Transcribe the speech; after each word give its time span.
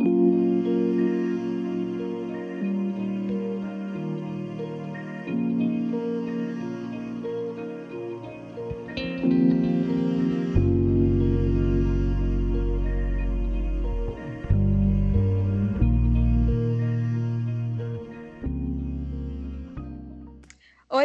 Oi, 0.00 0.08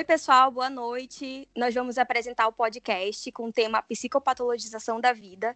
pessoal, 0.04 0.52
boa 0.52 0.70
noite. 0.70 1.48
Nós 1.56 1.74
vamos 1.74 1.98
apresentar 1.98 2.48
o 2.48 2.54
podcast 2.54 3.30
com 3.34 3.48
o 3.48 3.52
tema 3.52 3.82
Psicopatologização 3.82 5.02
da 5.02 5.12
Vida. 5.12 5.56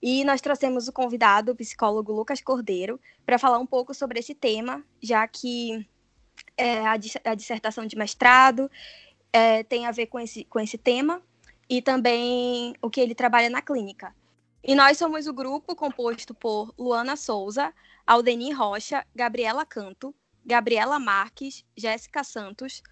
E 0.00 0.24
nós 0.24 0.40
trouxemos 0.40 0.88
o 0.88 0.92
convidado, 0.92 1.52
o 1.52 1.56
psicólogo 1.56 2.12
Lucas 2.12 2.40
Cordeiro, 2.40 3.00
para 3.24 3.38
falar 3.38 3.58
um 3.58 3.66
pouco 3.66 3.94
sobre 3.94 4.18
esse 4.18 4.34
tema, 4.34 4.84
já 5.02 5.26
que 5.26 5.86
é, 6.56 6.86
a, 6.86 6.92
a, 7.24 7.34
dissertação 7.34 7.86
de 7.86 7.96
mestrado 7.96 8.70
é, 9.32 9.62
tem 9.62 9.86
a 9.86 9.90
ver 9.90 10.06
com 10.06 10.20
esse, 10.20 10.44
com 10.44 10.60
esse 10.60 10.78
tema 10.78 11.22
e 11.68 11.82
também 11.82 12.74
o 12.80 12.90
que 12.90 13.00
ele 13.00 13.14
trabalha 13.14 13.50
na 13.50 13.62
clínica. 13.62 14.14
E 14.62 14.74
nós 14.74 14.98
somos 14.98 15.26
o 15.26 15.32
grupo 15.32 15.74
composto 15.74 16.34
por 16.34 16.72
Luana 16.78 17.16
Souza, 17.16 17.72
Aldeni 18.06 18.52
Rocha, 18.52 19.04
Gabriela 19.14 19.64
Canto, 19.64 20.14
Gabriela 20.44 20.98
Marques, 20.98 21.64
Jéssica 21.76 22.22
Santos, 22.22 22.82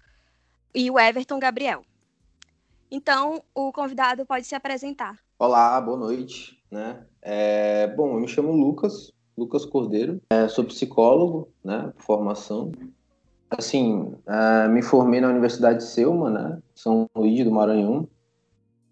e 0.73 0.91
o 0.91 0.99
Everton 0.99 1.39
Gabriel. 1.39 1.85
Então, 2.91 3.43
o 3.53 3.71
convidado 3.71 4.25
pode 4.25 4.45
se 4.45 4.55
apresentar. 4.55 5.24
Olá, 5.37 5.79
boa 5.81 5.97
noite. 5.97 6.57
Né? 6.71 6.97
É, 7.21 7.87
bom, 7.95 8.13
eu 8.13 8.19
me 8.19 8.27
chamo 8.27 8.51
Lucas, 8.51 9.11
Lucas 9.37 9.65
Cordeiro, 9.65 10.21
é, 10.29 10.47
sou 10.47 10.63
psicólogo, 10.63 11.49
né, 11.63 11.91
formação. 11.97 12.71
Assim, 13.49 14.13
é, 14.27 14.67
me 14.67 14.81
formei 14.81 15.21
na 15.21 15.29
Universidade 15.29 15.79
de 15.79 15.85
Selma, 15.85 16.29
né, 16.29 16.59
São 16.73 17.09
Luís 17.15 17.43
do 17.43 17.51
Maranhão, 17.51 18.07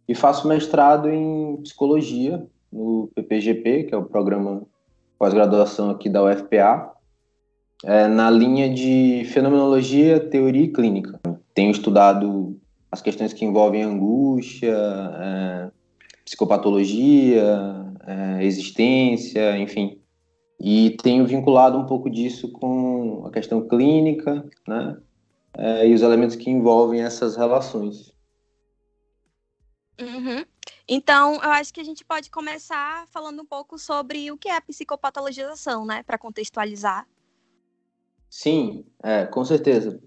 e 0.07 0.13
faço 0.13 0.47
mestrado 0.47 1.09
em 1.09 1.57
psicologia 1.63 2.45
no 2.71 3.09
PPGP, 3.15 3.83
que 3.83 3.95
é 3.95 3.97
o 3.97 4.05
programa 4.05 4.63
pós-graduação 5.17 5.89
aqui 5.89 6.09
da 6.09 6.23
UFPA, 6.23 6.91
é, 7.83 8.07
na 8.07 8.29
linha 8.29 8.73
de 8.73 9.25
fenomenologia, 9.33 10.19
teoria 10.19 10.63
e 10.63 10.71
clínica 10.71 11.19
tenho 11.53 11.71
estudado 11.71 12.59
as 12.91 13.01
questões 13.01 13.33
que 13.33 13.45
envolvem 13.45 13.83
angústia, 13.83 14.75
é, 14.75 15.71
psicopatologia, 16.23 17.43
é, 18.05 18.43
existência, 18.43 19.57
enfim. 19.57 19.99
E 20.59 20.91
tenho 21.01 21.25
vinculado 21.25 21.77
um 21.77 21.85
pouco 21.85 22.09
disso 22.09 22.51
com 22.51 23.25
a 23.25 23.31
questão 23.31 23.67
clínica, 23.67 24.45
né? 24.67 24.97
É, 25.55 25.87
e 25.87 25.93
os 25.93 26.01
elementos 26.01 26.35
que 26.35 26.49
envolvem 26.49 27.01
essas 27.01 27.35
relações. 27.35 28.13
Uhum. 29.99 30.43
Então, 30.87 31.35
eu 31.35 31.51
acho 31.51 31.73
que 31.73 31.79
a 31.79 31.83
gente 31.83 32.03
pode 32.03 32.29
começar 32.29 33.05
falando 33.07 33.41
um 33.41 33.45
pouco 33.45 33.77
sobre 33.77 34.31
o 34.31 34.37
que 34.37 34.49
é 34.49 34.55
a 34.55 34.61
psicopatologização, 34.61 35.85
né? 35.85 36.03
Para 36.03 36.17
contextualizar. 36.17 37.07
Sim, 38.29 38.85
é, 39.03 39.25
com 39.25 39.45
certeza. 39.45 40.01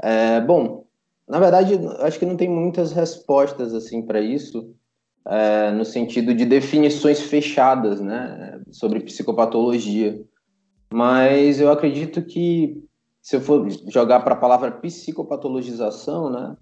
É, 0.00 0.40
bom, 0.40 0.86
na 1.26 1.38
verdade, 1.40 1.74
acho 2.00 2.18
que 2.18 2.26
não 2.26 2.36
tem 2.36 2.48
muitas 2.48 2.92
respostas 2.92 3.74
assim 3.74 4.02
para 4.02 4.20
isso, 4.20 4.74
é, 5.26 5.70
no 5.70 5.84
sentido 5.84 6.34
de 6.34 6.44
definições 6.44 7.20
fechadas, 7.20 8.00
né, 8.00 8.60
sobre 8.70 9.00
psicopatologia. 9.00 10.20
Mas 10.92 11.60
eu 11.60 11.70
acredito 11.70 12.22
que 12.22 12.82
se 13.22 13.36
eu 13.36 13.40
for 13.40 13.66
jogar 13.88 14.20
para 14.20 14.34
a 14.34 14.38
palavra 14.38 14.70
psicopatologização, 14.70 16.30
né, 16.30 16.56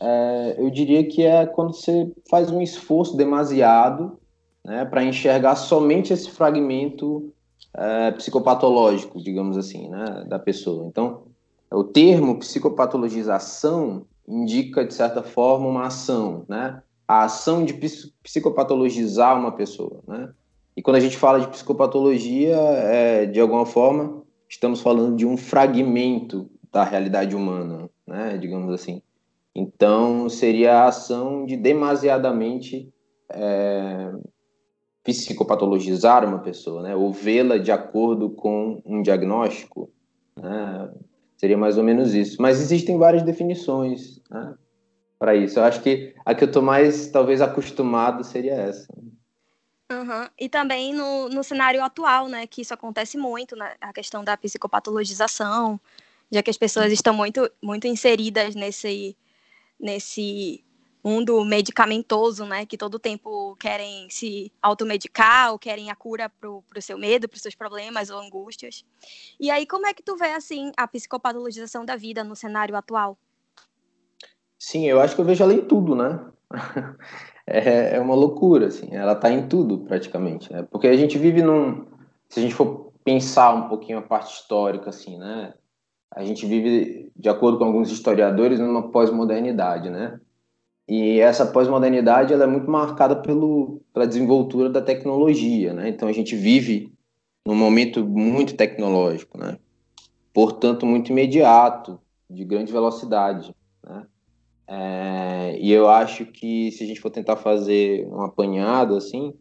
é, 0.00 0.56
eu 0.58 0.70
diria 0.70 1.06
que 1.06 1.22
é 1.22 1.46
quando 1.46 1.74
você 1.74 2.10
faz 2.30 2.50
um 2.50 2.60
esforço 2.60 3.16
demasiado 3.16 4.18
né, 4.64 4.84
para 4.84 5.02
enxergar 5.02 5.56
somente 5.56 6.12
esse 6.12 6.30
fragmento 6.30 7.32
é, 7.74 8.10
psicopatológico, 8.12 9.22
digamos 9.22 9.56
assim, 9.56 9.88
né, 9.88 10.24
da 10.28 10.38
pessoa. 10.38 10.86
Então, 10.86 11.22
o 11.70 11.82
termo 11.82 12.38
psicopatologização 12.38 14.06
indica, 14.28 14.84
de 14.84 14.94
certa 14.94 15.22
forma, 15.22 15.66
uma 15.66 15.86
ação, 15.86 16.44
né? 16.48 16.82
A 17.12 17.24
ação 17.24 17.62
de 17.62 17.74
psicopatologizar 18.22 19.38
uma 19.38 19.52
pessoa, 19.52 20.00
né? 20.08 20.32
E 20.74 20.80
quando 20.80 20.96
a 20.96 21.00
gente 21.00 21.18
fala 21.18 21.40
de 21.40 21.48
psicopatologia, 21.48 22.56
é, 22.56 23.26
de 23.26 23.38
alguma 23.38 23.66
forma, 23.66 24.22
estamos 24.48 24.80
falando 24.80 25.16
de 25.16 25.26
um 25.26 25.36
fragmento 25.36 26.48
da 26.72 26.82
realidade 26.82 27.36
humana, 27.36 27.90
né? 28.06 28.38
Digamos 28.38 28.72
assim. 28.72 29.02
Então, 29.54 30.30
seria 30.30 30.78
a 30.78 30.86
ação 30.86 31.44
de 31.44 31.54
demasiadamente 31.54 32.90
é, 33.28 34.10
psicopatologizar 35.04 36.26
uma 36.26 36.38
pessoa, 36.38 36.82
né? 36.82 36.96
Ou 36.96 37.12
vê-la 37.12 37.58
de 37.58 37.70
acordo 37.70 38.30
com 38.30 38.80
um 38.86 39.02
diagnóstico, 39.02 39.90
né? 40.34 40.90
Seria 41.36 41.58
mais 41.58 41.76
ou 41.76 41.84
menos 41.84 42.14
isso. 42.14 42.40
Mas 42.40 42.58
existem 42.58 42.96
várias 42.96 43.22
definições 43.22 44.22
né, 44.30 44.54
para 45.22 45.36
isso. 45.36 45.60
Eu 45.60 45.64
acho 45.64 45.80
que 45.80 46.12
a 46.26 46.34
que 46.34 46.42
eu 46.42 46.48
estou 46.48 46.60
mais, 46.60 47.06
talvez, 47.06 47.40
acostumado 47.40 48.24
seria 48.24 48.54
essa. 48.54 48.92
Uhum. 49.92 50.28
E 50.36 50.48
também 50.48 50.92
no, 50.92 51.28
no 51.28 51.44
cenário 51.44 51.80
atual, 51.80 52.26
né, 52.26 52.44
que 52.44 52.62
isso 52.62 52.74
acontece 52.74 53.16
muito, 53.16 53.54
né, 53.54 53.76
a 53.80 53.92
questão 53.92 54.24
da 54.24 54.36
psicopatologização, 54.36 55.80
já 56.28 56.42
que 56.42 56.50
as 56.50 56.56
pessoas 56.56 56.90
estão 56.92 57.14
muito, 57.14 57.48
muito 57.62 57.86
inseridas 57.86 58.56
nesse, 58.56 59.16
nesse 59.78 60.64
mundo 61.04 61.44
medicamentoso, 61.44 62.44
né, 62.44 62.66
que 62.66 62.76
todo 62.76 62.98
tempo 62.98 63.54
querem 63.60 64.10
se 64.10 64.50
automedicar 64.60 65.52
ou 65.52 65.58
querem 65.58 65.88
a 65.88 65.94
cura 65.94 66.28
para 66.28 66.50
o 66.50 66.82
seu 66.82 66.98
medo, 66.98 67.28
para 67.28 67.36
os 67.36 67.42
seus 67.42 67.54
problemas 67.54 68.10
ou 68.10 68.18
angústias. 68.18 68.84
E 69.38 69.52
aí, 69.52 69.66
como 69.66 69.86
é 69.86 69.94
que 69.94 70.02
tu 70.02 70.16
vê, 70.16 70.32
assim, 70.32 70.72
a 70.76 70.88
psicopatologização 70.88 71.84
da 71.84 71.94
vida 71.94 72.24
no 72.24 72.34
cenário 72.34 72.74
atual? 72.74 73.16
Sim, 74.64 74.86
eu 74.86 75.00
acho 75.00 75.16
que 75.16 75.20
eu 75.20 75.24
vejo 75.24 75.42
ela 75.42 75.52
em 75.52 75.62
tudo, 75.62 75.96
né? 75.96 76.24
é, 77.44 77.96
é 77.96 78.00
uma 78.00 78.14
loucura, 78.14 78.68
assim, 78.68 78.94
ela 78.94 79.10
está 79.10 79.28
em 79.28 79.48
tudo, 79.48 79.78
praticamente, 79.78 80.52
né? 80.52 80.62
Porque 80.70 80.86
a 80.86 80.96
gente 80.96 81.18
vive 81.18 81.42
num... 81.42 81.84
Se 82.28 82.38
a 82.38 82.42
gente 82.44 82.54
for 82.54 82.92
pensar 83.02 83.52
um 83.54 83.68
pouquinho 83.68 83.98
a 83.98 84.02
parte 84.02 84.32
histórica, 84.32 84.90
assim, 84.90 85.18
né? 85.18 85.52
A 86.14 86.24
gente 86.24 86.46
vive, 86.46 87.10
de 87.16 87.28
acordo 87.28 87.58
com 87.58 87.64
alguns 87.64 87.90
historiadores, 87.90 88.60
numa 88.60 88.88
pós-modernidade, 88.88 89.90
né? 89.90 90.20
E 90.88 91.18
essa 91.18 91.44
pós-modernidade 91.44 92.32
ela 92.32 92.44
é 92.44 92.46
muito 92.46 92.70
marcada 92.70 93.16
pelo, 93.16 93.82
pela 93.92 94.06
desenvoltura 94.06 94.70
da 94.70 94.80
tecnologia, 94.80 95.72
né? 95.74 95.88
Então 95.88 96.08
a 96.08 96.12
gente 96.12 96.36
vive 96.36 96.94
num 97.44 97.56
momento 97.56 98.06
muito 98.06 98.54
tecnológico, 98.54 99.36
né? 99.36 99.58
Portanto, 100.32 100.86
muito 100.86 101.10
imediato, 101.10 102.00
de 102.30 102.44
grande 102.44 102.72
velocidade, 102.72 103.52
né? 103.84 104.06
É, 104.74 105.58
e 105.60 105.70
eu 105.70 105.86
acho 105.86 106.24
que 106.24 106.72
se 106.72 106.82
a 106.82 106.86
gente 106.86 106.98
for 106.98 107.10
tentar 107.10 107.36
fazer 107.36 108.06
um 108.08 108.22
apanhado 108.22 108.96
assim, 108.96 109.34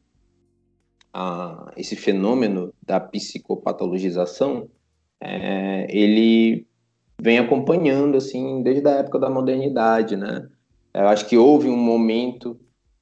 a, 1.13 1.71
esse 1.77 1.95
fenômeno 1.95 2.73
da 2.85 2.99
psicopatologização, 2.99 4.67
é, 5.21 5.87
ele 5.89 6.67
vem 7.21 7.39
acompanhando 7.39 8.17
assim 8.17 8.61
desde 8.61 8.85
a 8.89 8.91
época 8.91 9.19
da 9.19 9.29
modernidade, 9.29 10.17
né? 10.17 10.49
Eu 10.93 11.07
acho 11.07 11.25
que 11.25 11.37
houve 11.37 11.69
um 11.69 11.77
momento 11.77 12.59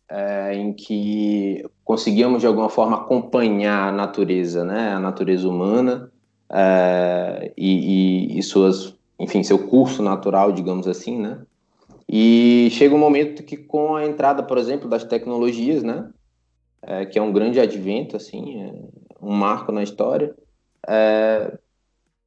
é, 0.07 0.53
em 0.53 0.71
que 0.71 1.65
conseguíamos 1.83 2.41
de 2.41 2.47
alguma 2.47 2.69
forma 2.69 2.97
acompanhar 2.97 3.89
a 3.89 3.91
natureza, 3.91 4.63
né, 4.63 4.91
a 4.91 4.99
natureza 4.99 5.49
humana 5.49 6.11
é, 6.51 7.51
e, 7.57 8.35
e, 8.35 8.37
e, 8.37 8.43
suas, 8.43 8.95
enfim, 9.19 9.41
seu 9.41 9.67
curso 9.67 10.03
natural, 10.03 10.51
digamos 10.51 10.87
assim, 10.87 11.17
né. 11.17 11.39
E 12.11 12.69
chega 12.71 12.95
um 12.95 12.99
momento 12.99 13.43
que 13.43 13.55
com 13.55 13.95
a 13.95 14.03
entrada, 14.03 14.41
por 14.41 14.57
exemplo, 14.57 14.89
das 14.89 15.03
tecnologias, 15.03 15.83
né, 15.83 16.09
é, 16.81 17.05
que 17.05 17.19
é 17.19 17.21
um 17.21 17.31
grande 17.31 17.59
advento, 17.59 18.17
assim, 18.17 18.63
é 18.63 18.73
um 19.21 19.31
marco 19.31 19.71
na 19.71 19.83
história, 19.83 20.33
é, 20.87 21.55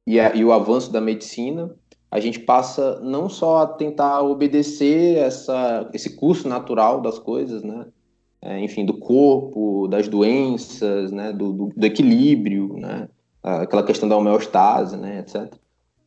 e, 0.07 0.19
a, 0.21 0.33
e 0.33 0.45
o 0.45 0.53
avanço 0.53 0.89
da 0.89 1.01
medicina, 1.01 1.75
a 2.09 2.19
gente 2.19 2.39
passa 2.39 2.99
não 3.01 3.27
só 3.27 3.63
a 3.63 3.67
tentar 3.67 4.21
obedecer 4.21 5.17
essa, 5.17 5.89
esse 5.93 6.15
curso 6.15 6.47
natural 6.47 7.01
das 7.01 7.19
coisas, 7.19 7.63
né? 7.63 7.87
É, 8.41 8.59
enfim, 8.59 8.85
do 8.85 8.99
corpo, 8.99 9.87
das 9.87 10.07
doenças, 10.07 11.11
né? 11.11 11.33
Do, 11.33 11.51
do, 11.51 11.73
do, 11.75 11.85
equilíbrio, 11.85 12.77
né? 12.77 13.09
Aquela 13.41 13.83
questão 13.83 14.07
da 14.07 14.15
homeostase, 14.15 14.95
né? 14.95 15.19
Etc. 15.19 15.51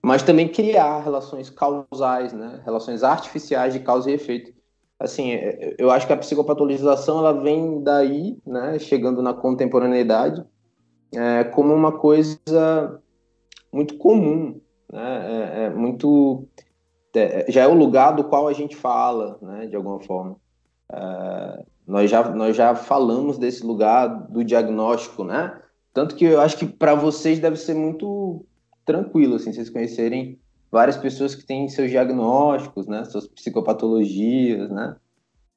Mas 0.07 0.23
também 0.23 0.47
criar 0.47 1.01
relações 1.01 1.51
causais, 1.51 2.33
né? 2.33 2.61
Relações 2.65 3.03
artificiais 3.03 3.73
de 3.73 3.81
causa 3.81 4.09
e 4.09 4.15
efeito. 4.15 4.53
Assim, 5.01 5.33
é, 5.33 5.75
eu 5.77 5.91
acho 5.91 6.07
que 6.07 6.13
a 6.13 6.17
psicopatologização 6.17 7.19
ela 7.19 7.33
vem 7.33 7.83
daí, 7.83 8.39
né? 8.47 8.79
Chegando 8.79 9.21
na 9.21 9.35
contemporaneidade, 9.35 10.45
é, 11.13 11.43
como 11.43 11.75
uma 11.75 11.91
coisa 11.91 13.03
muito 13.73 13.99
comum, 13.99 14.61
né? 14.93 15.57
É, 15.57 15.65
é 15.65 15.71
muito 15.71 16.47
é, 17.13 17.51
já 17.51 17.63
é 17.63 17.67
o 17.67 17.75
lugar 17.75 18.13
do 18.13 18.23
qual 18.23 18.47
a 18.47 18.53
gente 18.53 18.77
fala, 18.77 19.37
né? 19.43 19.67
De 19.67 19.75
alguma 19.75 19.99
forma. 19.99 20.37
É, 20.93 21.65
nós 21.85 22.09
já 22.09 22.31
nós 22.31 22.55
já 22.55 22.77
falamos 22.77 23.39
desse 23.39 23.67
lugar 23.67 24.07
do 24.07 24.45
diagnóstico, 24.45 25.25
né? 25.25 25.61
Tanto 25.93 26.15
que 26.15 26.27
eu 26.27 26.41
acho 26.41 26.57
que 26.57 26.67
para 26.67 26.95
vocês 26.95 27.41
deve 27.41 27.57
ser 27.57 27.75
muito 27.75 28.47
tranquilo, 28.87 29.35
assim, 29.35 29.53
vocês 29.53 29.69
conhecerem 29.69 30.39
várias 30.71 30.97
pessoas 30.97 31.35
que 31.35 31.45
têm 31.45 31.69
seus 31.69 31.91
diagnósticos, 31.91 32.87
né? 32.87 33.05
Suas 33.05 33.27
psicopatologias, 33.27 34.71
né? 34.71 34.97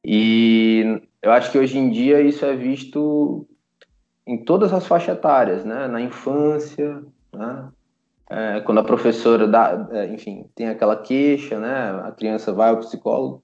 E 0.04 1.02
eu 1.22 1.31
acho 1.31 1.52
que 1.52 1.58
hoje 1.58 1.78
em 1.78 1.90
dia 1.90 2.22
isso 2.22 2.44
é 2.44 2.56
visto 2.56 3.48
em 4.26 4.44
todas 4.44 4.74
as 4.74 4.86
faixas 4.86 5.18
etárias, 5.18 5.64
né? 5.64 5.88
Na 5.88 6.02
infância, 6.02 7.04
né? 7.34 7.70
É, 8.30 8.62
quando 8.62 8.80
a 8.80 8.84
professora 8.84 9.48
dá, 9.48 9.88
é, 9.92 10.14
enfim, 10.14 10.46
tem 10.54 10.68
aquela 10.68 10.96
queixa, 10.96 11.60
né? 11.60 12.02
A 12.04 12.12
criança 12.12 12.54
vai 12.54 12.70
ao 12.70 12.78
psicólogo, 12.78 13.44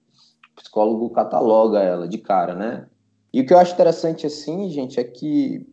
o 0.52 0.56
psicólogo 0.56 1.10
cataloga 1.10 1.80
ela 1.80 2.08
de 2.08 2.18
cara, 2.18 2.54
né? 2.54 2.88
E 3.34 3.42
o 3.42 3.46
que 3.46 3.54
eu 3.54 3.58
acho 3.58 3.74
interessante 3.74 4.26
assim, 4.26 4.70
gente, 4.70 5.00
é 5.00 5.04
que 5.04 5.68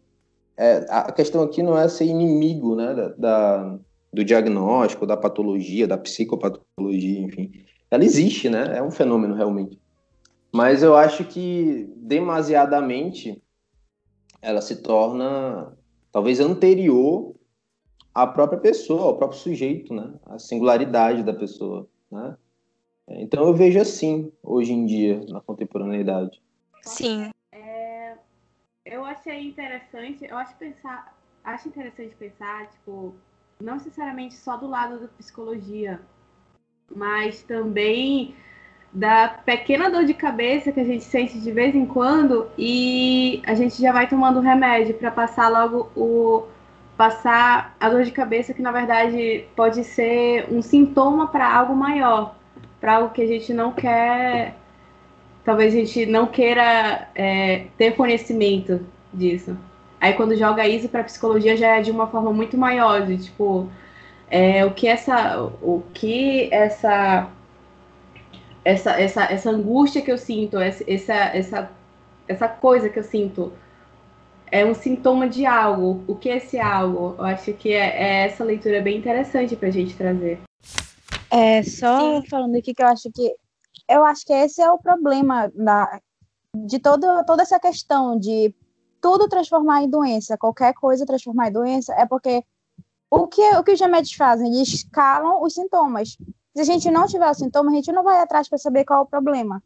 é, 0.56 0.86
a 0.88 1.12
questão 1.12 1.42
aqui 1.42 1.62
não 1.62 1.78
é 1.78 1.88
ser 1.88 2.06
inimigo, 2.06 2.74
né? 2.74 2.94
Da, 2.94 3.08
da, 3.08 3.78
do 4.12 4.24
diagnóstico, 4.24 5.06
da 5.06 5.16
patologia, 5.16 5.86
da 5.86 5.96
psicopatologia, 5.96 7.20
enfim. 7.20 7.64
Ela 7.90 8.04
existe, 8.04 8.48
né? 8.48 8.78
É 8.78 8.82
um 8.82 8.90
fenômeno 8.90 9.34
realmente. 9.34 9.80
Mas 10.52 10.82
eu 10.82 10.94
acho 10.94 11.24
que 11.24 11.90
demasiadamente 11.96 13.42
ela 14.42 14.60
se 14.60 14.82
torna 14.82 15.76
talvez 16.10 16.40
anterior 16.40 17.34
à 18.14 18.26
própria 18.26 18.58
pessoa, 18.58 19.04
ao 19.04 19.16
próprio 19.16 19.38
sujeito, 19.38 19.94
né? 19.94 20.12
A 20.26 20.38
singularidade 20.38 21.22
da 21.22 21.32
pessoa, 21.32 21.88
né? 22.10 22.36
Então 23.08 23.46
eu 23.46 23.54
vejo 23.54 23.80
assim 23.80 24.30
hoje 24.42 24.72
em 24.72 24.84
dia 24.84 25.24
na 25.28 25.40
contemporaneidade. 25.40 26.40
Sim. 26.82 27.30
É, 27.50 28.16
eu 28.84 29.04
achei 29.04 29.48
interessante, 29.48 30.24
eu 30.24 30.36
acho 30.36 30.56
pensar, 30.56 31.16
acho 31.44 31.68
interessante 31.68 32.14
pensar, 32.16 32.68
tipo, 32.70 33.14
não 33.62 33.74
necessariamente 33.74 34.34
só 34.34 34.56
do 34.56 34.66
lado 34.66 34.98
da 34.98 35.06
psicologia, 35.06 36.00
mas 36.94 37.42
também 37.42 38.34
da 38.92 39.28
pequena 39.28 39.88
dor 39.88 40.04
de 40.04 40.12
cabeça 40.12 40.70
que 40.70 40.80
a 40.80 40.84
gente 40.84 41.04
sente 41.04 41.40
de 41.40 41.50
vez 41.50 41.74
em 41.74 41.86
quando 41.86 42.48
e 42.58 43.40
a 43.46 43.54
gente 43.54 43.80
já 43.80 43.90
vai 43.90 44.06
tomando 44.06 44.40
remédio 44.40 44.94
para 44.94 45.10
passar 45.10 45.48
logo 45.48 45.90
o 45.96 46.46
passar 46.96 47.74
a 47.80 47.88
dor 47.88 48.02
de 48.02 48.10
cabeça 48.10 48.52
que 48.52 48.60
na 48.60 48.70
verdade 48.70 49.46
pode 49.56 49.82
ser 49.82 50.46
um 50.52 50.60
sintoma 50.60 51.28
para 51.28 51.50
algo 51.50 51.74
maior, 51.74 52.36
para 52.80 52.96
algo 52.96 53.14
que 53.14 53.22
a 53.22 53.26
gente 53.26 53.54
não 53.54 53.72
quer, 53.72 54.56
talvez 55.42 55.72
a 55.72 55.78
gente 55.78 56.04
não 56.04 56.26
queira 56.26 57.08
é, 57.14 57.66
ter 57.78 57.96
conhecimento 57.96 58.84
disso. 59.12 59.56
Aí 60.02 60.14
quando 60.14 60.36
joga 60.36 60.66
isso 60.66 60.88
para 60.88 61.04
psicologia 61.04 61.56
já 61.56 61.76
é 61.76 61.80
de 61.80 61.92
uma 61.92 62.08
forma 62.08 62.32
muito 62.32 62.58
maior, 62.58 63.06
de 63.06 63.18
tipo 63.18 63.68
é, 64.28 64.64
o 64.64 64.72
que 64.72 64.88
essa 64.88 65.40
o 65.62 65.80
que 65.94 66.52
essa 66.52 67.30
essa, 68.64 69.00
essa, 69.00 69.22
essa 69.24 69.50
angústia 69.50 70.02
que 70.02 70.10
eu 70.10 70.18
sinto, 70.18 70.58
essa, 70.58 70.82
essa, 70.88 71.70
essa 72.26 72.48
coisa 72.48 72.88
que 72.88 72.98
eu 72.98 73.04
sinto, 73.04 73.52
é 74.50 74.66
um 74.66 74.74
sintoma 74.74 75.28
de 75.28 75.46
algo. 75.46 76.02
O 76.08 76.16
que 76.16 76.28
é 76.28 76.38
esse 76.38 76.58
algo? 76.58 77.14
Eu 77.18 77.24
acho 77.24 77.52
que 77.52 77.72
é, 77.72 78.02
é 78.02 78.26
essa 78.26 78.42
leitura 78.42 78.80
bem 78.80 78.98
interessante 78.98 79.54
para 79.54 79.68
a 79.68 79.72
gente 79.72 79.96
trazer. 79.96 80.40
É, 81.30 81.62
só 81.62 82.20
Sim. 82.20 82.28
falando 82.28 82.56
aqui 82.56 82.74
que 82.74 82.82
eu 82.82 82.88
acho 82.88 83.08
que 83.12 83.34
eu 83.88 84.04
acho 84.04 84.24
que 84.24 84.32
esse 84.32 84.60
é 84.60 84.70
o 84.70 84.78
problema 84.78 85.50
da, 85.54 86.00
de 86.54 86.78
todo, 86.78 87.24
toda 87.24 87.42
essa 87.42 87.58
questão 87.58 88.18
de 88.18 88.52
tudo 89.02 89.28
transformar 89.28 89.82
em 89.82 89.90
doença, 89.90 90.38
qualquer 90.38 90.72
coisa 90.72 91.04
transformar 91.04 91.48
em 91.48 91.52
doença, 91.52 91.92
é 91.94 92.06
porque 92.06 92.44
o 93.10 93.26
que, 93.26 93.42
o 93.56 93.64
que 93.64 93.72
os 93.72 93.80
remédios 93.80 94.14
fazem? 94.14 94.54
Eles 94.54 94.68
escalam 94.68 95.42
os 95.42 95.52
sintomas. 95.52 96.16
Se 96.54 96.60
a 96.60 96.64
gente 96.64 96.90
não 96.90 97.06
tiver 97.06 97.28
o 97.28 97.34
sintoma, 97.34 97.70
a 97.70 97.74
gente 97.74 97.90
não 97.92 98.04
vai 98.04 98.20
atrás 98.20 98.48
para 98.48 98.58
saber 98.58 98.84
qual 98.84 99.00
é 99.00 99.02
o 99.02 99.06
problema. 99.06 99.62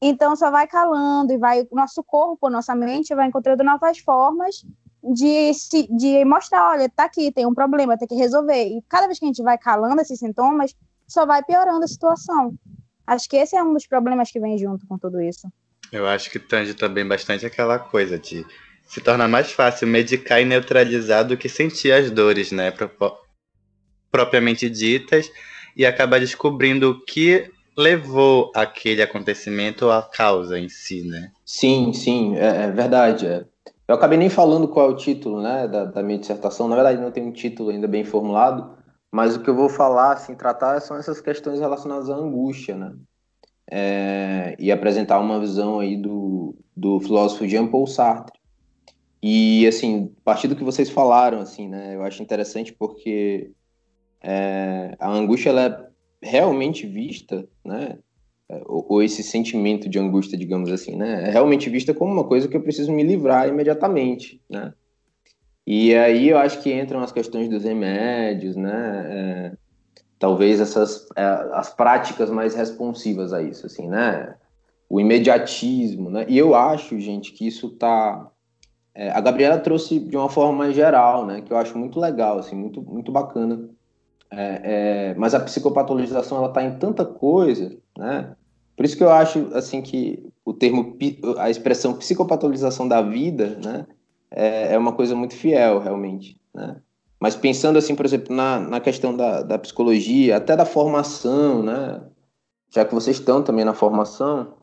Então, 0.00 0.36
só 0.36 0.50
vai 0.50 0.66
calando 0.66 1.32
e 1.32 1.38
vai, 1.38 1.62
o 1.70 1.74
nosso 1.74 2.02
corpo, 2.04 2.48
nossa 2.48 2.74
mente 2.74 3.14
vai 3.14 3.26
encontrando 3.26 3.64
novas 3.64 3.98
formas 3.98 4.64
de, 5.02 5.52
se, 5.52 5.88
de 5.88 6.24
mostrar, 6.24 6.70
olha, 6.70 6.88
tá 6.88 7.04
aqui, 7.04 7.32
tem 7.32 7.46
um 7.46 7.54
problema, 7.54 7.98
tem 7.98 8.06
que 8.06 8.14
resolver. 8.14 8.66
E 8.66 8.82
cada 8.88 9.06
vez 9.06 9.18
que 9.18 9.24
a 9.24 9.28
gente 9.28 9.42
vai 9.42 9.58
calando 9.58 10.00
esses 10.00 10.18
sintomas, 10.18 10.76
só 11.08 11.26
vai 11.26 11.42
piorando 11.42 11.84
a 11.84 11.88
situação. 11.88 12.54
Acho 13.06 13.28
que 13.28 13.36
esse 13.36 13.56
é 13.56 13.62
um 13.62 13.72
dos 13.72 13.86
problemas 13.86 14.30
que 14.30 14.38
vem 14.38 14.56
junto 14.58 14.86
com 14.86 14.98
tudo 14.98 15.20
isso. 15.20 15.50
Eu 15.90 16.06
acho 16.06 16.30
que 16.30 16.38
tange 16.38 16.74
também 16.74 17.06
bastante 17.06 17.46
aquela 17.46 17.78
coisa 17.78 18.18
de 18.18 18.44
se 18.86 19.00
torna 19.00 19.26
mais 19.26 19.50
fácil 19.50 19.88
medicar 19.88 20.40
e 20.40 20.44
neutralizar 20.44 21.24
do 21.24 21.36
que 21.36 21.48
sentir 21.48 21.92
as 21.92 22.10
dores, 22.10 22.52
né, 22.52 22.72
propriamente 24.10 24.70
ditas, 24.70 25.30
e 25.76 25.84
acabar 25.84 26.20
descobrindo 26.20 26.90
o 26.90 27.04
que 27.04 27.50
levou 27.76 28.50
aquele 28.54 29.02
acontecimento 29.02 29.90
à 29.90 30.02
causa 30.02 30.58
em 30.58 30.68
si, 30.68 31.02
né? 31.02 31.30
Sim, 31.44 31.92
sim, 31.92 32.36
é, 32.36 32.64
é 32.64 32.70
verdade. 32.70 33.26
É. 33.26 33.44
Eu 33.86 33.94
acabei 33.94 34.16
nem 34.16 34.30
falando 34.30 34.66
qual 34.66 34.90
é 34.90 34.92
o 34.92 34.96
título, 34.96 35.42
né, 35.42 35.68
da, 35.68 35.84
da, 35.84 36.02
minha 36.02 36.18
dissertação. 36.18 36.66
Na 36.68 36.74
verdade, 36.74 37.00
não 37.00 37.10
tem 37.10 37.22
um 37.22 37.32
título 37.32 37.70
ainda 37.70 37.86
bem 37.86 38.02
formulado, 38.02 38.76
mas 39.12 39.36
o 39.36 39.40
que 39.40 39.50
eu 39.50 39.54
vou 39.54 39.68
falar, 39.68 40.12
assim, 40.12 40.34
tratar 40.34 40.80
são 40.80 40.96
essas 40.96 41.20
questões 41.20 41.60
relacionadas 41.60 42.08
à 42.08 42.14
angústia, 42.14 42.74
né? 42.74 42.92
É, 43.70 44.56
e 44.58 44.70
apresentar 44.70 45.18
uma 45.18 45.40
visão 45.40 45.80
aí 45.80 45.96
do, 45.96 46.56
do 46.74 47.00
filósofo 47.00 47.46
Jean-Paul 47.46 47.86
Sartre. 47.86 48.35
E, 49.22 49.66
assim, 49.66 50.12
a 50.18 50.24
partir 50.24 50.48
do 50.48 50.56
que 50.56 50.64
vocês 50.64 50.90
falaram, 50.90 51.40
assim, 51.40 51.68
né, 51.68 51.94
eu 51.94 52.02
acho 52.02 52.22
interessante 52.22 52.72
porque 52.72 53.50
é, 54.22 54.96
a 54.98 55.10
angústia 55.10 55.50
ela 55.50 55.62
é 55.62 55.86
realmente 56.20 56.86
vista, 56.86 57.46
né? 57.64 57.98
É, 58.48 58.62
ou, 58.66 58.86
ou, 58.88 59.02
esse 59.02 59.22
sentimento 59.22 59.88
de 59.88 59.98
angústia, 59.98 60.38
digamos 60.38 60.70
assim, 60.70 60.96
né? 60.96 61.28
É 61.28 61.30
realmente 61.30 61.68
vista 61.68 61.92
como 61.92 62.12
uma 62.12 62.24
coisa 62.24 62.46
que 62.46 62.56
eu 62.56 62.62
preciso 62.62 62.92
me 62.92 63.02
livrar 63.02 63.48
imediatamente, 63.48 64.40
né? 64.48 64.72
E 65.66 65.94
aí 65.96 66.28
eu 66.28 66.38
acho 66.38 66.62
que 66.62 66.72
entram 66.72 67.00
as 67.00 67.10
questões 67.10 67.48
dos 67.48 67.64
remédios, 67.64 68.54
né? 68.54 69.06
É, 69.08 69.52
talvez 70.18 70.60
essas 70.60 71.08
é, 71.16 71.24
as 71.54 71.74
práticas 71.74 72.30
mais 72.30 72.54
responsivas 72.54 73.32
a 73.32 73.42
isso, 73.42 73.66
assim, 73.66 73.88
né? 73.88 74.36
O 74.88 75.00
imediatismo, 75.00 76.10
né? 76.10 76.24
E 76.28 76.38
eu 76.38 76.54
acho, 76.54 76.98
gente, 77.00 77.32
que 77.32 77.46
isso 77.48 77.70
tá 77.70 78.30
é, 78.96 79.10
a 79.10 79.20
Gabriela 79.20 79.58
trouxe 79.58 80.00
de 80.00 80.16
uma 80.16 80.28
forma 80.28 80.58
mais 80.58 80.74
geral, 80.74 81.26
né? 81.26 81.42
Que 81.42 81.52
eu 81.52 81.56
acho 81.56 81.78
muito 81.78 82.00
legal, 82.00 82.38
assim, 82.38 82.56
muito 82.56 82.82
muito 82.82 83.12
bacana 83.12 83.68
é, 84.30 84.60
é, 85.10 85.14
mas 85.14 85.34
a 85.34 85.40
psicopatologização 85.40 86.38
ela 86.38 86.48
está 86.48 86.62
em 86.62 86.78
tanta 86.78 87.04
coisa, 87.04 87.76
né? 87.96 88.34
Por 88.76 88.84
isso 88.84 88.96
que 88.96 89.04
eu 89.04 89.10
acho 89.10 89.48
assim 89.54 89.80
que 89.80 90.30
o 90.44 90.52
termo, 90.52 90.96
a 91.38 91.48
expressão 91.48 91.94
psicopatologização 91.94 92.86
da 92.86 93.00
vida, 93.00 93.58
né, 93.64 93.86
é, 94.30 94.74
é 94.74 94.78
uma 94.78 94.92
coisa 94.92 95.14
muito 95.14 95.34
fiel 95.34 95.78
realmente, 95.78 96.38
né? 96.52 96.76
Mas 97.18 97.34
pensando 97.34 97.78
assim, 97.78 97.94
por 97.94 98.04
exemplo, 98.04 98.34
na, 98.34 98.60
na 98.60 98.80
questão 98.80 99.16
da, 99.16 99.42
da 99.42 99.58
psicologia, 99.58 100.36
até 100.36 100.54
da 100.54 100.66
formação, 100.66 101.62
né? 101.62 102.02
Já 102.68 102.84
que 102.84 102.94
vocês 102.94 103.16
estão 103.18 103.42
também 103.42 103.64
na 103.64 103.72
formação, 103.72 104.54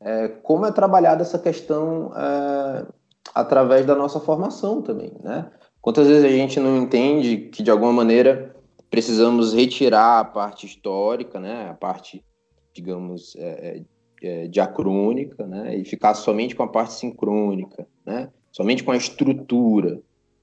é, 0.00 0.28
como 0.28 0.66
é 0.66 0.72
trabalhada 0.72 1.22
essa 1.22 1.38
questão 1.38 2.12
é, 2.14 2.86
através 3.34 3.84
da 3.84 3.94
nossa 3.94 4.20
formação 4.20 4.82
também, 4.82 5.12
né? 5.22 5.50
Quantas 5.80 6.06
vezes 6.06 6.24
a 6.24 6.28
gente 6.28 6.60
não 6.60 6.76
entende 6.76 7.48
que, 7.52 7.62
de 7.62 7.70
alguma 7.70 7.92
maneira, 7.92 8.54
precisamos 8.90 9.52
retirar 9.52 10.20
a 10.20 10.24
parte 10.24 10.66
histórica, 10.66 11.38
né, 11.38 11.68
a 11.70 11.74
parte, 11.74 12.24
digamos, 12.72 13.36
é, 13.36 13.42
é, 13.42 13.82
é, 14.22 14.48
diacrônica, 14.48 15.46
né, 15.46 15.76
e 15.76 15.84
ficar 15.84 16.14
somente 16.14 16.54
com 16.54 16.62
a 16.62 16.68
parte 16.68 16.94
sincrônica, 16.94 17.86
né, 18.04 18.30
somente 18.50 18.82
com 18.82 18.92
a 18.92 18.96
estrutura, 18.96 20.00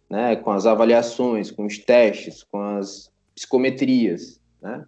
né, 0.10 0.36
com 0.36 0.52
as 0.52 0.66
avaliações, 0.66 1.52
com 1.52 1.66
os 1.66 1.78
testes, 1.78 2.44
com 2.44 2.60
as 2.60 3.12
psicometrias, 3.36 4.40
né, 4.62 4.86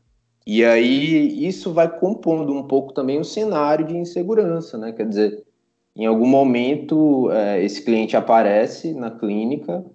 e 0.47 0.63
aí 0.65 1.45
isso 1.45 1.73
vai 1.73 1.99
compondo 1.99 2.53
um 2.53 2.63
pouco 2.63 2.93
também 2.93 3.19
o 3.19 3.25
cenário 3.25 3.85
de 3.85 3.97
insegurança, 3.97 4.77
né, 4.77 4.91
quer 4.91 5.07
dizer, 5.07 5.43
em 5.95 6.05
algum 6.05 6.27
momento 6.27 7.29
é, 7.31 7.63
esse 7.63 7.83
cliente 7.83 8.15
aparece 8.15 8.93
na 8.93 9.11
clínica 9.11 9.85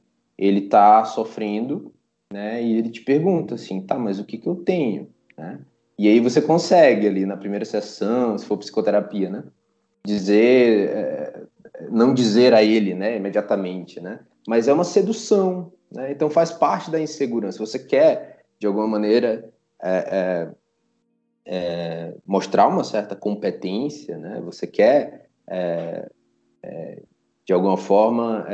ele 0.42 0.60
está 0.64 1.04
sofrendo, 1.04 1.92
né? 2.32 2.62
E 2.62 2.76
ele 2.76 2.90
te 2.90 3.00
pergunta 3.02 3.54
assim, 3.54 3.80
tá, 3.80 3.96
mas 3.96 4.18
o 4.18 4.24
que 4.24 4.38
que 4.38 4.48
eu 4.48 4.56
tenho, 4.56 5.08
né? 5.38 5.60
E 5.96 6.08
aí 6.08 6.18
você 6.18 6.40
consegue 6.40 7.06
ali 7.06 7.24
na 7.24 7.36
primeira 7.36 7.64
sessão, 7.64 8.36
se 8.36 8.44
for 8.44 8.56
psicoterapia, 8.56 9.30
né? 9.30 9.44
Dizer, 10.04 10.88
é, 10.88 11.42
não 11.90 12.12
dizer 12.12 12.54
a 12.54 12.62
ele, 12.62 12.92
né, 12.92 13.16
imediatamente, 13.16 14.00
né? 14.00 14.18
Mas 14.48 14.66
é 14.66 14.72
uma 14.72 14.82
sedução, 14.82 15.72
né? 15.92 16.10
Então 16.10 16.28
faz 16.28 16.50
parte 16.50 16.90
da 16.90 17.00
insegurança. 17.00 17.64
Você 17.64 17.78
quer, 17.78 18.40
de 18.58 18.66
alguma 18.66 18.88
maneira, 18.88 19.48
é, 19.82 19.96
é, 20.16 20.54
é 21.44 22.14
mostrar 22.26 22.68
uma 22.68 22.84
certa 22.84 23.16
competência, 23.16 24.16
né? 24.16 24.40
Você 24.44 24.66
quer, 24.66 25.28
é, 25.48 26.10
é, 26.62 27.02
de 27.44 27.52
alguma 27.52 27.76
forma, 27.76 28.46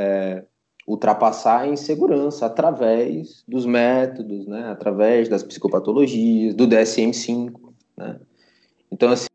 ultrapassar 0.87 1.61
a 1.61 1.67
insegurança 1.67 2.47
através 2.47 3.43
dos 3.47 3.65
métodos, 3.65 4.47
né? 4.47 4.71
Através 4.71 5.29
das 5.29 5.43
psicopatologias, 5.43 6.55
do 6.55 6.67
DSM-5, 6.67 7.51
né? 7.95 8.19
Então, 8.91 9.11
assim, 9.11 9.27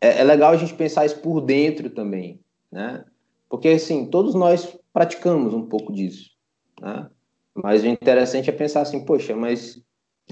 é, 0.00 0.20
é 0.20 0.24
legal 0.24 0.52
a 0.52 0.56
gente 0.56 0.74
pensar 0.74 1.04
isso 1.04 1.20
por 1.20 1.40
dentro 1.40 1.90
também, 1.90 2.40
né? 2.72 3.04
Porque, 3.48 3.68
assim, 3.68 4.06
todos 4.06 4.34
nós 4.34 4.76
praticamos 4.92 5.52
um 5.52 5.66
pouco 5.66 5.92
disso, 5.92 6.30
né? 6.80 7.08
Mas 7.54 7.84
o 7.84 7.86
interessante 7.86 8.50
é 8.50 8.52
pensar 8.52 8.80
assim, 8.80 9.04
poxa, 9.04 9.36
mas 9.36 9.80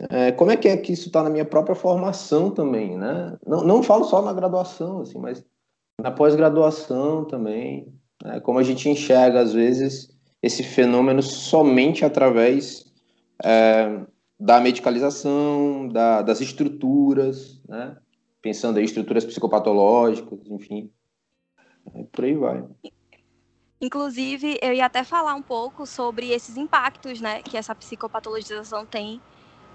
é, 0.09 0.33
como 0.33 0.51
é 0.51 0.57
que 0.57 0.69
é 0.69 0.77
que 0.77 0.93
isso 0.93 1.09
está 1.09 1.23
na 1.23 1.31
minha 1.31 1.45
própria 1.45 1.75
formação 1.75 2.51
também, 2.51 2.97
né? 2.97 3.37
Não, 3.47 3.63
não 3.63 3.83
falo 3.83 4.05
só 4.05 4.23
na 4.23 4.33
graduação, 4.33 5.01
assim, 5.01 5.19
mas 5.19 5.45
na 6.01 6.11
pós-graduação 6.11 7.25
também, 7.25 7.93
né? 8.25 8.41
como 8.41 8.59
a 8.59 8.63
gente 8.63 8.89
enxerga, 8.89 9.41
às 9.41 9.53
vezes, 9.53 10.09
esse 10.43 10.63
fenômeno 10.63 11.23
somente 11.23 12.05
através 12.05 12.91
é, 13.45 14.01
da 14.41 14.61
medicalização, 14.61 15.89
da, 15.89 16.23
das 16.23 16.41
estruturas, 16.41 17.61
né? 17.69 17.97
pensando 18.41 18.81
em 18.81 18.85
estruturas 18.85 19.25
psicopatológicas, 19.25 20.41
enfim. 20.51 20.91
Por 22.11 22.25
aí 22.25 22.35
vai. 22.35 22.65
Inclusive, 23.81 24.59
eu 24.63 24.73
ia 24.73 24.87
até 24.87 25.05
falar 25.05 25.35
um 25.35 25.43
pouco 25.43 25.87
sobre 25.87 26.31
esses 26.31 26.57
impactos, 26.57 27.21
né, 27.21 27.43
que 27.43 27.57
essa 27.57 27.75
psicopatologização 27.75 28.87
tem 28.87 29.21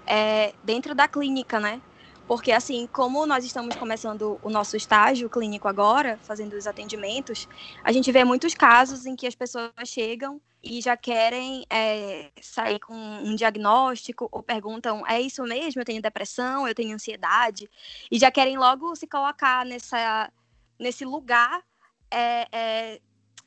é, 0.08 0.54
dentro 0.64 0.94
da 0.94 1.06
clínica, 1.06 1.60
né? 1.60 1.80
Porque, 2.26 2.52
assim, 2.52 2.86
como 2.92 3.24
nós 3.24 3.42
estamos 3.42 3.74
começando 3.74 4.38
o 4.42 4.50
nosso 4.50 4.76
estágio 4.76 5.30
clínico 5.30 5.66
agora, 5.66 6.18
fazendo 6.22 6.52
os 6.54 6.66
atendimentos, 6.66 7.48
a 7.82 7.90
gente 7.90 8.12
vê 8.12 8.22
muitos 8.22 8.54
casos 8.54 9.06
em 9.06 9.16
que 9.16 9.26
as 9.26 9.34
pessoas 9.34 9.72
chegam 9.86 10.38
e 10.62 10.82
já 10.82 10.94
querem 10.94 11.64
é, 11.70 12.30
sair 12.42 12.78
com 12.80 12.94
um 12.94 13.34
diagnóstico 13.34 14.28
ou 14.30 14.42
perguntam: 14.42 15.06
é 15.06 15.18
isso 15.18 15.42
mesmo? 15.44 15.80
Eu 15.80 15.86
tenho 15.86 16.02
depressão, 16.02 16.68
eu 16.68 16.74
tenho 16.74 16.94
ansiedade, 16.94 17.66
e 18.10 18.18
já 18.18 18.30
querem 18.30 18.58
logo 18.58 18.94
se 18.94 19.06
colocar 19.06 19.64
nessa, 19.64 20.30
nesse 20.78 21.06
lugar. 21.06 21.62
É, 22.10 22.48
é, 22.52 23.00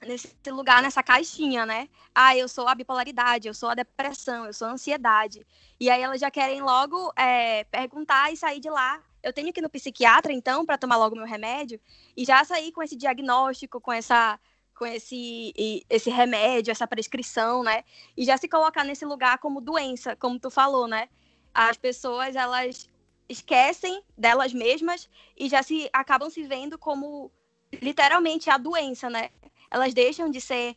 nesse 0.06 0.36
lugar, 0.48 0.82
nessa 0.82 1.04
caixinha, 1.04 1.66
né? 1.66 1.88
Ah, 2.14 2.36
eu 2.36 2.48
sou 2.48 2.68
a 2.68 2.76
bipolaridade, 2.76 3.48
eu 3.48 3.54
sou 3.54 3.70
a 3.70 3.76
depressão, 3.76 4.46
eu 4.46 4.54
sou 4.54 4.68
a 4.68 4.72
ansiedade. 4.72 5.46
E 5.80 5.90
aí 5.90 6.02
elas 6.02 6.20
já 6.20 6.32
querem 6.32 6.62
logo 6.62 7.12
é, 7.16 7.64
perguntar 7.66 8.32
e 8.32 8.38
sair 8.38 8.60
de 8.60 8.70
lá. 8.70 9.02
Eu 9.24 9.32
tenho 9.32 9.54
que 9.54 9.60
ir 9.60 9.64
no 9.64 9.70
psiquiatra, 9.70 10.34
então, 10.34 10.66
para 10.66 10.78
tomar 10.78 10.98
logo 10.98 11.16
meu 11.16 11.26
remédio? 11.26 11.80
E 12.18 12.26
já 12.26 12.44
sair 12.44 12.72
com 12.72 12.82
esse 12.82 12.96
diagnóstico, 12.96 13.80
com 13.80 13.92
essa 13.92 14.40
com 14.82 14.86
esse, 14.88 15.54
esse 15.88 16.10
remédio, 16.10 16.72
essa 16.72 16.88
prescrição, 16.88 17.62
né? 17.62 17.84
E 18.18 18.26
já 18.26 18.36
se 18.36 18.48
colocar 18.48 18.84
nesse 18.84 19.06
lugar 19.06 19.38
como 19.38 19.62
doença, 19.62 20.16
como 20.16 20.40
tu 20.40 20.50
falou, 20.50 20.88
né? 20.88 21.08
As 21.54 21.78
pessoas, 21.78 22.36
elas 22.36 22.90
esquecem 23.30 24.02
delas 24.18 24.52
mesmas 24.54 25.08
e 25.38 25.48
já 25.48 25.62
se 25.62 25.88
acabam 25.94 26.32
se 26.32 26.42
vendo 26.42 26.80
como 26.80 27.32
literalmente 27.80 28.50
a 28.50 28.58
doença, 28.58 29.08
né? 29.08 29.30
Elas 29.72 29.94
deixam 29.94 30.30
de 30.30 30.42
ser 30.42 30.76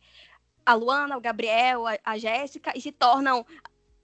a 0.65 0.73
Luana, 0.73 1.17
o 1.17 1.21
Gabriel, 1.21 1.85
a, 1.85 1.99
a 2.03 2.17
Jéssica 2.17 2.71
e 2.75 2.81
se 2.81 2.91
tornam 2.91 3.45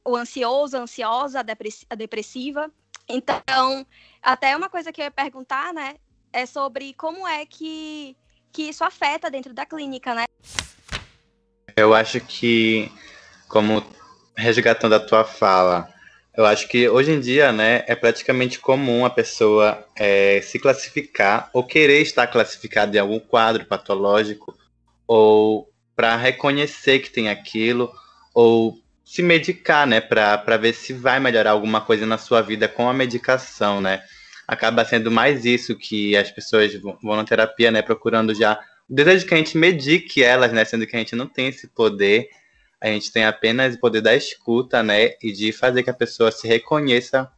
o 0.05 0.15
ansioso, 0.15 0.77
a 0.77 0.81
ansiosa, 0.81 1.39
a, 1.39 1.95
depressiva. 1.95 2.69
Então, 3.07 3.85
até 4.21 4.55
uma 4.55 4.69
coisa 4.69 4.91
que 4.91 5.01
eu 5.01 5.05
ia 5.05 5.11
perguntar, 5.11 5.73
né, 5.73 5.95
é 6.31 6.45
sobre 6.45 6.93
como 6.93 7.27
é 7.27 7.45
que, 7.45 8.15
que 8.51 8.63
isso 8.63 8.83
afeta 8.83 9.31
dentro 9.31 9.53
da 9.53 9.65
clínica, 9.65 10.13
né? 10.13 10.25
Eu 11.75 11.93
acho 11.93 12.19
que, 12.19 12.91
como 13.47 13.83
resgatando 14.35 14.93
a 14.93 14.99
tua 14.99 15.23
fala, 15.23 15.91
eu 16.35 16.45
acho 16.45 16.67
que 16.67 16.87
hoje 16.87 17.11
em 17.11 17.19
dia, 17.19 17.51
né, 17.51 17.83
é 17.87 17.95
praticamente 17.95 18.59
comum 18.59 19.05
a 19.05 19.09
pessoa 19.09 19.85
é, 19.95 20.41
se 20.41 20.59
classificar 20.59 21.49
ou 21.53 21.63
querer 21.63 22.01
estar 22.01 22.27
classificada 22.27 22.95
em 22.95 22.99
algum 22.99 23.19
quadro 23.19 23.65
patológico 23.65 24.57
ou 25.13 25.69
para 25.93 26.15
reconhecer 26.15 26.99
que 26.99 27.09
tem 27.09 27.27
aquilo, 27.27 27.91
ou 28.33 28.79
se 29.03 29.21
medicar, 29.21 29.85
né, 29.85 29.99
para 29.99 30.55
ver 30.55 30.73
se 30.73 30.93
vai 30.93 31.19
melhorar 31.19 31.51
alguma 31.51 31.81
coisa 31.81 32.05
na 32.05 32.17
sua 32.17 32.41
vida 32.41 32.65
com 32.65 32.87
a 32.87 32.93
medicação, 32.93 33.81
né? 33.81 34.01
Acaba 34.47 34.85
sendo 34.85 35.11
mais 35.11 35.43
isso 35.43 35.75
que 35.75 36.15
as 36.15 36.31
pessoas 36.31 36.71
vão 36.75 37.17
na 37.17 37.25
terapia, 37.25 37.69
né, 37.71 37.81
procurando 37.81 38.33
já 38.33 38.57
o 38.89 38.95
desejo 38.95 39.25
que 39.25 39.33
a 39.33 39.37
gente 39.37 39.57
medique 39.57 40.23
elas, 40.23 40.53
né, 40.53 40.63
sendo 40.63 40.87
que 40.87 40.95
a 40.95 40.99
gente 40.99 41.13
não 41.13 41.27
tem 41.27 41.47
esse 41.49 41.67
poder, 41.67 42.29
a 42.79 42.87
gente 42.87 43.11
tem 43.11 43.25
apenas 43.25 43.75
o 43.75 43.79
poder 43.81 43.99
da 43.99 44.15
escuta, 44.15 44.81
né, 44.81 45.15
e 45.21 45.33
de 45.33 45.51
fazer 45.51 45.83
que 45.83 45.89
a 45.89 45.93
pessoa 45.93 46.31
se 46.31 46.47
reconheça 46.47 47.29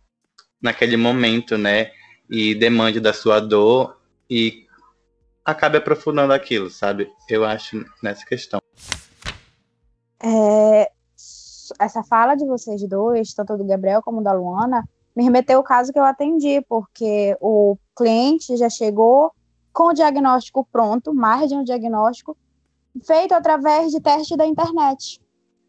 naquele 0.62 0.96
momento, 0.96 1.58
né, 1.58 1.89
e 2.30 2.53
demande 2.53 3.00
da 3.00 3.13
sua 3.13 3.39
dor 3.39 4.00
e 4.30 4.62
acabe 5.46 5.78
aprofundando 5.78 6.34
aquilo, 6.34 6.70
sabe? 6.70 7.12
Eu 7.30 7.44
acho 7.46 7.86
nessa 8.02 8.26
questão. 8.26 8.60
É, 10.22 10.90
essa 11.80 12.04
fala 12.04 12.36
de 12.36 12.46
vocês 12.46 12.82
dois, 12.88 13.34
tanto 13.34 13.58
do 13.58 13.66
Gabriel 13.66 14.02
como 14.02 14.24
da 14.24 14.32
Luana, 14.32 14.88
me 15.16 15.24
remeteu 15.24 15.58
ao 15.58 15.64
caso 15.64 15.92
que 15.92 16.00
eu 16.00 16.04
atendi, 16.04 16.62
porque 16.68 17.38
o 17.40 17.78
cliente 17.96 18.56
já 18.58 18.70
chegou 18.70 19.32
com 19.72 19.86
o 19.86 19.94
diagnóstico 19.94 20.68
pronto, 20.72 21.14
mais 21.14 21.50
de 21.50 21.56
um 21.56 21.64
diagnóstico, 21.64 22.38
feito 23.04 23.34
através 23.34 23.92
de 23.92 24.00
teste 24.00 24.38
da 24.38 24.46
internet. 24.46 25.20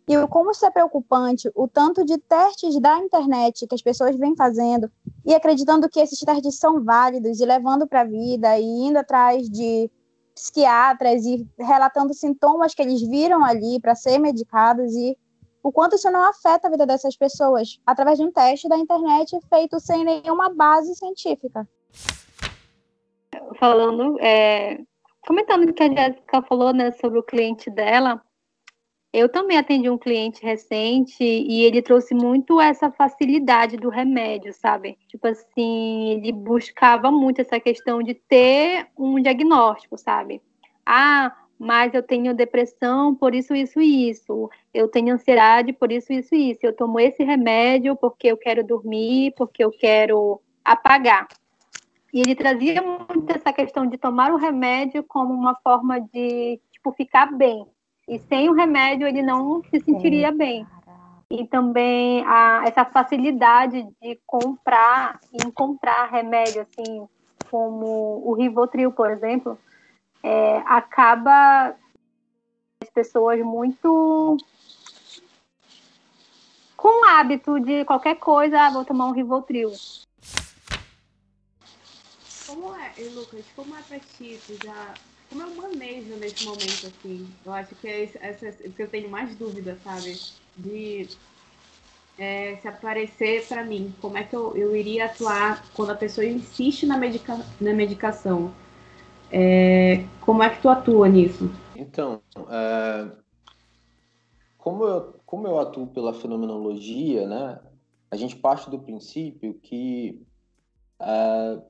E 0.07 0.27
como 0.29 0.51
isso 0.51 0.67
é 0.67 0.71
preocupante, 0.71 1.51
o 1.55 1.67
tanto 1.67 2.05
de 2.05 2.19
testes 2.19 2.79
da 2.79 2.99
internet 2.99 3.67
que 3.67 3.75
as 3.75 3.81
pessoas 3.81 4.17
vêm 4.17 4.37
fazendo 4.37 4.91
e 5.25 5.35
acreditando 5.35 5.89
que 5.89 5.99
esses 5.99 6.19
testes 6.21 6.59
são 6.59 6.85
válidos 6.85 7.41
e 7.41 7.47
levando 7.47 7.87
para 7.87 8.03
a 8.03 8.05
vida 8.05 8.59
e 8.59 8.65
indo 8.65 8.99
atrás 8.99 9.49
de 9.49 9.91
psiquiatras 10.35 11.25
e 11.25 11.49
relatando 11.59 12.13
sintomas 12.13 12.75
que 12.75 12.83
eles 12.83 13.01
viram 13.01 13.43
ali 13.43 13.81
para 13.81 13.95
ser 13.95 14.19
medicados 14.19 14.95
e 14.95 15.17
o 15.63 15.73
quanto 15.73 15.97
isso 15.97 16.11
não 16.11 16.23
afeta 16.23 16.69
a 16.69 16.71
vida 16.71 16.85
dessas 16.85 17.17
pessoas 17.17 17.81
através 17.87 18.19
de 18.19 18.25
um 18.25 18.31
teste 18.31 18.69
da 18.69 18.77
internet 18.77 19.39
feito 19.49 19.81
sem 19.81 20.05
nenhuma 20.05 20.51
base 20.51 20.95
científica. 20.95 21.67
Falando, 23.59 24.21
é, 24.21 24.81
comentando 25.27 25.71
o 25.71 25.73
que 25.73 25.83
a 25.83 25.91
Jéssica 25.91 26.43
falou 26.43 26.75
né, 26.75 26.91
sobre 26.93 27.19
o 27.19 27.23
cliente 27.23 27.71
dela, 27.71 28.21
eu 29.15 29.29
também 29.29 29.57
atendi 29.57 29.89
um 29.89 29.97
cliente 29.97 30.43
recente 30.43 31.23
e 31.23 31.63
ele 31.63 31.81
trouxe 31.81 32.13
muito 32.13 32.61
essa 32.61 32.91
facilidade 32.91 33.77
do 33.77 33.89
remédio, 33.89 34.53
sabe? 34.53 34.99
Tipo 35.07 35.29
assim, 35.29 36.11
ele 36.11 36.33
buscava 36.33 37.13
muito 37.13 37.41
essa 37.41 37.61
questão 37.61 38.03
de 38.03 38.13
ter 38.13 38.89
um 38.99 39.23
diagnóstico, 39.23 39.97
sabe? 39.97 40.43
Ah, 40.85 41.33
mas 41.57 41.95
eu 41.95 42.03
tenho 42.03 42.35
depressão 42.35 43.15
por 43.15 43.37
isso, 43.37 43.55
isso 43.55 43.81
e 43.81 44.11
isso. 44.11 44.51
Eu 44.75 44.89
tenho 44.89 45.15
ansiedade 45.15 45.73
por 45.73 45.93
isso, 45.93 46.13
isso 46.13 46.35
e 46.35 46.51
isso. 46.51 46.61
Eu 46.65 46.75
tomo 46.75 46.99
esse 46.99 47.23
remédio 47.23 47.95
porque 47.95 48.27
eu 48.27 48.37
quero 48.37 48.67
dormir, 48.67 49.33
porque 49.37 49.63
eu 49.63 49.71
quero 49.71 50.41
apagar. 50.65 51.29
E 52.13 52.21
ele 52.21 52.35
trazia 52.35 52.83
muito 52.83 53.31
essa 53.31 53.53
questão 53.53 53.87
de 53.87 53.97
tomar 53.97 54.33
o 54.33 54.37
remédio 54.37 55.05
como 55.05 55.33
uma 55.33 55.55
forma 55.63 56.01
de, 56.01 56.61
tipo, 56.73 56.91
ficar 56.91 57.27
bem 57.27 57.65
e 58.09 58.19
sem 58.19 58.49
o 58.49 58.53
remédio 58.53 59.07
ele 59.07 59.23
não 59.23 59.63
se 59.65 59.81
sentiria 59.81 60.31
Sim. 60.31 60.37
bem. 60.37 60.67
E 61.31 61.47
também 61.47 62.25
a, 62.27 62.63
essa 62.67 62.85
facilidade 62.85 63.83
de 64.01 64.21
comprar 64.27 65.19
e 65.33 65.47
encontrar 65.47 66.11
remédio, 66.11 66.63
assim, 66.63 67.09
como 67.51 68.23
o 68.25 68.35
Rivotril, 68.35 68.93
por 68.93 69.11
exemplo, 69.11 69.59
é, 70.23 70.59
acaba 70.67 71.75
as 72.83 72.91
pessoas 72.91 73.41
muito 73.41 74.37
com 76.77 77.01
o 77.01 77.05
hábito 77.05 77.59
de 77.61 77.85
qualquer 77.87 78.17
coisa, 78.17 78.61
ah, 78.61 78.71
vou 78.71 78.85
tomar 78.85 79.07
um 79.07 79.13
Rivotril. 79.13 79.73
Como 82.47 82.77
é, 82.77 82.93
Lucas, 83.15 83.45
como 83.57 83.75
é 83.75 83.81
pra 83.81 83.99
ti, 83.99 84.39
já 84.63 84.95
como 85.35 85.43
eu 85.43 85.57
manejo 85.57 86.15
nesse 86.15 86.45
momento, 86.45 86.87
assim? 86.87 87.29
Eu 87.45 87.53
acho 87.53 87.75
que 87.75 87.89
é 87.89 88.05
essa, 88.21 88.53
que 88.53 88.81
eu 88.81 88.89
tenho 88.89 89.11
mais 89.11 89.35
dúvida, 89.35 89.77
sabe? 89.83 90.15
De 90.57 91.09
é, 92.17 92.57
se 92.59 92.69
aparecer 92.69 93.45
para 93.49 93.65
mim, 93.65 93.93
como 94.01 94.17
é 94.17 94.23
que 94.23 94.37
eu, 94.37 94.57
eu 94.57 94.77
iria 94.77 95.07
atuar 95.07 95.69
quando 95.75 95.91
a 95.91 95.97
pessoa 95.97 96.25
insiste 96.25 96.87
na, 96.87 96.97
medica, 96.97 97.37
na 97.61 97.75
medicação? 97.75 98.55
É, 99.29 100.07
como 100.21 100.41
é 100.41 100.51
que 100.51 100.63
tu 100.63 100.69
atua 100.69 101.09
nisso? 101.09 101.51
Então, 101.75 102.23
é, 102.49 103.11
como, 104.57 104.85
eu, 104.85 105.15
como 105.27 105.49
eu 105.49 105.59
atuo 105.59 105.89
pela 105.89 106.15
fenomenologia, 106.15 107.27
né, 107.27 107.61
a 108.09 108.15
gente 108.15 108.37
parte 108.37 108.71
do 108.71 108.79
princípio 108.79 109.55
que 109.55 110.23
é, 111.01 111.61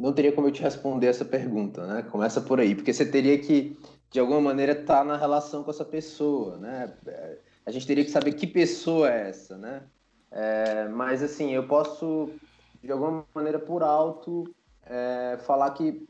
não 0.00 0.14
teria 0.14 0.32
como 0.32 0.48
eu 0.48 0.52
te 0.52 0.62
responder 0.62 1.08
essa 1.08 1.26
pergunta, 1.26 1.86
né? 1.86 2.02
Começa 2.02 2.40
por 2.40 2.58
aí, 2.58 2.74
porque 2.74 2.92
você 2.92 3.04
teria 3.04 3.38
que, 3.38 3.78
de 4.10 4.18
alguma 4.18 4.40
maneira, 4.40 4.72
estar 4.72 4.98
tá 4.98 5.04
na 5.04 5.16
relação 5.16 5.62
com 5.62 5.70
essa 5.70 5.84
pessoa, 5.84 6.56
né? 6.56 6.90
É, 7.06 7.38
a 7.66 7.70
gente 7.70 7.86
teria 7.86 8.02
que 8.02 8.10
saber 8.10 8.32
que 8.32 8.46
pessoa 8.46 9.12
é 9.12 9.28
essa, 9.28 9.58
né? 9.58 9.82
É, 10.30 10.88
mas, 10.88 11.22
assim, 11.22 11.50
eu 11.50 11.68
posso, 11.68 12.30
de 12.82 12.90
alguma 12.90 13.26
maneira, 13.34 13.58
por 13.58 13.82
alto, 13.82 14.44
é, 14.86 15.38
falar 15.44 15.70
que 15.72 16.08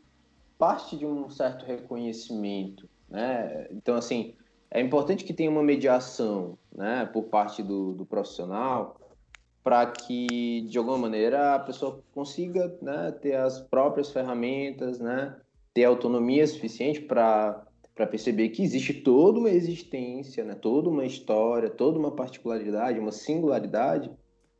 parte 0.56 0.96
de 0.96 1.04
um 1.04 1.28
certo 1.28 1.64
reconhecimento, 1.64 2.88
né? 3.08 3.66
Então, 3.72 3.96
assim, 3.96 4.36
é 4.70 4.80
importante 4.80 5.24
que 5.24 5.34
tenha 5.34 5.50
uma 5.50 5.64
mediação, 5.64 6.56
né, 6.72 7.10
por 7.12 7.24
parte 7.24 7.60
do, 7.60 7.92
do 7.92 8.06
profissional, 8.06 8.99
para 9.70 9.86
que, 9.86 10.62
de 10.62 10.76
alguma 10.78 10.98
maneira, 10.98 11.54
a 11.54 11.58
pessoa 11.60 12.02
consiga 12.12 12.76
né, 12.82 13.12
ter 13.22 13.36
as 13.36 13.60
próprias 13.60 14.10
ferramentas, 14.10 14.98
né, 14.98 15.36
ter 15.72 15.84
autonomia 15.84 16.44
suficiente 16.44 17.00
para 17.00 17.64
perceber 18.10 18.48
que 18.48 18.64
existe 18.64 18.92
toda 18.92 19.38
uma 19.38 19.48
existência, 19.48 20.42
né, 20.44 20.56
toda 20.56 20.88
uma 20.88 21.04
história, 21.04 21.70
toda 21.70 22.00
uma 22.00 22.10
particularidade, 22.10 22.98
uma 22.98 23.12
singularidade 23.12 24.10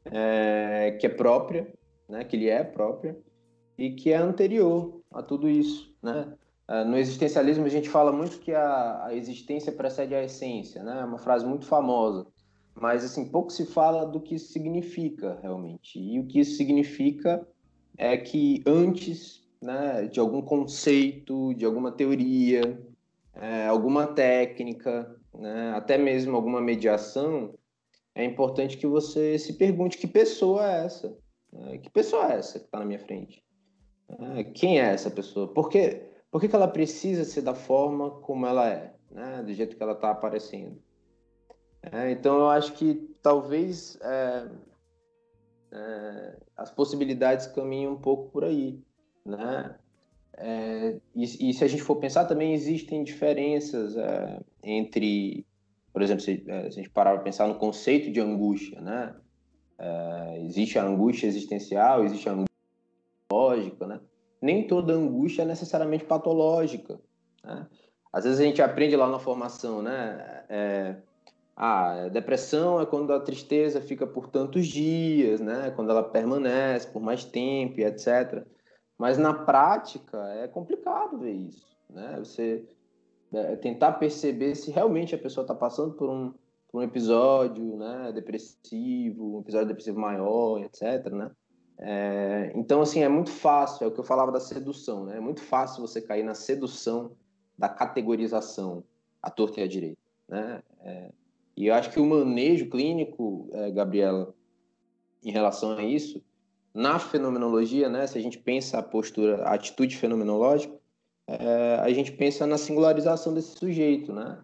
é, 0.04 0.96
que 1.00 1.06
é 1.06 1.10
própria, 1.10 1.66
né, 2.08 2.22
que 2.22 2.36
lhe 2.36 2.48
é 2.48 2.62
própria, 2.62 3.18
e 3.76 3.90
que 3.90 4.12
é 4.12 4.16
anterior 4.16 5.00
a 5.12 5.24
tudo 5.24 5.48
isso. 5.48 5.92
Né? 6.00 6.32
É, 6.68 6.84
no 6.84 6.96
existencialismo, 6.96 7.66
a 7.66 7.68
gente 7.68 7.88
fala 7.88 8.12
muito 8.12 8.38
que 8.38 8.54
a, 8.54 9.06
a 9.06 9.12
existência 9.12 9.72
precede 9.72 10.14
a 10.14 10.22
essência, 10.22 10.84
né? 10.84 11.00
é 11.00 11.04
uma 11.04 11.18
frase 11.18 11.44
muito 11.44 11.66
famosa 11.66 12.28
mas 12.74 13.04
assim 13.04 13.28
pouco 13.28 13.50
se 13.50 13.66
fala 13.66 14.06
do 14.06 14.20
que 14.20 14.34
isso 14.34 14.52
significa 14.52 15.38
realmente. 15.42 15.98
E 15.98 16.18
o 16.18 16.26
que 16.26 16.40
isso 16.40 16.56
significa 16.56 17.46
é 17.96 18.16
que 18.16 18.62
antes 18.66 19.40
né, 19.60 20.06
de 20.06 20.18
algum 20.18 20.40
conceito, 20.40 21.54
de 21.54 21.64
alguma 21.64 21.92
teoria, 21.92 22.80
é, 23.34 23.66
alguma 23.66 24.06
técnica, 24.06 25.14
né, 25.34 25.72
até 25.74 25.98
mesmo 25.98 26.34
alguma 26.34 26.60
mediação, 26.60 27.54
é 28.14 28.24
importante 28.24 28.76
que 28.76 28.86
você 28.86 29.38
se 29.38 29.54
pergunte 29.54 29.98
que 29.98 30.06
pessoa 30.06 30.70
é 30.70 30.84
essa, 30.84 31.16
né? 31.52 31.78
que 31.78 31.90
pessoa 31.90 32.32
é 32.32 32.38
essa 32.38 32.58
que 32.58 32.64
está 32.64 32.78
na 32.78 32.84
minha 32.84 32.98
frente, 32.98 33.42
é, 34.08 34.44
quem 34.44 34.80
é 34.80 34.84
essa 34.84 35.10
pessoa, 35.10 35.48
por 35.48 35.68
que, 35.68 36.02
por 36.30 36.40
que, 36.40 36.54
ela 36.54 36.68
precisa 36.68 37.24
ser 37.24 37.42
da 37.42 37.54
forma 37.54 38.10
como 38.10 38.46
ela 38.46 38.68
é, 38.68 38.94
né? 39.10 39.42
do 39.42 39.52
jeito 39.52 39.76
que 39.76 39.82
ela 39.82 39.92
está 39.92 40.10
aparecendo. 40.10 40.80
É, 41.82 42.10
então 42.10 42.36
eu 42.36 42.50
acho 42.50 42.74
que 42.74 42.94
talvez 43.22 43.98
é, 44.02 44.48
é, 45.72 46.36
as 46.56 46.70
possibilidades 46.70 47.46
caminham 47.46 47.92
um 47.92 48.00
pouco 48.00 48.30
por 48.30 48.44
aí, 48.44 48.78
né? 49.24 49.76
É, 50.36 51.00
e, 51.14 51.50
e, 51.50 51.52
se 51.52 51.64
a 51.64 51.68
gente 51.68 51.82
for 51.82 51.96
pensar 51.96 52.24
também 52.24 52.54
existem 52.54 53.04
diferenças 53.04 53.96
é, 53.96 54.40
entre, 54.62 55.46
por 55.92 56.00
exemplo, 56.00 56.22
se, 56.22 56.44
é, 56.46 56.62
se, 56.70 56.80
a 56.80 56.82
gente 56.82 56.90
parar 56.90 57.12
para 57.14 57.22
pensar 57.22 57.46
no 57.46 57.56
conceito 57.56 58.10
de 58.10 58.20
angústia, 58.20 58.80
né? 58.80 59.14
existe 60.44 60.78
a 60.78 60.84
angústia 60.84 61.26
existencial, 61.26 62.04
existe 62.04 62.28
a 62.28 62.32
angústia 62.32 62.54
patológica, 63.26 63.86
né? 63.86 64.00
Nem 64.42 64.66
toda 64.66 64.92
angústia 64.92 65.40
é 65.40 65.46
necessariamente 65.46 66.04
patológica, 66.04 67.00
né? 67.42 67.66
Às 68.12 68.24
vezes 68.24 68.40
a 68.40 68.44
gente 68.44 68.60
aprende 68.60 68.94
lá 68.94 69.08
na 69.08 69.18
formação, 69.18 69.80
né? 69.80 70.44
Ah, 71.62 72.08
depressão 72.08 72.80
é 72.80 72.86
quando 72.86 73.12
a 73.12 73.20
tristeza 73.20 73.82
fica 73.82 74.06
por 74.06 74.28
tantos 74.28 74.66
dias, 74.66 75.42
né? 75.42 75.70
Quando 75.76 75.90
ela 75.90 76.02
permanece 76.02 76.88
por 76.88 77.02
mais 77.02 77.22
tempo, 77.22 77.78
etc. 77.78 78.46
Mas 78.96 79.18
na 79.18 79.34
prática 79.34 80.16
é 80.36 80.48
complicado 80.48 81.18
ver 81.18 81.32
isso, 81.32 81.76
né? 81.90 82.16
Você 82.18 82.66
é, 83.30 83.56
tentar 83.56 83.92
perceber 83.92 84.54
se 84.54 84.70
realmente 84.70 85.14
a 85.14 85.18
pessoa 85.18 85.44
está 85.44 85.54
passando 85.54 85.92
por 85.92 86.08
um, 86.08 86.32
por 86.72 86.78
um 86.78 86.82
episódio, 86.82 87.76
né? 87.76 88.10
Depressivo, 88.14 89.36
um 89.36 89.40
episódio 89.40 89.68
depressivo 89.68 90.00
maior, 90.00 90.62
etc. 90.62 91.12
Né? 91.12 91.30
É, 91.76 92.52
então, 92.54 92.80
assim, 92.80 93.02
é 93.02 93.08
muito 93.08 93.30
fácil, 93.30 93.84
é 93.84 93.86
o 93.86 93.90
que 93.90 94.00
eu 94.00 94.04
falava 94.04 94.32
da 94.32 94.40
sedução, 94.40 95.04
né? 95.04 95.18
É 95.18 95.20
muito 95.20 95.42
fácil 95.42 95.86
você 95.86 96.00
cair 96.00 96.22
na 96.22 96.34
sedução 96.34 97.12
da 97.58 97.68
categorização 97.68 98.82
à 99.22 99.28
torta 99.30 99.60
e 99.60 99.62
à 99.62 99.68
direita, 99.68 100.00
né? 100.26 100.62
É, 100.80 101.10
e 101.60 101.66
eu 101.66 101.74
acho 101.74 101.90
que 101.90 102.00
o 102.00 102.06
manejo 102.06 102.70
clínico, 102.70 103.48
é, 103.52 103.70
Gabriela, 103.70 104.34
em 105.22 105.30
relação 105.30 105.72
a 105.72 105.82
isso, 105.82 106.22
na 106.72 106.98
fenomenologia, 106.98 107.88
né, 107.88 108.06
se 108.06 108.16
a 108.16 108.20
gente 108.22 108.38
pensa 108.38 108.78
a 108.78 108.82
postura, 108.82 109.44
a 109.44 109.54
atitude 109.54 109.96
fenomenológica, 109.96 110.74
é, 111.26 111.76
a 111.80 111.90
gente 111.92 112.12
pensa 112.12 112.46
na 112.46 112.56
singularização 112.56 113.34
desse 113.34 113.58
sujeito, 113.58 114.12
né? 114.12 114.38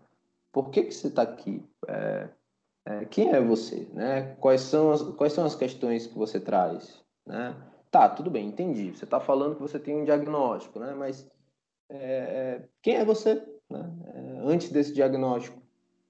Por 0.53 0.71
que, 0.71 0.85
que 0.85 0.93
você 0.93 1.09
está 1.09 1.23
aqui? 1.23 1.65
É, 1.89 2.29
é, 2.85 3.05
quem 3.07 3.33
é 3.33 3.41
você? 3.41 3.89
Né? 3.93 4.37
Quais, 4.39 4.61
são 4.61 4.93
as, 4.93 5.03
quais 5.03 5.33
são 5.33 5.45
as 5.45 5.55
questões 5.55 6.07
que 6.07 6.17
você 6.17 6.39
traz? 6.39 7.03
Né? 7.27 7.57
Tá, 7.91 8.09
tudo 8.09 8.31
bem, 8.31 8.49
entendi. 8.49 8.93
Você 8.93 9.05
está 9.05 9.19
falando 9.21 9.57
que 9.57 9.63
você 9.63 9.79
tem 9.79 9.97
um 9.97 10.05
diagnóstico, 10.05 10.79
né? 10.79 10.95
mas 10.95 11.29
é, 11.89 11.97
é, 11.99 12.69
quem 12.83 12.97
é 12.97 13.05
você 13.05 13.43
né? 13.71 13.93
É, 14.15 14.39
antes 14.45 14.71
desse 14.71 14.93
diagnóstico? 14.93 15.61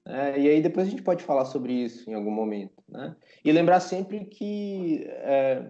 É, 0.07 0.38
e 0.38 0.49
aí 0.49 0.62
depois 0.62 0.87
a 0.87 0.90
gente 0.90 1.03
pode 1.03 1.25
falar 1.25 1.45
sobre 1.47 1.73
isso 1.73 2.09
em 2.09 2.14
algum 2.14 2.31
momento, 2.31 2.81
né? 2.88 3.16
E 3.45 3.51
lembrar 3.51 3.81
sempre 3.81 4.25
que 4.25 5.05
é, 5.05 5.69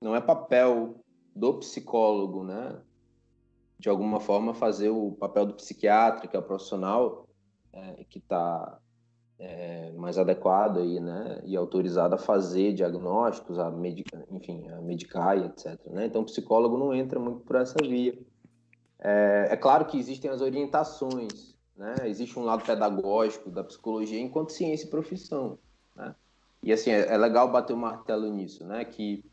não 0.00 0.14
é 0.14 0.20
papel 0.20 1.00
do 1.34 1.54
psicólogo, 1.54 2.44
né? 2.44 2.80
De 3.80 3.88
alguma 3.88 4.20
forma 4.20 4.54
fazer 4.54 4.90
o 4.90 5.10
papel 5.12 5.46
do 5.46 5.54
psiquiatra, 5.54 6.28
que 6.28 6.36
é 6.36 6.38
o 6.38 6.44
profissional 6.44 7.26
é, 7.72 8.04
que 8.08 8.18
está 8.18 8.78
é, 9.36 9.90
mais 9.92 10.16
adequado 10.16 10.78
aí, 10.78 11.00
né? 11.00 11.42
E 11.44 11.56
autorizado 11.56 12.14
a 12.14 12.18
fazer 12.18 12.74
diagnósticos, 12.74 13.58
a 13.58 13.68
medicar, 13.68 14.22
enfim, 14.30 14.68
a 14.68 14.80
medicar 14.80 15.36
e 15.36 15.46
etc. 15.46 15.76
Né? 15.86 16.06
Então 16.06 16.22
o 16.22 16.26
psicólogo 16.26 16.78
não 16.78 16.94
entra 16.94 17.18
muito 17.18 17.40
por 17.40 17.56
essa 17.56 17.76
via. 17.82 18.16
É, 19.00 19.48
é 19.50 19.56
claro 19.56 19.86
que 19.86 19.98
existem 19.98 20.30
as 20.30 20.40
orientações 20.40 21.51
né? 21.82 21.96
Existe 22.04 22.38
um 22.38 22.44
lado 22.44 22.64
pedagógico 22.64 23.50
da 23.50 23.64
psicologia 23.64 24.20
enquanto 24.20 24.52
ciência 24.52 24.86
e 24.86 24.90
profissão. 24.90 25.58
Né? 25.96 26.14
E 26.62 26.72
assim, 26.72 26.92
é, 26.92 27.12
é 27.12 27.18
legal 27.18 27.50
bater 27.50 27.72
o 27.72 27.76
martelo 27.76 28.32
nisso, 28.32 28.64
né? 28.64 28.84
que 28.84 29.24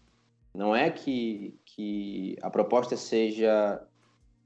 não 0.52 0.76
é 0.76 0.90
que, 0.90 1.56
que 1.64 2.36
a 2.42 2.50
proposta 2.50 2.98
seja 2.98 3.80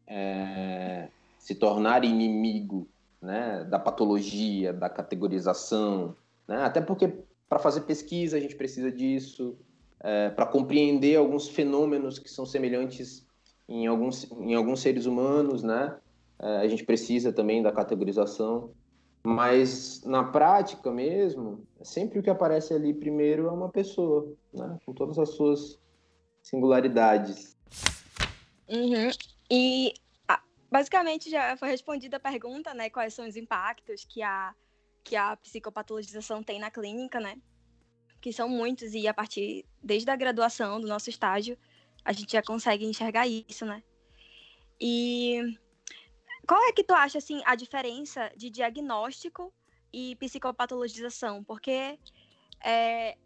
é, 0.05 1.07
se 1.39 1.55
tornar 1.55 2.03
inimigo 2.03 2.89
né? 3.21 3.63
da 3.63 3.79
patologia, 3.79 4.73
da 4.73 4.89
categorização, 4.89 6.13
né? 6.45 6.61
até 6.61 6.81
porque 6.81 7.07
para 7.47 7.57
fazer 7.57 7.81
pesquisa 7.81 8.35
a 8.35 8.39
gente 8.41 8.57
precisa 8.57 8.91
disso, 8.91 9.57
é, 10.01 10.29
para 10.29 10.45
compreender 10.45 11.15
alguns 11.15 11.47
fenômenos 11.47 12.19
que 12.19 12.29
são 12.29 12.45
semelhantes 12.45 13.25
em 13.69 13.87
alguns, 13.87 14.29
em 14.29 14.55
alguns 14.55 14.81
seres 14.81 15.05
humanos, 15.05 15.63
né? 15.63 15.95
É, 16.39 16.57
a 16.57 16.67
gente 16.67 16.83
precisa 16.83 17.31
também 17.31 17.61
da 17.61 17.71
categorização, 17.71 18.73
mas 19.23 20.03
na 20.03 20.23
prática 20.23 20.91
mesmo, 20.91 21.65
sempre 21.81 22.19
o 22.19 22.23
que 22.23 22.29
aparece 22.29 22.73
ali 22.73 22.93
primeiro 22.93 23.47
é 23.47 23.51
uma 23.51 23.69
pessoa, 23.69 24.33
né? 24.53 24.77
com 24.85 24.93
todas 24.93 25.17
as 25.17 25.29
suas 25.29 25.79
singularidades. 26.41 27.57
Uhum. 28.69 29.09
E 29.49 29.93
basicamente 30.73 31.29
já 31.29 31.55
foi 31.55 31.69
respondida 31.69 32.17
a 32.17 32.19
pergunta, 32.19 32.73
né? 32.73 32.89
Quais 32.89 33.13
são 33.13 33.27
os 33.27 33.35
impactos 33.35 34.03
que 34.03 34.23
a, 34.23 34.55
que 35.03 35.15
a 35.15 35.37
psicopatologização 35.37 36.41
tem 36.41 36.59
na 36.59 36.71
clínica, 36.71 37.19
né? 37.19 37.37
Que 38.19 38.33
são 38.33 38.49
muitos, 38.49 38.95
e 38.95 39.07
a 39.07 39.13
partir 39.13 39.65
desde 39.83 40.09
a 40.09 40.15
graduação 40.15 40.81
do 40.81 40.87
nosso 40.87 41.11
estágio, 41.11 41.55
a 42.03 42.11
gente 42.11 42.31
já 42.31 42.41
consegue 42.41 42.85
enxergar 42.85 43.27
isso, 43.27 43.65
né? 43.65 43.83
E 44.81 45.57
qual 46.47 46.61
é 46.63 46.71
que 46.71 46.83
tu 46.83 46.93
acha, 46.93 47.17
assim, 47.17 47.41
a 47.45 47.55
diferença 47.55 48.31
de 48.35 48.49
diagnóstico 48.49 49.53
e 49.91 50.15
psicopatologização? 50.17 51.43
Porque 51.43 51.97
é, 52.63 53.17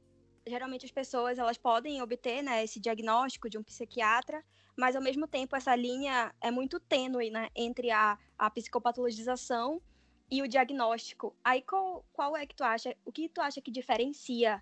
geralmente 0.45 0.85
as 0.85 0.91
pessoas 0.91 1.37
elas 1.37 1.57
podem 1.57 2.01
obter 2.01 2.41
né, 2.41 2.63
esse 2.63 2.79
diagnóstico 2.79 3.49
de 3.49 3.57
um 3.57 3.63
psiquiatra, 3.63 4.43
mas 4.75 4.95
ao 4.95 5.01
mesmo 5.01 5.27
tempo 5.27 5.55
essa 5.55 5.75
linha 5.75 6.33
é 6.41 6.51
muito 6.51 6.79
tênue 6.79 7.29
né, 7.29 7.49
entre 7.55 7.91
a, 7.91 8.17
a 8.37 8.49
psicopatologização 8.49 9.81
e 10.29 10.41
o 10.41 10.47
diagnóstico. 10.47 11.35
Aí 11.43 11.61
qual, 11.61 12.05
qual 12.13 12.35
é 12.35 12.45
que 12.45 12.55
tu 12.55 12.63
acha, 12.63 12.95
o 13.05 13.11
que 13.11 13.29
tu 13.29 13.41
acha 13.41 13.61
que 13.61 13.71
diferencia 13.71 14.61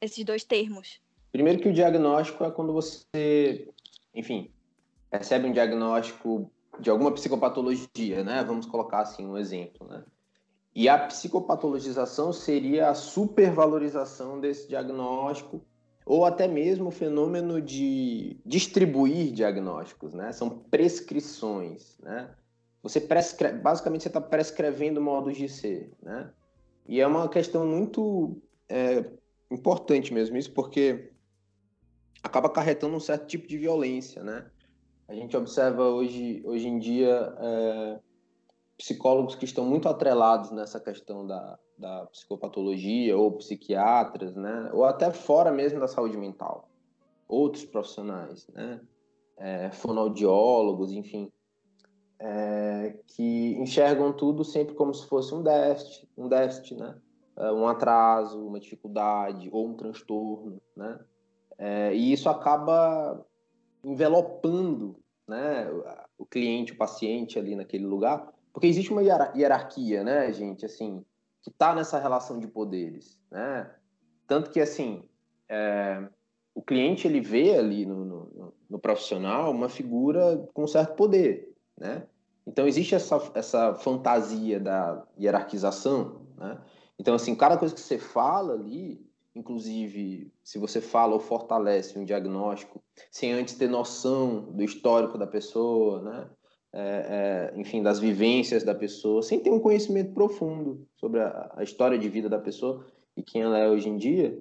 esses 0.00 0.24
dois 0.24 0.44
termos? 0.44 1.00
Primeiro 1.32 1.62
que 1.62 1.68
o 1.68 1.72
diagnóstico 1.72 2.44
é 2.44 2.50
quando 2.50 2.72
você, 2.72 3.68
enfim, 4.14 4.50
recebe 5.12 5.46
um 5.46 5.52
diagnóstico 5.52 6.50
de 6.78 6.90
alguma 6.90 7.12
psicopatologia, 7.12 8.22
né? 8.22 8.44
Vamos 8.44 8.66
colocar 8.66 9.00
assim 9.00 9.26
um 9.26 9.36
exemplo, 9.36 9.86
né? 9.86 10.04
E 10.74 10.88
a 10.88 10.98
psicopatologização 10.98 12.32
seria 12.32 12.90
a 12.90 12.94
supervalorização 12.94 14.38
desse 14.40 14.68
diagnóstico 14.68 15.60
ou 16.06 16.24
até 16.24 16.46
mesmo 16.46 16.88
o 16.88 16.92
fenômeno 16.92 17.60
de 17.60 18.36
distribuir 18.44 19.32
diagnósticos, 19.32 20.14
né? 20.14 20.32
São 20.32 20.48
prescrições, 20.48 21.98
né? 21.98 22.30
Você 22.82 23.00
prescreve, 23.00 23.58
basicamente 23.58 24.02
você 24.02 24.08
está 24.08 24.20
prescrevendo 24.20 25.00
modos 25.00 25.36
de 25.36 25.48
ser, 25.48 25.92
né? 26.02 26.30
E 26.86 27.00
é 27.00 27.06
uma 27.06 27.28
questão 27.28 27.66
muito 27.66 28.40
é, 28.68 29.04
importante 29.50 30.14
mesmo 30.14 30.36
isso, 30.36 30.52
porque 30.52 31.10
acaba 32.22 32.46
acarretando 32.48 32.96
um 32.96 33.00
certo 33.00 33.26
tipo 33.26 33.46
de 33.46 33.58
violência, 33.58 34.22
né? 34.22 34.46
A 35.10 35.14
gente 35.14 35.36
observa 35.36 35.88
hoje, 35.88 36.40
hoje 36.46 36.68
em 36.68 36.78
dia 36.78 37.34
é, 37.36 38.00
psicólogos 38.78 39.34
que 39.34 39.44
estão 39.44 39.64
muito 39.64 39.88
atrelados 39.88 40.52
nessa 40.52 40.78
questão 40.78 41.26
da, 41.26 41.58
da 41.76 42.06
psicopatologia, 42.06 43.18
ou 43.18 43.32
psiquiatras, 43.32 44.36
né? 44.36 44.70
Ou 44.72 44.84
até 44.84 45.10
fora 45.10 45.50
mesmo 45.50 45.80
da 45.80 45.88
saúde 45.88 46.16
mental. 46.16 46.68
Outros 47.26 47.64
profissionais, 47.64 48.46
né? 48.54 48.80
É, 49.36 49.72
fonoaudiólogos, 49.72 50.92
enfim, 50.92 51.28
é, 52.20 52.96
que 53.08 53.56
enxergam 53.58 54.12
tudo 54.12 54.44
sempre 54.44 54.76
como 54.76 54.94
se 54.94 55.08
fosse 55.08 55.34
um 55.34 55.42
déficit, 55.42 56.08
um 56.16 56.28
déficit, 56.28 56.76
né? 56.76 56.96
É, 57.36 57.50
um 57.50 57.66
atraso, 57.66 58.46
uma 58.46 58.60
dificuldade 58.60 59.50
ou 59.50 59.66
um 59.66 59.74
transtorno, 59.74 60.62
né? 60.76 61.00
É, 61.58 61.92
e 61.96 62.12
isso 62.12 62.28
acaba 62.28 63.26
envelopando, 63.84 64.99
né? 65.30 65.66
O 66.18 66.26
cliente, 66.26 66.72
o 66.72 66.76
paciente 66.76 67.38
ali 67.38 67.54
naquele 67.54 67.86
lugar, 67.86 68.30
porque 68.52 68.66
existe 68.66 68.92
uma 68.92 69.02
hierarquia, 69.02 70.02
né, 70.02 70.32
gente, 70.32 70.66
assim, 70.66 71.04
que 71.42 71.50
está 71.50 71.74
nessa 71.74 71.98
relação 71.98 72.38
de 72.38 72.46
poderes, 72.46 73.18
né? 73.30 73.70
Tanto 74.26 74.50
que 74.50 74.60
assim, 74.60 75.04
é, 75.48 76.06
o 76.54 76.60
cliente 76.60 77.06
ele 77.06 77.20
vê 77.20 77.56
ali 77.56 77.86
no, 77.86 78.04
no, 78.04 78.54
no 78.68 78.78
profissional 78.78 79.50
uma 79.50 79.68
figura 79.68 80.48
com 80.52 80.66
certo 80.66 80.94
poder, 80.94 81.54
né? 81.78 82.06
Então 82.46 82.66
existe 82.66 82.94
essa, 82.94 83.30
essa 83.34 83.74
fantasia 83.74 84.58
da 84.58 85.06
hierarquização, 85.18 86.26
né? 86.36 86.60
Então 86.98 87.14
assim, 87.14 87.34
cada 87.34 87.56
coisa 87.56 87.74
que 87.74 87.80
você 87.80 87.98
fala 87.98 88.54
ali, 88.54 89.00
inclusive 89.34 90.32
se 90.42 90.58
você 90.58 90.80
fala 90.80 91.14
ou 91.14 91.20
fortalece 91.20 91.98
um 91.98 92.04
diagnóstico 92.04 92.82
sem 93.10 93.32
antes 93.32 93.54
ter 93.54 93.68
noção 93.68 94.52
do 94.52 94.62
histórico 94.62 95.16
da 95.16 95.26
pessoa, 95.26 96.02
né? 96.02 96.30
É, 96.72 97.50
é, 97.52 97.60
enfim, 97.60 97.82
das 97.82 97.98
vivências 97.98 98.62
da 98.62 98.72
pessoa, 98.72 99.22
sem 99.22 99.40
ter 99.40 99.50
um 99.50 99.58
conhecimento 99.58 100.14
profundo 100.14 100.86
sobre 100.94 101.18
a, 101.20 101.52
a, 101.56 101.64
história 101.64 101.98
de 101.98 102.08
vida 102.08 102.28
da 102.28 102.38
pessoa 102.38 102.86
e 103.16 103.24
quem 103.24 103.42
ela 103.42 103.58
é 103.58 103.68
hoje 103.68 103.88
em 103.88 103.96
dia, 103.96 104.40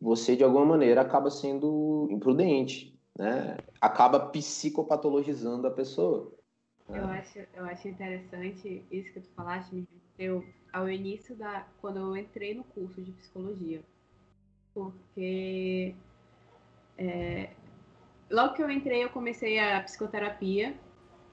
você 0.00 0.34
de 0.34 0.42
alguma 0.42 0.64
maneira 0.64 1.02
acaba 1.02 1.30
sendo 1.30 2.08
imprudente, 2.10 2.98
né? 3.18 3.58
Acaba 3.78 4.18
psicopatologizando 4.18 5.66
a 5.66 5.70
pessoa. 5.70 6.32
Eu 6.88 7.04
acho, 7.04 7.40
eu 7.52 7.64
acho 7.64 7.88
interessante 7.88 8.82
isso 8.90 9.12
que 9.12 9.20
tu 9.20 9.28
falaste, 9.34 9.74
me 9.74 9.86
deu 10.16 10.42
ao 10.72 10.88
início 10.88 11.34
da 11.36 11.66
quando 11.80 11.98
eu 11.98 12.16
entrei 12.16 12.54
no 12.54 12.64
curso 12.64 13.02
de 13.02 13.12
psicologia, 13.12 13.82
porque 14.76 15.94
é, 16.98 17.48
logo 18.30 18.52
que 18.52 18.62
eu 18.62 18.70
entrei 18.70 19.02
eu 19.02 19.08
comecei 19.08 19.58
a 19.58 19.80
psicoterapia 19.80 20.74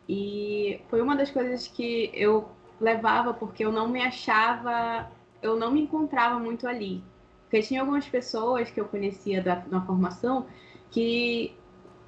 e 0.07 0.79
foi 0.87 1.01
uma 1.01 1.13
das 1.13 1.29
coisas 1.29 1.67
que 1.67 2.09
eu 2.13 2.47
levava 2.79 3.33
porque 3.33 3.65
eu 3.65 3.71
não 3.71 3.89
me 3.89 4.01
achava, 4.01 5.11
eu 5.41 5.57
não 5.57 5.71
me 5.71 5.81
encontrava 5.81 6.39
muito 6.39 6.65
ali, 6.65 7.03
porque 7.41 7.61
tinha 7.61 7.81
algumas 7.81 8.07
pessoas 8.07 8.71
que 8.71 8.79
eu 8.79 8.85
conhecia 8.85 9.43
da, 9.43 9.61
na 9.69 9.85
formação 9.85 10.47
que 10.89 11.53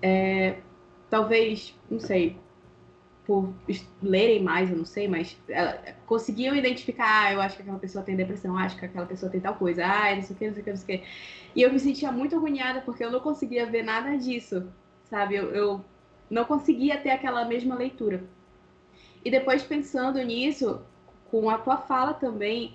é, 0.01 0.59
talvez, 1.09 1.77
não 1.91 1.99
sei, 1.99 2.37
por 3.25 3.51
lerem 4.01 4.43
mais, 4.43 4.69
eu 4.69 4.77
não 4.77 4.85
sei, 4.85 5.07
mas 5.07 5.37
conseguiam 6.05 6.55
identificar, 6.55 7.25
ah, 7.25 7.33
eu 7.33 7.41
acho 7.41 7.55
que 7.55 7.63
aquela 7.63 7.79
pessoa 7.79 8.03
tem 8.03 8.15
depressão, 8.15 8.57
acho 8.57 8.77
que 8.77 8.85
aquela 8.85 9.05
pessoa 9.05 9.31
tem 9.31 9.41
tal 9.41 9.55
coisa, 9.55 9.83
ah, 9.85 10.15
não 10.15 10.21
sei 10.21 10.35
o 10.35 10.39
que, 10.39 10.47
não 10.47 10.53
sei 10.53 10.61
o 10.61 10.63
que, 10.63 10.69
não 10.69 10.77
sei 10.77 10.95
o 10.95 10.99
que. 10.99 11.07
E 11.55 11.61
eu 11.61 11.73
me 11.73 11.79
sentia 11.79 12.11
muito 12.11 12.35
agoniada 12.35 12.81
porque 12.81 13.03
eu 13.03 13.11
não 13.11 13.19
conseguia 13.19 13.65
ver 13.65 13.83
nada 13.83 14.15
disso, 14.17 14.67
sabe? 15.05 15.35
Eu, 15.35 15.51
eu 15.51 15.85
não 16.29 16.45
conseguia 16.45 16.97
ter 16.97 17.09
aquela 17.09 17.45
mesma 17.45 17.75
leitura. 17.75 18.23
E 19.23 19.31
depois 19.31 19.63
pensando 19.63 20.21
nisso, 20.21 20.81
com 21.31 21.49
a 21.49 21.57
tua 21.57 21.77
fala 21.77 22.13
também, 22.13 22.73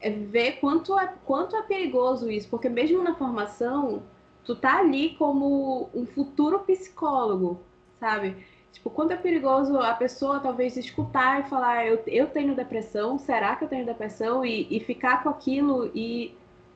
é 0.00 0.10
ver 0.10 0.60
quanto 0.60 0.98
é, 0.98 1.12
quanto 1.24 1.56
é 1.56 1.62
perigoso 1.62 2.30
isso, 2.30 2.48
porque 2.48 2.68
mesmo 2.68 3.02
na 3.02 3.14
formação, 3.14 4.02
tu 4.44 4.54
tá 4.54 4.78
ali 4.78 5.16
como 5.16 5.90
um 5.92 6.06
futuro 6.06 6.60
psicólogo, 6.60 7.60
sabe? 7.98 8.36
Tipo, 8.76 8.90
quanto 8.90 9.12
é 9.12 9.16
perigoso 9.16 9.78
a 9.78 9.94
pessoa 9.94 10.38
talvez 10.38 10.76
escutar 10.76 11.40
e 11.40 11.48
falar, 11.48 11.86
eu, 11.86 12.02
eu 12.06 12.26
tenho 12.26 12.54
depressão, 12.54 13.18
será 13.18 13.56
que 13.56 13.64
eu 13.64 13.68
tenho 13.68 13.86
depressão? 13.86 14.44
E, 14.44 14.66
e 14.70 14.80
ficar 14.80 15.22
com 15.22 15.30
aquilo 15.30 15.90
e, 15.94 16.34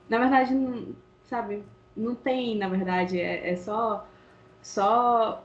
na 0.08 0.18
verdade, 0.18 0.54
não, 0.54 0.94
sabe, 1.26 1.62
não 1.94 2.14
tem, 2.14 2.56
na 2.56 2.68
verdade, 2.70 3.20
é, 3.20 3.50
é 3.50 3.54
só, 3.56 4.08
só, 4.62 5.44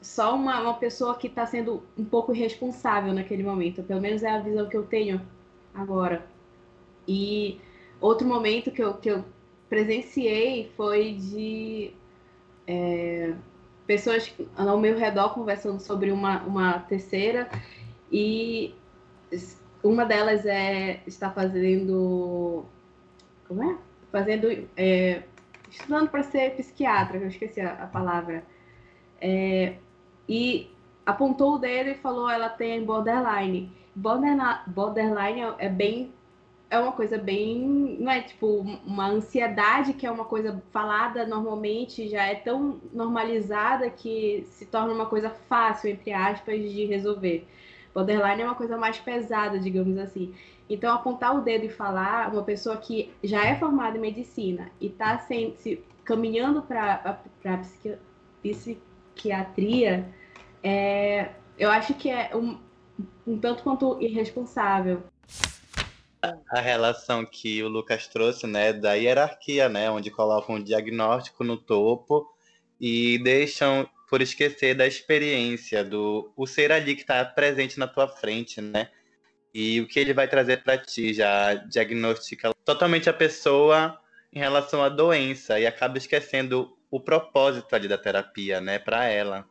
só 0.00 0.34
uma, 0.34 0.62
uma 0.62 0.74
pessoa 0.74 1.14
que 1.14 1.26
está 1.26 1.44
sendo 1.44 1.82
um 1.96 2.06
pouco 2.06 2.34
irresponsável 2.34 3.12
naquele 3.12 3.42
momento. 3.42 3.82
Pelo 3.82 4.00
menos 4.00 4.22
é 4.22 4.30
a 4.30 4.40
visão 4.40 4.66
que 4.70 4.78
eu 4.78 4.86
tenho 4.86 5.20
agora. 5.74 6.24
E 7.06 7.60
outro 8.00 8.26
momento 8.26 8.70
que 8.70 8.82
eu, 8.82 8.94
que 8.94 9.10
eu 9.10 9.22
presenciei 9.68 10.72
foi 10.74 11.12
de. 11.12 11.92
É, 12.66 13.34
pessoas 13.86 14.34
ao 14.56 14.78
meu 14.78 14.98
redor 14.98 15.30
conversando 15.30 15.80
sobre 15.80 16.10
uma, 16.10 16.42
uma 16.42 16.80
terceira 16.80 17.48
e 18.10 18.74
uma 19.82 20.04
delas 20.04 20.44
é 20.44 21.00
está 21.06 21.30
fazendo 21.30 22.64
como 23.46 23.62
é? 23.62 23.78
Fazendo 24.10 24.48
é, 24.76 25.22
estudando 25.70 26.08
para 26.08 26.22
ser 26.22 26.56
psiquiatra 26.56 27.18
eu 27.18 27.28
esqueci 27.28 27.60
a, 27.60 27.72
a 27.74 27.86
palavra. 27.86 28.44
É, 29.20 29.76
e 30.28 30.70
apontou 31.04 31.54
o 31.54 31.58
dedo 31.58 31.90
e 31.90 31.94
falou 31.94 32.28
ela 32.28 32.48
tem 32.48 32.84
borderline. 32.84 33.72
Borderline, 33.94 34.58
borderline 34.66 35.54
é 35.58 35.68
bem 35.68 36.12
é 36.70 36.78
uma 36.78 36.92
coisa 36.92 37.18
bem. 37.18 37.96
Não 38.00 38.10
é 38.10 38.22
tipo 38.22 38.46
uma 38.84 39.08
ansiedade 39.08 39.92
que 39.92 40.06
é 40.06 40.10
uma 40.10 40.24
coisa 40.24 40.62
falada 40.72 41.26
normalmente, 41.26 42.08
já 42.08 42.24
é 42.24 42.34
tão 42.34 42.80
normalizada 42.92 43.88
que 43.90 44.46
se 44.50 44.66
torna 44.66 44.92
uma 44.92 45.06
coisa 45.06 45.30
fácil, 45.30 45.90
entre 45.90 46.12
aspas, 46.12 46.60
de 46.60 46.84
resolver. 46.84 47.46
Borderline 47.94 48.42
é 48.42 48.44
uma 48.44 48.54
coisa 48.54 48.76
mais 48.76 48.98
pesada, 48.98 49.58
digamos 49.58 49.96
assim. 49.98 50.34
Então, 50.68 50.92
apontar 50.92 51.34
o 51.36 51.40
dedo 51.40 51.64
e 51.64 51.68
falar, 51.68 52.32
uma 52.32 52.42
pessoa 52.42 52.76
que 52.76 53.12
já 53.22 53.44
é 53.46 53.54
formada 53.54 53.96
em 53.96 54.00
medicina 54.00 54.70
e 54.80 54.88
está 54.88 55.18
se, 55.18 55.82
caminhando 56.04 56.60
para 56.62 57.20
a 57.44 57.56
psiqui, 57.58 57.96
psiquiatria, 58.42 60.08
é, 60.62 61.30
eu 61.58 61.70
acho 61.70 61.94
que 61.94 62.10
é 62.10 62.34
um, 62.34 62.58
um 63.26 63.38
tanto 63.38 63.62
quanto 63.62 64.00
irresponsável 64.00 65.02
a 66.50 66.60
relação 66.60 67.24
que 67.24 67.62
o 67.62 67.68
Lucas 67.68 68.06
trouxe, 68.06 68.46
né, 68.46 68.72
da 68.72 68.94
hierarquia, 68.94 69.68
né, 69.68 69.90
onde 69.90 70.10
colocam 70.10 70.56
o 70.56 70.62
diagnóstico 70.62 71.44
no 71.44 71.56
topo 71.56 72.26
e 72.80 73.18
deixam 73.18 73.88
por 74.08 74.22
esquecer 74.22 74.74
da 74.74 74.86
experiência 74.86 75.84
do 75.84 76.32
o 76.36 76.46
ser 76.46 76.72
ali 76.72 76.94
que 76.94 77.02
está 77.02 77.24
presente 77.24 77.78
na 77.78 77.88
tua 77.88 78.08
frente, 78.08 78.60
né? 78.60 78.88
E 79.52 79.80
o 79.80 79.88
que 79.88 79.98
ele 79.98 80.12
vai 80.12 80.28
trazer 80.28 80.62
para 80.62 80.78
ti 80.78 81.12
já 81.12 81.54
diagnostica 81.54 82.52
totalmente 82.64 83.08
a 83.08 83.12
pessoa 83.12 83.98
em 84.32 84.38
relação 84.38 84.82
à 84.82 84.88
doença 84.88 85.58
e 85.58 85.66
acaba 85.66 85.98
esquecendo 85.98 86.76
o 86.90 87.00
propósito 87.00 87.74
ali 87.74 87.88
da 87.88 87.98
terapia, 87.98 88.60
né, 88.60 88.78
para 88.78 89.06
ela. 89.06 89.46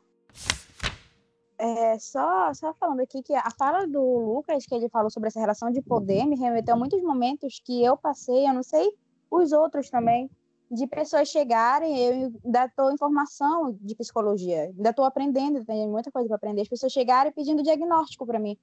É, 1.57 1.97
só, 1.99 2.53
só 2.53 2.73
falando 2.73 2.99
aqui 2.99 3.23
que 3.23 3.33
a 3.33 3.49
fala 3.57 3.87
do 3.87 4.01
Lucas, 4.01 4.65
que 4.65 4.75
ele 4.75 4.89
falou 4.89 5.09
sobre 5.09 5.27
essa 5.27 5.39
relação 5.39 5.71
de 5.71 5.81
poder, 5.81 6.25
me 6.25 6.35
remeteu 6.35 6.75
a 6.75 6.77
muitos 6.77 7.01
momentos 7.01 7.61
que 7.63 7.83
eu 7.83 7.95
passei, 7.95 8.47
eu 8.47 8.53
não 8.53 8.63
sei 8.63 8.93
os 9.31 9.53
outros 9.53 9.89
também, 9.89 10.29
de 10.69 10.85
pessoas 10.87 11.29
chegarem, 11.29 11.97
eu 11.97 12.31
ainda 12.43 12.65
estou 12.65 12.91
em 12.91 12.97
formação 12.97 13.77
de 13.81 13.95
psicologia, 13.95 14.63
ainda 14.63 14.89
estou 14.89 15.05
aprendendo, 15.05 15.63
tem 15.63 15.87
muita 15.87 16.11
coisa 16.11 16.27
para 16.27 16.35
aprender, 16.35 16.61
as 16.61 16.67
pessoas 16.67 16.91
chegarem 16.91 17.31
pedindo 17.31 17.63
diagnóstico 17.63 18.25
para 18.25 18.39
mim, 18.39 18.57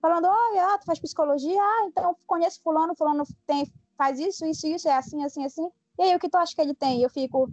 falando, 0.00 0.26
olha, 0.26 0.74
ah, 0.74 0.78
tu 0.78 0.86
faz 0.86 0.98
psicologia, 0.98 1.60
ah, 1.60 1.84
então 1.86 2.16
conheço 2.26 2.62
fulano, 2.62 2.94
fulano 2.96 3.24
tem, 3.46 3.70
faz 3.96 4.18
isso, 4.18 4.46
isso, 4.46 4.66
isso, 4.66 4.88
é 4.88 4.96
assim, 4.96 5.22
assim, 5.22 5.44
assim, 5.44 5.68
e 5.98 6.02
aí 6.02 6.16
o 6.16 6.18
que 6.18 6.28
tu 6.28 6.36
acha 6.36 6.54
que 6.54 6.60
ele 6.62 6.74
tem? 6.74 7.02
Eu 7.02 7.10
fico, 7.10 7.50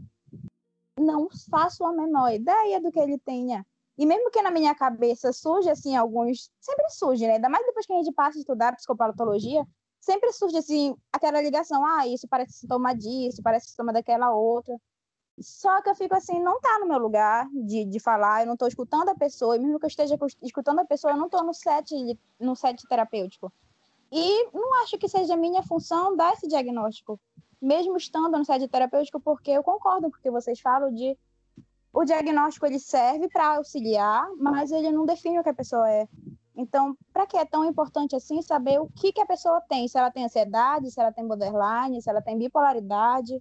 não 0.97 1.27
faço 1.49 1.84
a 1.84 1.91
menor 1.91 2.31
ideia 2.31 2.79
do 2.79 2.91
que 2.91 2.99
ele 2.99 3.17
tenha, 3.17 3.65
E 3.97 4.05
mesmo 4.05 4.29
que 4.29 4.41
na 4.41 4.51
minha 4.51 4.75
cabeça 4.75 5.31
surge, 5.31 5.69
assim, 5.69 5.95
alguns... 5.95 6.51
Sempre 6.60 6.89
surge, 6.89 7.25
né? 7.25 7.36
Ainda 7.36 7.49
mais 7.49 7.65
depois 7.65 7.86
que 7.86 7.93
a 7.93 7.97
gente 7.97 8.12
passa 8.13 8.38
a 8.38 8.41
estudar 8.41 8.75
psicopatologia, 8.75 9.65
sempre 9.99 10.31
surge, 10.34 10.58
assim, 10.58 10.95
aquela 11.12 11.41
ligação. 11.41 11.86
Ah, 11.86 12.08
isso 12.08 12.27
parece 12.27 12.60
sintoma 12.60 12.93
disso, 12.95 13.41
parece 13.41 13.69
sintoma 13.69 13.93
daquela 13.93 14.31
outra. 14.31 14.75
Só 15.39 15.81
que 15.81 15.89
eu 15.89 15.95
fico 15.95 16.15
assim, 16.15 16.39
não 16.41 16.62
tá 16.62 16.79
no 16.79 16.88
meu 16.88 16.97
lugar 16.97 17.49
de, 17.51 17.84
de 17.86 17.99
falar, 17.99 18.41
eu 18.41 18.47
não 18.47 18.55
tô 18.55 18.67
escutando 18.67 19.10
a 19.10 19.15
pessoa, 19.15 19.55
e 19.55 19.60
mesmo 19.60 19.79
que 19.79 19.86
eu 19.86 19.89
esteja 19.89 20.17
escutando 20.41 20.79
a 20.79 20.86
pessoa, 20.86 21.12
eu 21.12 21.17
não 21.17 21.27
tô 21.27 21.43
no 21.43 21.53
set, 21.53 21.93
no 22.39 22.55
set 22.55 22.88
terapêutico. 22.88 23.51
E 24.12 24.49
não 24.53 24.81
acho 24.81 24.97
que 24.97 25.10
seja 25.10 25.36
minha 25.36 25.62
função 25.62 26.15
dar 26.15 26.34
esse 26.34 26.47
diagnóstico, 26.47 27.19
mesmo 27.62 27.97
estando 27.97 28.38
no 28.38 28.45
set 28.45 28.65
terapêutico, 28.69 29.19
porque 29.19 29.51
eu 29.51 29.63
concordo 29.63 30.10
com 30.10 30.17
o 30.17 30.21
que 30.21 30.31
vocês 30.31 30.60
falam 30.62 30.93
de 30.93 31.17
o 31.95 32.03
diagnóstico 32.03 32.65
ele 32.65 32.77
serve 32.77 33.29
para 33.29 33.55
auxiliar, 33.55 34.27
mas 34.38 34.69
ele 34.69 34.91
não 34.91 35.05
define 35.05 35.39
o 35.39 35.43
que 35.43 35.49
a 35.49 35.53
pessoa 35.53 35.89
é. 35.89 36.05
Então, 36.53 36.95
para 37.13 37.25
que 37.25 37.38
é 37.38 37.45
tão 37.45 37.63
importante 37.63 38.15
assim 38.17 38.41
saber 38.41 38.81
o 38.81 38.89
que, 38.89 39.13
que 39.13 39.21
a 39.21 39.25
pessoa 39.25 39.62
tem? 39.62 39.88
Se 39.88 39.97
ela 39.97 40.12
tem 40.12 40.25
ansiedade, 40.25 40.91
se 40.91 40.99
ela 40.99 41.13
tem 41.13 41.25
borderline, 41.25 42.01
se 42.01 42.10
ela 42.10 42.21
tem 42.21 42.38
bipolaridade. 42.38 43.39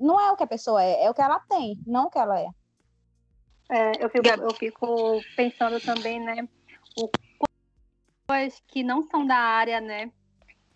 Não 0.00 0.18
é 0.18 0.32
o 0.32 0.36
que 0.36 0.42
a 0.42 0.46
pessoa 0.46 0.82
é, 0.82 1.04
é 1.04 1.10
o 1.10 1.14
que 1.14 1.20
ela 1.20 1.38
tem, 1.40 1.78
não 1.86 2.06
o 2.06 2.10
que 2.10 2.18
ela 2.18 2.40
é. 2.40 2.48
é 3.70 4.04
eu, 4.04 4.08
fico, 4.08 4.26
eu 4.26 4.54
fico 4.54 5.20
pensando 5.36 5.78
também, 5.78 6.18
né? 6.18 6.48
O, 6.98 7.10
coisas 8.26 8.62
que 8.68 8.82
não 8.82 9.02
são 9.02 9.26
da 9.26 9.36
área, 9.36 9.82
né? 9.82 10.10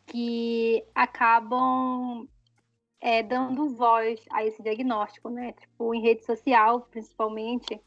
Que 0.06 0.84
acabam 0.94 2.28
é, 3.00 3.22
dando 3.22 3.68
voz 3.70 4.20
a 4.30 4.44
esse 4.44 4.62
diagnóstico, 4.62 5.30
né? 5.30 5.52
Tipo, 5.52 5.94
em 5.94 6.02
rede 6.02 6.24
social, 6.24 6.82
principalmente, 6.90 7.80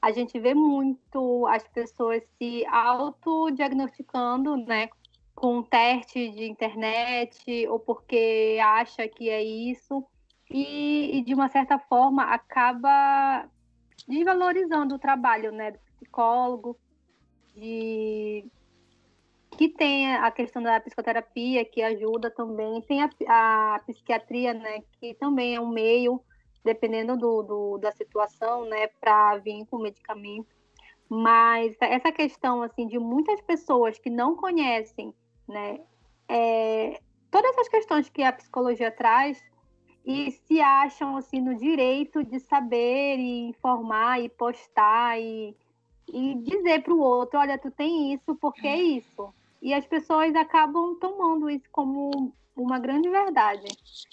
a 0.00 0.12
gente 0.12 0.38
vê 0.38 0.54
muito 0.54 1.46
as 1.46 1.66
pessoas 1.66 2.22
se 2.38 2.64
autodiagnosticando, 2.66 4.56
né? 4.56 4.88
Com 5.34 5.62
teste 5.62 6.30
de 6.30 6.44
internet 6.44 7.66
ou 7.68 7.80
porque 7.80 8.58
acha 8.62 9.08
que 9.08 9.28
é 9.28 9.42
isso 9.42 10.04
e, 10.48 11.18
e 11.18 11.24
de 11.24 11.34
uma 11.34 11.48
certa 11.48 11.78
forma 11.78 12.22
acaba 12.22 13.48
desvalorizando 14.06 14.94
o 14.94 14.98
trabalho, 14.98 15.50
né? 15.50 15.72
Do 15.72 15.78
psicólogo, 15.96 16.78
de 17.56 18.44
que 19.56 19.68
tem 19.68 20.14
a 20.16 20.30
questão 20.30 20.62
da 20.62 20.80
psicoterapia, 20.80 21.64
que 21.64 21.82
ajuda 21.82 22.30
também, 22.30 22.80
tem 22.82 23.02
a, 23.02 23.10
a 23.28 23.78
psiquiatria, 23.86 24.52
né, 24.52 24.82
que 25.00 25.14
também 25.14 25.54
é 25.54 25.60
um 25.60 25.68
meio, 25.68 26.20
dependendo 26.64 27.16
do, 27.16 27.42
do 27.42 27.78
da 27.78 27.92
situação, 27.92 28.64
né, 28.66 28.88
para 29.00 29.38
vir 29.38 29.64
com 29.66 29.78
medicamento. 29.78 30.48
Mas 31.08 31.76
essa 31.80 32.10
questão, 32.10 32.62
assim, 32.62 32.86
de 32.86 32.98
muitas 32.98 33.40
pessoas 33.42 33.98
que 33.98 34.10
não 34.10 34.34
conhecem, 34.34 35.14
né, 35.48 35.80
é, 36.28 37.00
todas 37.30 37.50
essas 37.52 37.68
questões 37.68 38.08
que 38.08 38.22
a 38.22 38.32
psicologia 38.32 38.90
traz 38.90 39.40
e 40.04 40.32
se 40.32 40.60
acham, 40.60 41.16
assim, 41.16 41.40
no 41.40 41.54
direito 41.54 42.24
de 42.24 42.40
saber 42.40 43.18
e 43.18 43.48
informar 43.48 44.20
e 44.20 44.28
postar 44.28 45.18
e, 45.20 45.56
e 46.12 46.34
dizer 46.36 46.82
para 46.82 46.92
o 46.92 47.00
outro, 47.00 47.38
olha, 47.38 47.56
tu 47.56 47.70
tem 47.70 48.12
isso, 48.12 48.34
porque 48.34 48.66
é 48.66 48.76
isso 48.76 49.32
e 49.64 49.72
as 49.72 49.86
pessoas 49.86 50.34
acabam 50.36 50.94
tomando 51.00 51.48
isso 51.48 51.64
como 51.72 52.34
uma 52.54 52.78
grande 52.78 53.08
verdade. 53.08 53.66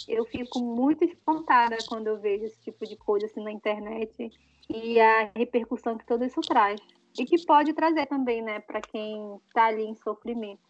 Eu 0.07 0.23
fico 0.23 0.61
muito 0.61 1.03
espantada 1.03 1.77
quando 1.89 2.07
eu 2.07 2.17
vejo 2.17 2.45
esse 2.45 2.57
tipo 2.61 2.87
de 2.87 2.95
coisa 2.95 3.25
assim 3.25 3.43
na 3.43 3.51
internet 3.51 4.31
e 4.69 4.97
a 4.97 5.29
repercussão 5.35 5.97
que 5.97 6.05
tudo 6.05 6.23
isso 6.23 6.39
traz. 6.39 6.79
E 7.19 7.25
que 7.25 7.45
pode 7.45 7.73
trazer 7.73 8.05
também, 8.05 8.41
né, 8.41 8.61
para 8.61 8.79
quem 8.79 9.35
está 9.49 9.65
ali 9.65 9.83
em 9.83 9.95
sofrimento. 9.95 10.61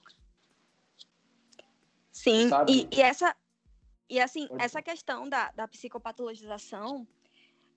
Sim, 2.11 2.49
e, 2.67 2.87
e, 2.91 3.01
essa 3.01 3.35
e 4.09 4.19
assim, 4.19 4.47
essa 4.57 4.81
questão 4.81 5.29
da, 5.29 5.51
da 5.51 5.67
psicopatologização, 5.67 7.07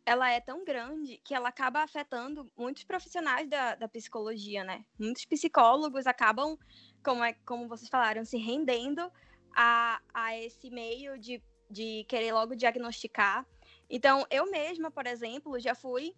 ela 0.06 0.30
é 0.30 0.40
tão 0.40 0.64
grande 0.64 1.20
que 1.22 1.34
ela 1.34 1.50
acaba 1.50 1.82
afetando 1.82 2.50
muitos 2.56 2.84
profissionais 2.84 3.48
da, 3.48 3.74
da 3.74 3.88
psicologia, 3.88 4.64
né? 4.64 4.84
Muitos 4.98 5.26
psicólogos 5.26 6.06
acabam 6.06 6.58
como, 7.04 7.22
é, 7.22 7.34
como 7.44 7.68
vocês 7.68 7.88
falaram, 7.88 8.24
se 8.24 8.38
rendendo 8.38 9.10
a, 9.54 10.00
a 10.12 10.36
esse 10.36 10.70
meio 10.70 11.18
de, 11.18 11.42
de 11.70 12.04
querer 12.08 12.32
logo 12.32 12.56
diagnosticar. 12.56 13.46
Então, 13.88 14.26
eu 14.30 14.50
mesma, 14.50 14.90
por 14.90 15.06
exemplo, 15.06 15.60
já 15.60 15.74
fui 15.74 16.14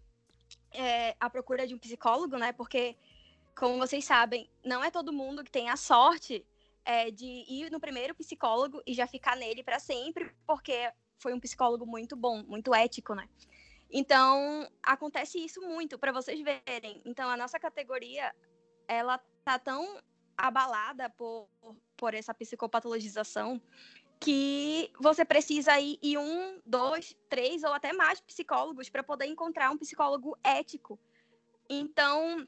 é, 0.73 1.17
à 1.19 1.29
procura 1.29 1.67
de 1.67 1.75
um 1.75 1.79
psicólogo, 1.79 2.39
né? 2.39 2.53
Porque, 2.53 2.97
como 3.57 3.79
vocês 3.79 4.05
sabem, 4.05 4.49
não 4.65 4.83
é 4.83 4.91
todo 4.91 5.13
mundo 5.13 5.45
que 5.45 5.51
tem 5.51 5.69
a 5.69 5.77
sorte 5.77 6.47
é, 6.85 7.11
de 7.11 7.45
ir 7.49 7.71
no 7.71 7.81
primeiro 7.81 8.15
psicólogo 8.15 8.81
e 8.87 8.95
já 8.95 9.07
ficar 9.07 9.37
nele 9.37 9.65
para 9.65 9.81
sempre, 9.81 10.33
porque 10.47 10.91
foi 11.19 11.35
um 11.35 11.41
psicólogo 11.41 11.85
muito 11.85 12.17
bom, 12.17 12.43
muito 12.45 12.75
ético, 12.75 13.15
né? 13.15 13.29
Então, 13.91 14.69
acontece 14.83 15.39
isso 15.39 15.61
muito, 15.61 15.99
para 15.99 16.13
vocês 16.13 16.41
verem. 16.41 17.03
Então, 17.05 17.29
a 17.29 17.37
nossa 17.37 17.59
categoria, 17.59 18.35
ela 18.89 19.19
tá 19.45 19.59
tão 19.59 20.01
abalada 20.37 21.09
por, 21.11 21.49
por 21.97 22.15
essa 22.15 22.35
psicopatologização 22.35 23.61
que 24.19 24.91
você 24.99 25.25
precisa 25.25 25.79
ir 25.79 25.99
em 26.03 26.17
um, 26.17 26.61
dois, 26.65 27.17
três 27.29 27.63
ou 27.63 27.73
até 27.73 27.93
mais 27.93 28.21
psicólogos 28.21 28.89
para 28.89 29.03
poder 29.03 29.27
encontrar 29.27 29.71
um 29.71 29.79
psicólogo 29.79 30.37
ético. 30.43 30.99
Então, 31.69 32.47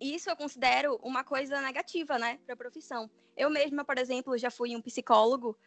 isso 0.00 0.30
eu 0.30 0.36
considero 0.36 0.96
uma 1.02 1.22
coisa 1.22 1.60
negativa, 1.60 2.18
né, 2.18 2.38
para 2.44 2.54
a 2.54 2.58
profissão. 2.58 3.10
Eu 3.36 3.50
mesma, 3.50 3.84
por 3.84 3.98
exemplo, 3.98 4.38
já 4.38 4.50
fui 4.50 4.74
um 4.74 4.80
psicólogo, 4.80 5.58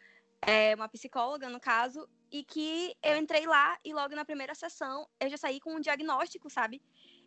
é, 0.42 0.74
uma 0.74 0.88
psicóloga, 0.88 1.48
no 1.48 1.60
caso, 1.60 2.08
e 2.30 2.42
que 2.42 2.96
eu 3.02 3.16
entrei 3.16 3.46
lá 3.46 3.78
e 3.84 3.92
logo 3.92 4.14
na 4.14 4.24
primeira 4.24 4.54
sessão 4.54 5.08
eu 5.20 5.28
já 5.28 5.36
saí 5.36 5.60
com 5.60 5.74
um 5.74 5.80
diagnóstico, 5.80 6.50
sabe? 6.50 6.82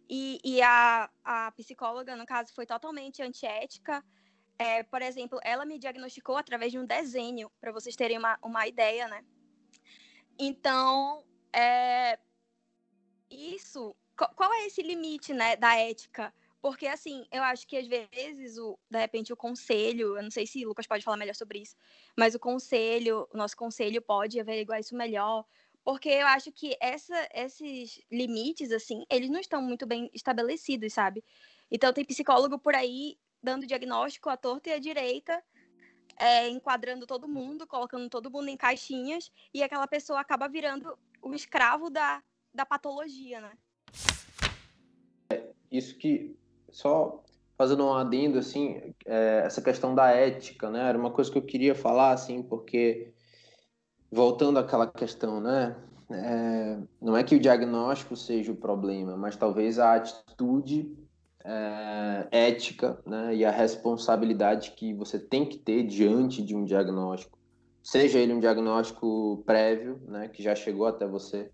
E, 0.09 0.39
e 0.43 0.61
a, 0.61 1.09
a 1.23 1.51
psicóloga, 1.51 2.15
no 2.15 2.25
caso, 2.25 2.53
foi 2.53 2.65
totalmente 2.65 3.21
antiética, 3.21 4.03
é, 4.62 4.84
por 4.84 5.02
exemplo, 5.02 5.39
ela 5.43 5.65
me 5.65 5.80
diagnosticou 5.80 6.38
através 6.38 6.71
de 6.71 6.78
um 6.78 6.86
desenho, 6.86 7.52
para 7.60 7.71
vocês 7.71 7.95
terem 7.95 8.19
uma, 8.19 8.38
uma 8.43 8.67
ideia, 8.67 9.08
né? 9.08 9.26
Então, 10.38 11.24
é, 11.52 12.19
isso, 13.28 13.95
qual 14.36 14.54
é 14.54 14.67
esse 14.67 14.84
limite, 14.84 15.34
né, 15.34 15.56
da 15.56 15.76
ética? 15.76 16.32
Porque, 16.62 16.86
assim, 16.86 17.26
eu 17.32 17.41
acho 17.41 17.65
que 17.65 17.76
às 17.76 17.88
vezes, 17.88 18.60
o, 18.60 18.78
de 18.88 19.00
repente, 19.00 19.34
o 19.34 19.38
conselho, 19.38 20.15
eu 20.15 20.21
não 20.21 20.30
sei 20.30 20.45
se 20.45 20.63
o 20.63 20.69
Lucas 20.69 20.86
pode 20.86 21.04
falar 21.04 21.17
melhor 21.17 21.34
sobre 21.34 21.60
isso, 21.60 21.76
mas 22.15 22.36
o 22.36 22.39
conselho, 22.39 23.28
o 23.34 23.38
nosso 23.38 23.58
conselho 23.58 24.00
pode 24.00 24.39
averiguar 24.39 24.80
isso 24.80 24.95
melhor, 24.95 25.43
porque 25.84 26.10
eu 26.10 26.28
acho 26.28 26.52
que 26.52 26.78
essa, 26.80 27.28
esses 27.34 28.00
limites, 28.12 28.71
assim, 28.71 29.04
eles 29.10 29.32
não 29.32 29.39
estão 29.39 29.60
muito 29.60 29.88
bem 29.88 30.08
estabelecidos, 30.13 30.93
sabe? 30.93 31.24
Então, 31.71 31.91
tem 31.91 32.06
psicólogo 32.06 32.60
por 32.60 32.76
aí 32.76 33.17
dando 33.41 33.65
diagnóstico 33.65 34.30
à 34.30 34.38
torta 34.38 34.69
e 34.69 34.73
à 34.73 34.80
direita, 34.80 35.43
é, 36.17 36.47
enquadrando 36.49 37.08
todo 37.08 37.27
mundo, 37.27 37.65
colocando 37.65 38.10
todo 38.10 38.30
mundo 38.30 38.49
em 38.49 38.58
caixinhas, 38.58 39.32
e 39.54 39.63
aquela 39.63 39.88
pessoa 39.88 40.19
acaba 40.19 40.47
virando 40.47 40.97
o 41.21 41.34
escravo 41.34 41.89
da, 41.89 42.21
da 42.54 42.65
patologia, 42.65 43.41
né? 43.41 43.51
Isso 45.71 45.97
que, 45.97 46.36
só 46.69 47.23
fazendo 47.58 47.86
um 47.86 47.93
adendo, 47.93 48.39
assim, 48.39 48.93
é, 49.06 49.43
essa 49.45 49.62
questão 49.62 49.93
da 49.95 50.10
ética, 50.10 50.69
né, 50.69 50.89
era 50.89 50.97
uma 50.97 51.12
coisa 51.12 51.32
que 51.32 51.38
eu 51.38 51.43
queria 51.43 51.75
falar, 51.75 52.12
assim, 52.12 52.41
porque, 52.41 53.13
voltando 54.12 54.58
àquela 54.60 54.88
questão, 54.88 55.39
né, 55.39 55.75
é, 56.10 56.80
não 56.99 57.15
é 57.15 57.23
que 57.23 57.36
o 57.36 57.39
diagnóstico 57.39 58.15
seja 58.15 58.51
o 58.51 58.56
problema, 58.56 59.15
mas 59.15 59.38
talvez 59.38 59.80
a 59.80 59.93
atitude 59.93 60.91
é, 61.43 62.27
ética 62.32 62.99
né, 63.06 63.36
e 63.36 63.45
a 63.45 63.51
responsabilidade 63.51 64.71
que 64.71 64.93
você 64.93 65.19
tem 65.19 65.45
que 65.45 65.58
ter 65.58 65.84
diante 65.84 66.41
de 66.41 66.56
um 66.56 66.63
diagnóstico, 66.63 67.38
seja 67.84 68.19
ele 68.19 68.34
um 68.34 68.39
diagnóstico 68.39 69.43
prévio, 69.45 70.01
né, 70.08 70.27
que 70.27 70.43
já 70.43 70.56
chegou 70.56 70.86
até 70.86 71.08
você 71.08 71.51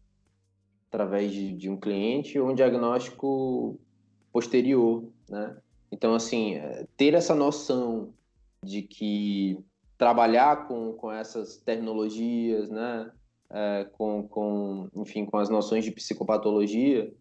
através 0.89 1.31
de, 1.31 1.53
de 1.53 1.69
um 1.69 1.77
cliente, 1.77 2.39
ou 2.39 2.49
um 2.49 2.55
diagnóstico 2.55 3.79
posterior, 4.31 5.03
né? 5.29 5.57
Então, 5.91 6.13
assim, 6.13 6.55
é, 6.55 6.85
ter 6.95 7.13
essa 7.13 7.35
noção 7.35 8.13
de 8.63 8.81
que 8.81 9.57
trabalhar 9.97 10.67
com, 10.67 10.93
com 10.93 11.11
essas 11.11 11.57
tecnologias, 11.57 12.69
né, 12.69 13.11
é, 13.49 13.85
com, 13.93 14.27
com, 14.27 14.89
enfim, 14.95 15.25
com 15.25 15.37
as 15.37 15.49
noções 15.49 15.83
de 15.83 15.91
psicopatologia, 15.91 17.11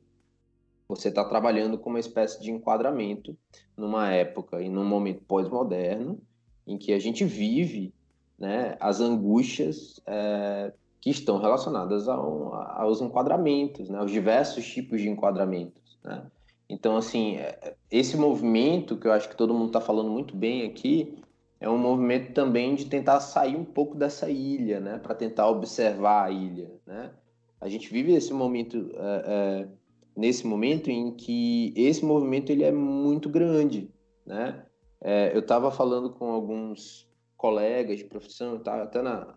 você 0.88 1.08
está 1.08 1.24
trabalhando 1.24 1.78
com 1.78 1.90
uma 1.90 2.00
espécie 2.00 2.40
de 2.40 2.50
enquadramento 2.50 3.36
numa 3.76 4.12
época 4.12 4.60
e 4.62 4.68
num 4.68 4.84
momento 4.84 5.22
pós-moderno 5.22 6.20
em 6.66 6.78
que 6.78 6.92
a 6.92 6.98
gente 6.98 7.24
vive 7.24 7.92
né, 8.38 8.76
as 8.80 9.00
angústias 9.00 10.00
é, 10.06 10.72
que 11.00 11.10
estão 11.10 11.38
relacionadas 11.38 12.08
ao, 12.08 12.54
aos 12.54 13.00
enquadramentos, 13.00 13.88
né, 13.88 13.98
aos 13.98 14.10
diversos 14.10 14.66
tipos 14.66 15.00
de 15.00 15.08
enquadramentos. 15.08 15.98
Né? 16.04 16.22
Então, 16.68 16.96
assim, 16.96 17.36
é, 17.36 17.74
esse 17.90 18.16
movimento 18.16 18.96
que 18.96 19.06
eu 19.06 19.12
acho 19.12 19.28
que 19.28 19.36
todo 19.36 19.54
mundo 19.54 19.68
está 19.68 19.80
falando 19.80 20.10
muito 20.10 20.36
bem 20.36 20.64
aqui 20.66 21.18
é 21.60 21.68
um 21.68 21.78
movimento 21.78 22.32
também 22.32 22.74
de 22.74 22.84
tentar 22.84 23.20
sair 23.20 23.56
um 23.56 23.64
pouco 23.64 23.96
dessa 23.96 24.28
ilha, 24.28 24.78
né, 24.78 24.98
para 24.98 25.14
tentar 25.14 25.48
observar 25.48 26.24
a 26.24 26.30
ilha, 26.30 26.70
né. 26.86 27.10
A 27.58 27.68
gente 27.68 27.90
vive 27.90 28.12
esse 28.12 28.32
momento, 28.34 28.90
é, 28.94 29.24
é, 29.26 29.68
nesse 30.16 30.46
momento 30.46 30.90
em 30.90 31.12
que 31.12 31.74
esse 31.76 32.04
movimento 32.04 32.50
ele 32.50 32.64
é 32.64 32.72
muito 32.72 33.28
grande, 33.28 33.90
né. 34.24 34.64
É, 35.00 35.34
eu 35.34 35.40
estava 35.40 35.70
falando 35.70 36.10
com 36.10 36.30
alguns 36.30 37.06
colegas 37.36 37.98
de 37.98 38.04
profissão, 38.04 38.58
tá, 38.58 38.82
até 38.82 39.02
na, 39.02 39.36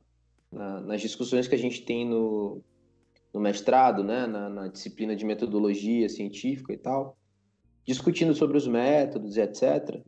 na, 0.51 0.79
nas 0.81 1.01
discussões 1.01 1.47
que 1.47 1.55
a 1.55 1.59
gente 1.59 1.83
tem 1.83 2.07
no, 2.07 2.63
no 3.33 3.41
mestrado, 3.41 4.03
né, 4.03 4.25
na, 4.25 4.49
na, 4.49 4.67
disciplina 4.67 5.15
de 5.15 5.25
metodologia 5.25 6.07
científica 6.07 6.73
e 6.73 6.77
tal, 6.77 7.17
discutindo 7.85 8.33
sobre 8.33 8.57
os 8.57 8.67
métodos 8.67 9.35
e 9.35 9.41
etc. 9.41 10.01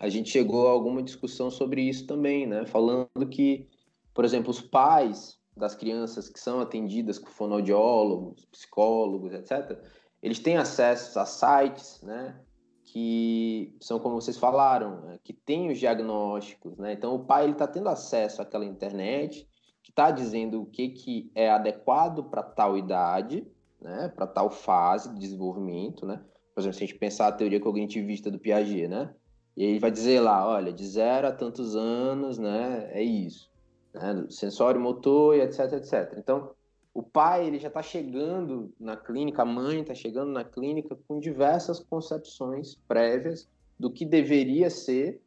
A 0.00 0.08
gente 0.08 0.30
chegou 0.30 0.68
a 0.68 0.70
alguma 0.70 1.02
discussão 1.02 1.50
sobre 1.50 1.82
isso 1.82 2.06
também, 2.06 2.46
né, 2.46 2.64
falando 2.64 3.28
que, 3.30 3.68
por 4.14 4.24
exemplo, 4.24 4.50
os 4.50 4.60
pais 4.60 5.38
das 5.56 5.74
crianças 5.74 6.28
que 6.28 6.38
são 6.38 6.60
atendidas 6.60 7.18
com 7.18 7.30
fonoaudiólogos, 7.30 8.44
psicólogos, 8.46 9.32
etc., 9.32 9.78
eles 10.22 10.38
têm 10.38 10.56
acesso 10.56 11.18
a 11.18 11.24
sites, 11.24 12.00
né, 12.02 12.38
que 12.84 13.76
são 13.80 13.98
como 13.98 14.20
vocês 14.20 14.36
falaram, 14.36 15.02
né, 15.02 15.18
que 15.22 15.32
tem 15.32 15.70
os 15.70 15.78
diagnósticos, 15.78 16.76
né? 16.78 16.92
Então 16.92 17.14
o 17.14 17.24
pai 17.24 17.44
ele 17.44 17.52
está 17.52 17.66
tendo 17.66 17.88
acesso 17.88 18.40
àquela 18.40 18.64
internet 18.64 19.46
que 19.82 19.90
está 19.90 20.10
dizendo 20.10 20.62
o 20.62 20.66
que, 20.66 20.88
que 20.88 21.30
é 21.34 21.50
adequado 21.50 22.24
para 22.24 22.42
tal 22.42 22.76
idade, 22.76 23.46
né? 23.80 24.08
Para 24.08 24.26
tal 24.26 24.50
fase 24.50 25.12
de 25.12 25.20
desenvolvimento, 25.20 26.06
né? 26.06 26.22
Por 26.54 26.60
exemplo, 26.60 26.78
se 26.78 26.84
a 26.84 26.86
gente 26.86 26.98
pensar 26.98 27.28
a 27.28 27.32
teoria 27.32 27.60
cognitivista 27.60 28.30
do 28.30 28.38
Piaget, 28.38 28.88
né? 28.88 29.14
E 29.56 29.64
ele 29.64 29.78
vai 29.78 29.90
dizer 29.90 30.20
lá, 30.20 30.46
olha, 30.46 30.72
de 30.72 30.84
zero 30.86 31.28
a 31.28 31.32
tantos 31.32 31.76
anos, 31.76 32.38
né? 32.38 32.88
É 32.92 33.02
isso, 33.02 33.50
né? 33.96 34.26
Sensório, 34.30 34.80
motor 34.80 35.36
e 35.36 35.40
etc, 35.40 35.72
etc. 35.72 36.14
Então 36.18 36.50
o 36.92 37.02
pai 37.02 37.46
ele 37.46 37.58
já 37.58 37.68
está 37.68 37.82
chegando 37.82 38.72
na 38.80 38.96
clínica, 38.96 39.42
a 39.42 39.44
mãe 39.44 39.80
está 39.80 39.94
chegando 39.94 40.32
na 40.32 40.44
clínica 40.44 40.96
com 41.06 41.20
diversas 41.20 41.78
concepções 41.78 42.76
prévias 42.88 43.48
do 43.78 43.90
que 43.90 44.06
deveria 44.06 44.70
ser, 44.70 45.20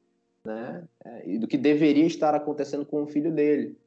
né, 0.44 0.88
é, 1.06 1.30
e 1.30 1.38
do 1.38 1.48
que 1.48 1.58
deveria 1.58 2.06
estar 2.06 2.34
acontecendo 2.34 2.86
com 2.86 3.04
o 3.04 3.08
filho 3.08 3.32
dele. 3.32 3.78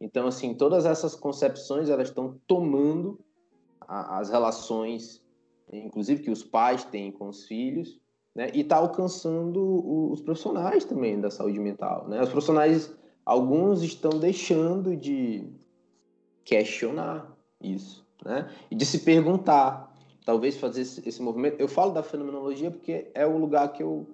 Então, 0.00 0.26
assim, 0.26 0.54
todas 0.54 0.84
essas 0.84 1.14
concepções 1.14 1.88
elas 1.88 2.08
estão 2.08 2.40
tomando 2.48 3.20
a, 3.80 4.18
as 4.18 4.28
relações, 4.30 5.24
inclusive 5.72 6.22
que 6.22 6.30
os 6.30 6.42
pais 6.42 6.84
têm 6.84 7.12
com 7.12 7.28
os 7.28 7.46
filhos, 7.46 8.00
né, 8.34 8.50
e 8.52 8.62
está 8.62 8.76
alcançando 8.76 10.10
os 10.10 10.20
profissionais 10.20 10.84
também 10.84 11.20
da 11.20 11.30
saúde 11.30 11.60
mental, 11.60 12.08
né? 12.08 12.20
Os 12.20 12.30
profissionais, 12.30 12.92
alguns 13.24 13.82
estão 13.82 14.18
deixando 14.18 14.96
de 14.96 15.48
questionar 16.44 17.32
isso, 17.60 18.04
né? 18.24 18.50
E 18.70 18.74
de 18.74 18.84
se 18.84 19.00
perguntar, 19.00 19.92
talvez 20.24 20.56
fazer 20.56 20.82
esse, 20.82 21.06
esse 21.08 21.22
movimento. 21.22 21.58
Eu 21.58 21.68
falo 21.68 21.92
da 21.92 22.02
fenomenologia 22.02 22.70
porque 22.70 23.10
é 23.14 23.26
o 23.26 23.38
lugar 23.38 23.72
que 23.72 23.82
eu, 23.82 24.06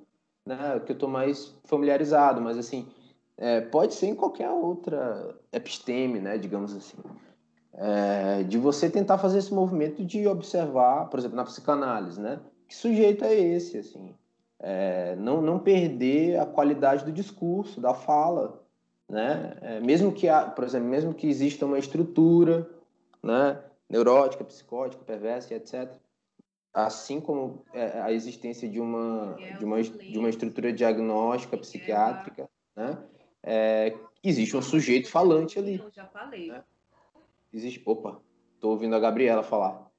né, 0.46 0.80
que 0.84 0.92
eu 0.92 0.98
tô 0.98 1.08
mais 1.08 1.54
familiarizado, 1.64 2.40
mas 2.40 2.56
assim, 2.56 2.86
é, 3.36 3.60
pode 3.60 3.94
ser 3.94 4.06
em 4.06 4.14
qualquer 4.14 4.50
outra 4.50 5.34
episteme, 5.52 6.20
né, 6.20 6.38
digamos 6.38 6.74
assim. 6.74 6.98
É, 7.72 8.42
de 8.42 8.58
você 8.58 8.90
tentar 8.90 9.18
fazer 9.18 9.38
esse 9.38 9.54
movimento 9.54 10.04
de 10.04 10.26
observar, 10.26 11.08
por 11.08 11.18
exemplo, 11.18 11.36
na 11.36 11.44
psicanálise, 11.44 12.20
né? 12.20 12.40
Que 12.68 12.76
sujeito 12.76 13.24
é 13.24 13.34
esse, 13.34 13.78
assim? 13.78 14.14
É, 14.58 15.16
não, 15.16 15.40
não 15.40 15.58
perder 15.58 16.38
a 16.38 16.44
qualidade 16.44 17.04
do 17.04 17.12
discurso, 17.12 17.80
da 17.80 17.94
fala, 17.94 18.59
né? 19.10 19.56
É, 19.60 19.80
mesmo 19.80 20.12
que, 20.12 20.28
há, 20.28 20.48
por 20.48 20.64
exemplo, 20.64 20.88
mesmo 20.88 21.12
que 21.12 21.26
exista 21.26 21.66
uma 21.66 21.78
estrutura, 21.78 22.70
né, 23.22 23.62
neurótica, 23.88 24.44
psicótica, 24.44 25.04
perversa, 25.04 25.54
etc. 25.54 25.92
Assim 26.72 27.20
como 27.20 27.64
é, 27.74 28.00
a 28.00 28.12
existência 28.12 28.68
de 28.68 28.80
uma 28.80 29.36
de 29.58 29.64
uma 29.64 29.82
de 29.82 30.18
uma 30.18 30.30
estrutura 30.30 30.72
diagnóstica 30.72 31.58
psiquiátrica, 31.58 32.48
né? 32.76 32.96
É, 33.42 33.98
existe 34.22 34.56
um 34.56 34.62
sujeito 34.62 35.10
falante 35.10 35.58
ali. 35.58 35.78
Eu 35.78 35.90
já 35.90 36.06
falei. 36.06 36.48
Né? 36.48 36.62
Existe. 37.52 37.82
Opa, 37.84 38.20
tô 38.60 38.70
ouvindo 38.70 38.94
a 38.94 39.00
Gabriela 39.00 39.42
falar. 39.42 39.90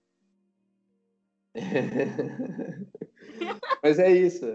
Mas 3.84 4.00
é 4.00 4.10
isso. 4.10 4.46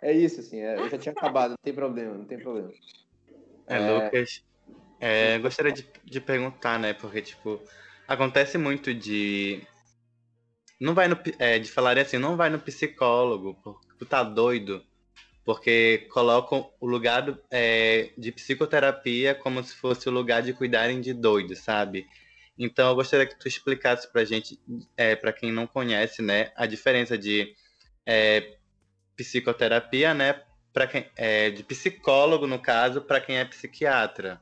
É 0.00 0.12
isso, 0.12 0.40
assim. 0.40 0.60
É, 0.60 0.80
eu 0.80 0.88
já 0.88 0.96
tinha 0.96 1.12
acabado, 1.12 1.50
não 1.50 1.58
tem 1.62 1.74
problema, 1.74 2.16
não 2.16 2.24
tem 2.24 2.38
problema. 2.38 2.72
É, 3.68 3.76
é, 3.76 3.90
Lucas, 3.90 4.42
é, 5.00 5.38
gostaria 5.38 5.72
de, 5.72 5.86
de 6.04 6.20
perguntar, 6.20 6.78
né? 6.78 6.92
Porque, 6.92 7.22
tipo, 7.22 7.60
acontece 8.06 8.58
muito 8.58 8.92
de. 8.92 9.62
Não 10.80 10.94
vai 10.94 11.08
no. 11.08 11.18
É, 11.38 11.58
de 11.58 11.70
falar 11.70 11.98
assim, 11.98 12.18
não 12.18 12.36
vai 12.36 12.50
no 12.50 12.58
psicólogo, 12.58 13.56
tu 13.98 14.06
tá 14.06 14.22
doido. 14.22 14.82
Porque 15.44 16.06
colocam 16.12 16.70
o 16.78 16.86
lugar 16.86 17.22
do, 17.22 17.38
é, 17.50 18.10
de 18.18 18.30
psicoterapia 18.30 19.34
como 19.34 19.62
se 19.64 19.74
fosse 19.74 20.06
o 20.06 20.12
lugar 20.12 20.42
de 20.42 20.52
cuidarem 20.52 21.00
de 21.00 21.14
doido, 21.14 21.56
sabe? 21.56 22.06
Então 22.58 22.88
eu 22.88 22.94
gostaria 22.94 23.24
que 23.24 23.38
tu 23.38 23.46
explicasse 23.46 24.10
pra 24.12 24.24
gente, 24.24 24.58
é, 24.96 25.14
pra 25.14 25.32
quem 25.32 25.52
não 25.52 25.66
conhece, 25.66 26.20
né, 26.20 26.50
a 26.56 26.66
diferença 26.66 27.16
de 27.16 27.54
é, 28.04 28.56
psicoterapia, 29.16 30.12
né, 30.12 30.42
para 30.78 30.86
quem 30.86 31.06
é 31.16 31.50
de 31.50 31.64
psicólogo 31.64 32.46
no 32.46 32.60
caso 32.60 33.00
para 33.02 33.20
quem 33.20 33.36
é 33.36 33.44
psiquiatra 33.44 34.40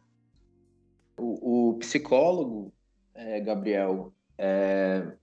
o, 1.16 1.70
o 1.70 1.74
psicólogo 1.78 2.70
é, 3.14 3.40
Gabriel 3.40 4.12
é, 4.36 5.14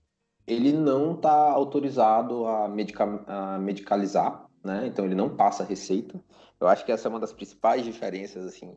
ele 0.44 0.72
não 0.72 1.14
está 1.14 1.52
autorizado 1.52 2.44
a, 2.48 2.66
medica, 2.66 3.04
a 3.28 3.58
medicalizar 3.60 4.44
né 4.64 4.88
então 4.88 5.04
ele 5.04 5.14
não 5.14 5.36
passa 5.36 5.62
receita 5.62 6.20
eu 6.60 6.66
acho 6.66 6.84
que 6.84 6.90
essa 6.90 7.06
é 7.06 7.10
uma 7.10 7.20
das 7.20 7.32
principais 7.32 7.84
diferenças 7.84 8.44
assim 8.44 8.76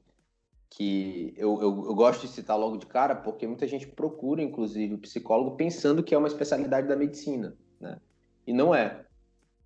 que 0.70 1.34
eu, 1.36 1.60
eu, 1.60 1.86
eu, 1.88 1.96
gosto 1.96 2.28
de 2.28 2.34
citar 2.34 2.60
logo 2.60 2.76
de 2.76 2.86
cara, 2.86 3.16
porque 3.16 3.48
muita 3.48 3.66
gente 3.66 3.88
procura, 3.88 4.44
inclusive, 4.44 4.96
o 4.96 4.98
psicólogo 4.98 5.56
pensando 5.56 6.04
que 6.04 6.14
é 6.14 6.18
uma 6.18 6.28
especialidade 6.28 6.90
da 6.90 6.96
medicina, 6.96 7.56
né? 7.80 7.98
E 8.46 8.52
não 8.52 8.76
é. 8.76 9.07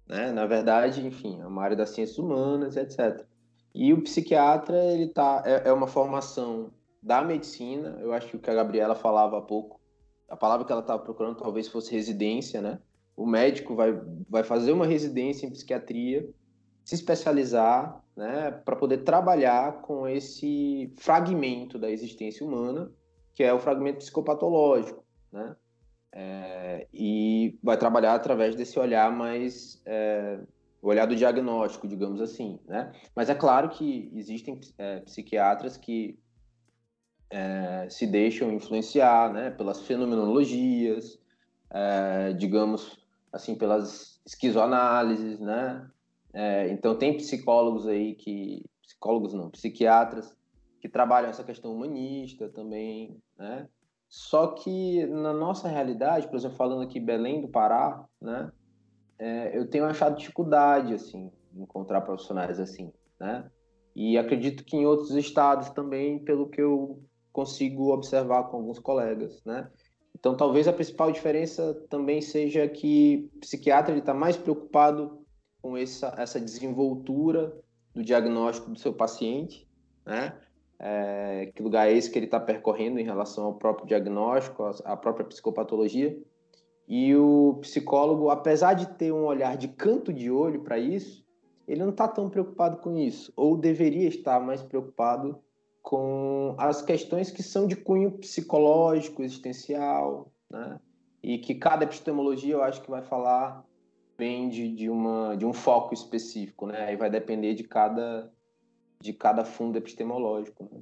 Né? 0.08 0.32
Na 0.32 0.46
verdade, 0.46 1.06
enfim, 1.06 1.42
é 1.42 1.46
uma 1.46 1.64
área 1.64 1.76
das 1.76 1.92
ciências 1.92 2.18
humanas, 2.18 2.76
etc. 2.76 3.26
E 3.74 3.94
o 3.94 4.02
psiquiatra, 4.02 4.78
ele 4.94 5.08
tá, 5.08 5.44
é, 5.46 5.70
é 5.70 5.74
uma 5.74 5.88
formação 5.88 6.72
da 7.02 7.22
medicina, 7.22 7.98
eu 8.00 8.14
acho 8.14 8.28
que 8.28 8.36
o 8.36 8.40
que 8.40 8.50
a 8.50 8.54
Gabriela 8.54 8.94
falava 8.94 9.38
há 9.38 9.42
pouco, 9.42 9.80
a 10.30 10.38
palavra 10.38 10.66
que 10.66 10.72
ela 10.72 10.82
estava 10.82 11.02
procurando 11.02 11.38
talvez 11.38 11.68
fosse 11.68 11.92
residência, 11.92 12.62
né? 12.62 12.80
O 13.18 13.26
médico 13.26 13.76
vai, 13.76 14.00
vai 14.30 14.44
fazer 14.44 14.72
uma 14.72 14.86
residência 14.86 15.46
em 15.46 15.52
psiquiatria, 15.52 16.30
se 16.84 16.96
especializar, 16.96 18.02
né, 18.16 18.52
para 18.52 18.76
poder 18.76 19.00
trabalhar 19.00 19.82
com 19.82 20.08
esse 20.08 20.94
fragmento 20.98 21.78
da 21.80 21.90
existência 21.90 22.46
humana, 22.46 22.92
que 23.34 23.44
é 23.44 23.54
o 23.54 23.60
fragmento 23.60 24.00
psicopatológico, 24.00 25.04
né? 25.32 25.56
É, 26.14 26.88
e 26.94 27.58
vai 27.64 27.78
trabalhar 27.78 28.14
através 28.16 28.56
desse 28.56 28.78
olhar 28.78 29.12
mais 29.12 29.82
é, 29.86 30.40
o 30.82 30.88
olhar 30.88 31.06
do 31.06 31.16
diagnóstico, 31.16 31.88
digamos 31.88 32.20
assim, 32.20 32.60
né? 32.68 32.92
Mas 33.16 33.30
é 33.30 33.36
claro 33.36 33.70
que 33.70 34.12
existem 34.14 34.60
é, 34.78 35.00
psiquiatras 35.02 35.78
que 35.78 36.20
é, 37.30 37.88
se 37.90 38.06
deixam 38.06 38.52
influenciar, 38.52 39.32
né, 39.32 39.52
pelas 39.52 39.82
fenomenologias, 39.84 41.18
é, 41.70 42.34
digamos 42.34 43.00
assim, 43.32 43.56
pelas 43.56 44.20
esquizoanálises, 44.26 45.40
né? 45.40 45.90
É, 46.34 46.70
então 46.70 46.98
tem 46.98 47.16
psicólogos 47.16 47.88
aí 47.88 48.16
que 48.16 48.66
psicólogos 48.82 49.34
não, 49.34 49.50
psiquiatras 49.50 50.36
que 50.80 50.90
trabalham 50.90 51.30
essa 51.30 51.44
questão 51.44 51.74
humanista 51.74 52.50
também, 52.50 53.18
né? 53.38 53.68
Só 54.12 54.48
que 54.48 55.06
na 55.06 55.32
nossa 55.32 55.70
realidade, 55.70 56.28
por 56.28 56.36
exemplo, 56.36 56.58
falando 56.58 56.82
aqui 56.82 57.00
Belém 57.00 57.40
do 57.40 57.48
Pará, 57.48 58.06
né, 58.22 58.52
é, 59.18 59.58
eu 59.58 59.70
tenho 59.70 59.86
achado 59.86 60.18
dificuldade 60.18 60.94
assim 60.94 61.32
encontrar 61.56 62.02
profissionais 62.02 62.60
assim, 62.60 62.92
né? 63.18 63.50
E 63.96 64.18
acredito 64.18 64.66
que 64.66 64.76
em 64.76 64.86
outros 64.86 65.12
estados 65.12 65.70
também, 65.70 66.20
pelo 66.20 66.50
que 66.50 66.62
eu 66.62 67.02
consigo 67.32 67.94
observar 67.94 68.44
com 68.44 68.58
alguns 68.58 68.80
colegas, 68.80 69.42
né? 69.46 69.70
Então, 70.18 70.36
talvez 70.36 70.68
a 70.68 70.74
principal 70.74 71.12
diferença 71.12 71.74
também 71.90 72.22
seja 72.22 72.68
que 72.68 73.30
o 73.36 73.40
psiquiatra 73.40 73.98
está 73.98 74.14
mais 74.14 74.38
preocupado 74.38 75.26
com 75.62 75.78
essa, 75.78 76.14
essa 76.18 76.40
desenvoltura 76.40 77.58
do 77.94 78.04
diagnóstico 78.04 78.72
do 78.72 78.80
seu 78.80 78.94
paciente, 78.94 79.68
né? 80.06 80.38
É, 80.84 81.52
que 81.54 81.62
lugar 81.62 81.88
é 81.88 81.94
esse 81.94 82.10
que 82.10 82.18
ele 82.18 82.26
está 82.26 82.40
percorrendo 82.40 83.00
em 83.00 83.04
relação 83.04 83.46
ao 83.46 83.54
próprio 83.54 83.86
diagnóstico, 83.86 84.64
à 84.84 84.98
própria 84.98 85.26
psicopatologia, 85.26 86.18
E 86.88 87.16
o 87.16 87.60
psicólogo, 87.62 88.30
apesar 88.30 88.74
de 88.74 88.88
ter 88.98 89.14
um 89.14 89.26
olhar 89.26 89.56
de 89.56 89.68
canto 89.68 90.12
de 90.12 90.32
olho 90.32 90.62
para 90.62 90.78
isso, 90.80 91.24
ele 91.68 91.82
não 91.82 91.92
está 91.92 92.08
tão 92.08 92.30
preocupado 92.30 92.78
com 92.78 92.98
isso, 92.98 93.32
ou 93.36 93.56
deveria 93.56 94.10
estar 94.10 94.40
mais 94.40 94.62
preocupado 94.64 95.40
com 95.82 96.56
as 96.58 96.82
questões 96.82 97.32
que 97.32 97.44
são 97.44 97.68
de 97.68 97.76
cunho 97.76 98.12
psicológico, 98.12 99.24
existencial, 99.24 100.32
né? 100.50 100.80
E 101.24 101.38
que 101.38 101.56
cada 101.56 101.84
epistemologia 101.84 102.56
eu 102.56 102.64
acho 102.64 102.82
que 102.82 102.90
vai 102.90 103.04
falar 103.04 103.64
bem 104.18 104.50
de, 104.50 104.68
de, 104.74 104.90
uma, 104.90 105.36
de 105.36 105.46
um 105.46 105.54
foco 105.54 105.94
específico, 105.94 106.68
né? 106.68 106.92
E 106.92 106.98
vai 106.98 107.10
depender 107.10 107.54
de 107.54 107.64
cada, 107.64 108.32
de 109.02 109.14
cada 109.14 109.44
fundo 109.44 109.78
epistemológico. 109.78 110.64
Né? 110.72 110.82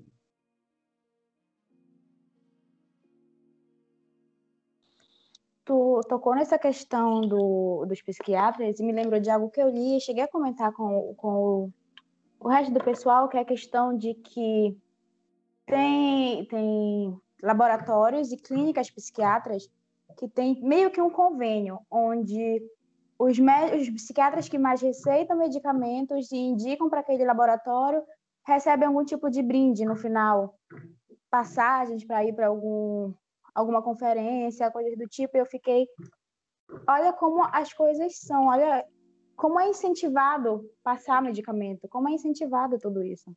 Tu 5.63 6.01
tocou 6.09 6.35
nessa 6.35 6.57
questão 6.57 7.21
do, 7.21 7.85
dos 7.85 8.01
psiquiatras 8.01 8.79
e 8.79 8.83
me 8.83 8.91
lembrou 8.91 9.19
de 9.19 9.29
algo 9.29 9.49
que 9.49 9.61
eu 9.61 9.69
li 9.69 9.97
e 9.97 10.01
cheguei 10.01 10.23
a 10.23 10.27
comentar 10.27 10.73
com, 10.73 11.13
com 11.15 11.27
o, 11.29 11.73
o 12.39 12.47
resto 12.47 12.73
do 12.73 12.83
pessoal, 12.83 13.29
que 13.29 13.37
é 13.37 13.41
a 13.41 13.45
questão 13.45 13.95
de 13.95 14.15
que 14.15 14.75
tem, 15.65 16.45
tem 16.45 17.21
laboratórios 17.41 18.31
e 18.31 18.37
clínicas 18.37 18.89
psiquiatras 18.89 19.69
que 20.17 20.27
tem 20.27 20.59
meio 20.61 20.91
que 20.91 20.99
um 20.99 21.09
convênio, 21.09 21.79
onde 21.89 22.61
os, 23.19 23.37
os 23.37 23.89
psiquiatras 23.89 24.47
que 24.47 24.57
mais 24.57 24.81
receitam 24.81 25.37
medicamentos 25.37 26.31
e 26.31 26.37
indicam 26.37 26.89
para 26.89 27.01
aquele 27.01 27.25
laboratório 27.25 28.01
recebem 28.47 28.87
algum 28.87 29.03
tipo 29.03 29.29
de 29.29 29.43
brinde 29.43 29.85
no 29.85 29.95
final, 29.95 30.57
passagens 31.29 32.05
para 32.05 32.23
ir 32.23 32.33
para 32.33 32.47
algum 32.47 33.13
alguma 33.53 33.81
conferência, 33.81 34.71
coisas 34.71 34.97
do 34.97 35.05
tipo, 35.05 35.35
e 35.35 35.41
eu 35.41 35.45
fiquei 35.45 35.85
olha 36.87 37.11
como 37.11 37.43
as 37.51 37.73
coisas 37.73 38.17
são, 38.19 38.47
olha 38.47 38.85
como 39.35 39.59
é 39.59 39.67
incentivado 39.67 40.69
passar 40.81 41.21
medicamento, 41.21 41.87
como 41.89 42.07
é 42.07 42.13
incentivado 42.13 42.77
tudo 42.77 43.03
isso. 43.03 43.31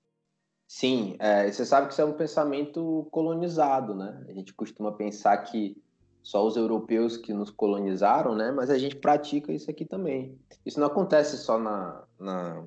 Sim, 0.69 1.17
é, 1.19 1.51
você 1.51 1.67
sabe 1.67 1.87
que 1.87 1.93
isso 1.93 2.03
é 2.03 2.05
um 2.05 2.17
pensamento 2.17 3.09
colonizado, 3.11 3.95
né? 3.95 4.25
A 4.29 4.33
gente 4.33 4.55
costuma 4.55 4.93
pensar 4.93 5.37
que 5.39 5.77
só 6.23 6.47
os 6.47 6.57
europeus 6.57 7.17
que 7.17 7.33
nos 7.33 7.51
colonizaram, 7.51 8.35
né? 8.35 8.51
Mas 8.53 8.71
a 8.71 8.79
gente 8.79 8.97
pratica 8.97 9.53
isso 9.53 9.71
aqui 9.71 9.85
também. 9.85 10.39
Isso 10.65 10.79
não 10.79 10.87
acontece 10.87 11.37
só 11.39 11.59
na, 11.59 12.05
na, 12.19 12.65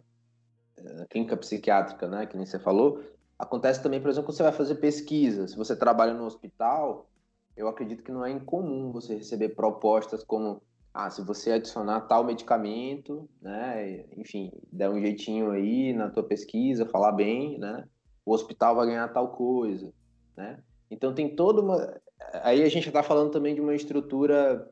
na 0.77 1.05
clínica 1.07 1.37
psiquiátrica, 1.37 2.07
né? 2.07 2.25
Que 2.25 2.35
nem 2.35 2.45
você 2.45 2.59
falou. 2.59 3.01
Acontece 3.39 3.81
também, 3.81 4.01
por 4.01 4.09
exemplo, 4.09 4.27
quando 4.27 4.37
você 4.37 4.43
vai 4.43 4.51
fazer 4.51 4.75
pesquisa. 4.75 5.47
Se 5.47 5.55
você 5.55 5.75
trabalha 5.75 6.13
no 6.13 6.25
hospital, 6.25 7.09
eu 7.55 7.67
acredito 7.67 8.03
que 8.03 8.11
não 8.11 8.25
é 8.25 8.31
incomum 8.31 8.91
você 8.91 9.15
receber 9.15 9.49
propostas 9.49 10.23
como 10.23 10.61
ah, 10.93 11.09
se 11.09 11.21
você 11.21 11.51
adicionar 11.51 12.01
tal 12.01 12.23
medicamento, 12.23 13.29
né, 13.41 14.05
enfim, 14.15 14.49
der 14.71 14.89
um 14.89 14.99
jeitinho 14.99 15.51
aí 15.51 15.91
na 15.91 16.09
tua 16.09 16.23
pesquisa, 16.23 16.85
falar 16.85 17.11
bem, 17.11 17.59
né, 17.59 17.85
o 18.25 18.33
hospital 18.33 18.75
vai 18.75 18.87
ganhar 18.87 19.07
tal 19.09 19.33
coisa, 19.33 19.93
né? 20.37 20.59
Então 20.89 21.13
tem 21.13 21.35
toda 21.35 21.61
uma. 21.61 22.01
Aí 22.43 22.63
a 22.63 22.69
gente 22.69 22.87
está 22.87 23.03
falando 23.03 23.31
também 23.31 23.55
de 23.55 23.61
uma 23.61 23.75
estrutura 23.75 24.71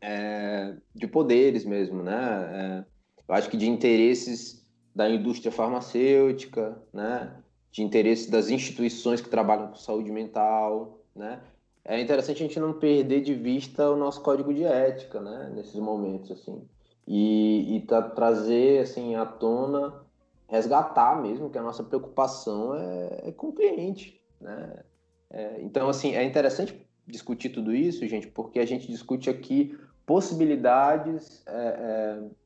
é, 0.00 0.76
de 0.94 1.06
poderes 1.06 1.64
mesmo, 1.64 2.02
né? 2.02 2.14
É, 2.52 2.84
eu 3.28 3.34
acho 3.34 3.50
que 3.50 3.56
de 3.56 3.68
interesses 3.68 4.66
da 4.94 5.08
indústria 5.08 5.52
farmacêutica, 5.52 6.80
né? 6.92 7.36
De 7.70 7.82
interesses 7.82 8.28
das 8.28 8.50
instituições 8.50 9.20
que 9.20 9.30
trabalham 9.30 9.68
com 9.68 9.76
saúde 9.76 10.10
mental, 10.10 11.00
né? 11.14 11.42
É 11.84 12.00
interessante 12.00 12.42
a 12.42 12.46
gente 12.46 12.60
não 12.60 12.74
perder 12.74 13.22
de 13.22 13.34
vista 13.34 13.90
o 13.90 13.96
nosso 13.96 14.20
código 14.20 14.52
de 14.52 14.64
ética, 14.64 15.20
né? 15.20 15.50
Nesses 15.54 15.76
momentos 15.76 16.30
assim 16.30 16.62
e, 17.06 17.76
e 17.76 17.80
tá, 17.82 18.02
trazer 18.02 18.82
assim 18.82 19.14
à 19.14 19.26
tona 19.26 20.02
resgatar 20.48 21.20
mesmo 21.20 21.50
que 21.50 21.58
a 21.58 21.62
nossa 21.62 21.82
preocupação 21.82 22.74
é, 22.74 23.28
é 23.28 23.32
com 23.32 23.48
o 23.48 23.52
cliente, 23.52 24.20
né? 24.40 24.84
É, 25.32 25.60
então, 25.62 25.88
assim, 25.88 26.14
é 26.14 26.22
interessante 26.22 26.86
discutir 27.06 27.48
tudo 27.48 27.74
isso, 27.74 28.06
gente, 28.06 28.28
porque 28.28 28.58
a 28.60 28.66
gente 28.66 28.86
discute 28.86 29.28
aqui 29.28 29.76
possibilidades 30.06 31.42
é, 31.46 31.52
é 31.52 32.42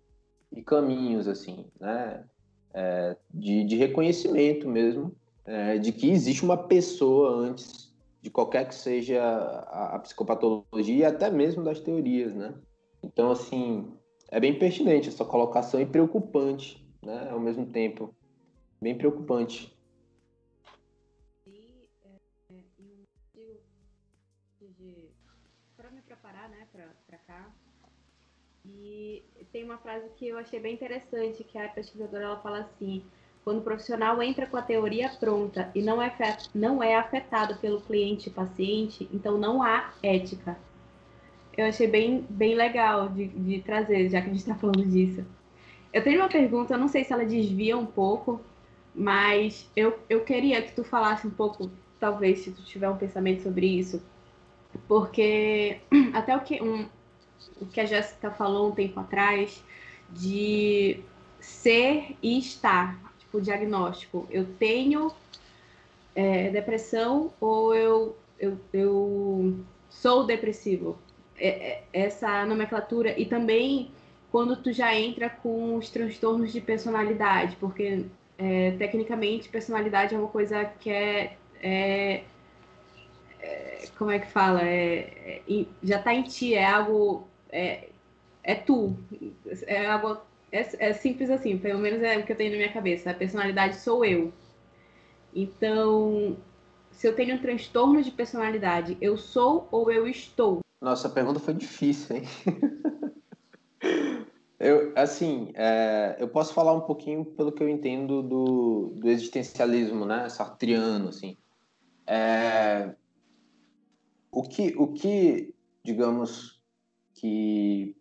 e 0.53 0.63
caminhos, 0.63 1.27
assim, 1.27 1.67
né? 1.79 2.25
É, 2.73 3.17
de, 3.33 3.65
de, 3.65 3.77
reconhecimento 3.77 4.69
mesmo, 4.69 5.15
de 5.81 5.93
que 5.93 6.11
existe 6.11 6.45
uma 6.45 6.57
pessoa 6.57 7.31
antes 7.31 7.93
de 8.23 8.31
qualquer 8.31 8.69
que 8.69 8.75
seja 8.75 9.23
a, 9.23 9.97
a 9.97 9.99
psicopatologia 9.99 10.97
e 10.97 11.05
até 11.05 11.31
mesmo 11.31 11.65
das 11.65 11.81
teorias, 11.81 12.35
né? 12.35 12.55
Então, 13.03 13.31
assim, 13.31 13.93
é 14.31 14.39
bem 14.39 14.59
pertinente 14.59 15.09
essa 15.09 15.25
colocação 15.25 15.81
e 15.81 15.87
preocupante 15.87 16.87
né? 17.07 17.29
Ao 17.31 17.39
mesmo 17.39 17.65
tempo, 17.67 18.15
bem 18.81 18.97
preocupante. 18.99 19.75
Né, 26.57 27.19
cá. 27.27 27.51
E 28.65 29.23
tem 29.53 29.65
uma 29.65 29.79
frase 29.79 30.09
que 30.17 30.29
eu 30.29 30.39
achei 30.39 30.59
bem 30.59 30.75
interessante, 30.75 31.45
que 31.45 31.57
a 31.57 31.69
pesquisadora 31.69 32.25
ela 32.25 32.41
fala 32.41 32.61
assim: 32.61 33.03
quando 33.45 33.59
o 33.59 33.63
profissional 33.63 34.21
entra 34.23 34.47
com 34.47 34.57
a 34.57 34.63
teoria 34.63 35.09
pronta 35.09 35.71
e 35.75 35.83
não 35.83 36.03
é, 36.03 36.13
não 36.55 36.83
é 36.83 36.97
afetado 36.97 37.57
pelo 37.57 37.81
cliente 37.81 38.29
paciente, 38.29 39.09
então 39.13 39.39
não 39.39 39.63
há 39.63 39.93
ética. 40.03 40.59
Eu 41.57 41.67
achei 41.67 41.87
bem, 41.87 42.27
bem 42.29 42.55
legal 42.55 43.09
de, 43.09 43.29
de 43.29 43.63
trazer, 43.63 44.11
já 44.11 44.21
que 44.21 44.27
a 44.27 44.31
gente 44.31 44.41
está 44.41 44.55
falando 44.55 44.85
disso. 44.85 45.25
Eu 45.93 46.03
tenho 46.03 46.21
uma 46.21 46.29
pergunta, 46.29 46.75
eu 46.75 46.79
não 46.79 46.89
sei 46.89 47.05
se 47.05 47.13
ela 47.13 47.25
desvia 47.25 47.79
um 47.79 47.87
pouco, 47.87 48.41
mas 48.95 49.71
eu, 49.75 49.99
eu 50.11 50.25
queria 50.25 50.61
que 50.61 50.73
tu 50.73 50.85
falasse 50.85 51.27
um 51.27 51.31
pouco, 51.31 51.71
talvez, 51.99 52.41
se 52.41 52.51
tu 52.51 52.63
tiver 52.65 52.91
um 52.91 52.99
pensamento 52.99 53.43
sobre 53.43 53.67
isso, 53.67 54.03
porque 54.87 55.81
até 56.15 56.37
o 56.37 56.41
que, 56.41 56.63
um, 56.63 56.87
o 57.61 57.67
que 57.67 57.81
a 57.81 57.85
Jéssica 57.85 58.31
falou 58.31 58.71
um 58.71 58.75
tempo 58.75 59.01
atrás, 59.01 59.63
de 60.11 61.01
ser 61.41 62.17
e 62.23 62.39
estar, 62.39 62.99
tipo, 63.19 63.41
diagnóstico. 63.41 64.27
Eu 64.31 64.47
tenho 64.59 65.13
é, 66.15 66.51
depressão 66.51 67.33
ou 67.41 67.75
eu, 67.75 68.17
eu, 68.39 68.59
eu 68.73 69.57
sou 69.91 70.25
depressivo. 70.25 70.99
É, 71.39 71.49
é, 71.49 71.83
essa 71.93 72.47
nomenclatura 72.47 73.19
e 73.21 73.27
também 73.27 73.91
quando 74.33 74.57
tu 74.57 74.73
já 74.73 74.95
entra 74.95 75.29
com 75.29 75.77
os 75.77 75.91
transtornos 75.91 76.51
de 76.51 76.63
personalidade, 76.63 77.57
porque 77.57 78.07
é, 78.39 78.71
tecnicamente 78.73 79.49
personalidade 79.49 80.15
é 80.15 80.19
uma 80.19 80.29
coisa 80.29 80.65
que 80.65 80.91
é, 80.91 82.23
é, 83.47 83.85
é 83.85 83.87
como 83.97 84.11
é 84.11 84.19
que 84.19 84.31
fala, 84.31 84.63
é, 84.63 85.43
é 85.49 85.67
já 85.83 85.99
está 85.99 86.13
em 86.13 86.23
ti, 86.23 86.55
é 86.55 86.65
algo, 86.65 87.29
é, 87.51 87.89
é 88.43 88.55
tu, 88.55 88.97
é 89.67 89.87
algo, 89.87 90.19
é, 90.51 90.93
simples 90.93 91.31
assim, 91.31 91.57
pelo 91.59 91.79
menos 91.79 92.03
é 92.03 92.19
o 92.19 92.25
que 92.25 92.33
eu 92.33 92.37
tenho 92.37 92.51
na 92.51 92.57
minha 92.57 92.73
cabeça, 92.73 93.11
a 93.11 93.15
personalidade 93.15 93.77
sou 93.77 94.05
eu. 94.05 94.33
Então, 95.35 96.37
se 96.91 97.07
eu 97.07 97.15
tenho 97.15 97.37
um 97.37 97.39
transtorno 97.39 98.03
de 98.03 98.11
personalidade, 98.11 98.97
eu 99.01 99.17
sou 99.17 99.69
ou 99.71 99.91
eu 99.91 100.09
estou? 100.09 100.61
Nossa, 100.81 101.09
a 101.09 101.11
pergunta 101.11 101.41
foi 101.41 101.55
difícil, 101.55 102.17
hein? 102.17 102.23
Eu, 104.59 104.93
assim, 104.97 105.53
é, 105.55 106.17
eu 106.19 106.29
posso 106.29 106.55
falar 106.55 106.73
um 106.73 106.81
pouquinho 106.81 107.25
pelo 107.25 107.53
que 107.53 107.63
eu 107.63 107.69
entendo 107.69 108.23
do, 108.23 108.95
do 108.97 109.09
existencialismo, 109.09 110.07
né, 110.07 110.29
sartriano, 110.31 111.11
assim. 111.11 111.37
É, 112.07 112.95
o 114.37 114.43
que, 114.43 114.75
o 114.77 114.89
que, 114.89 115.55
digamos, 115.83 116.61
que 117.15 117.97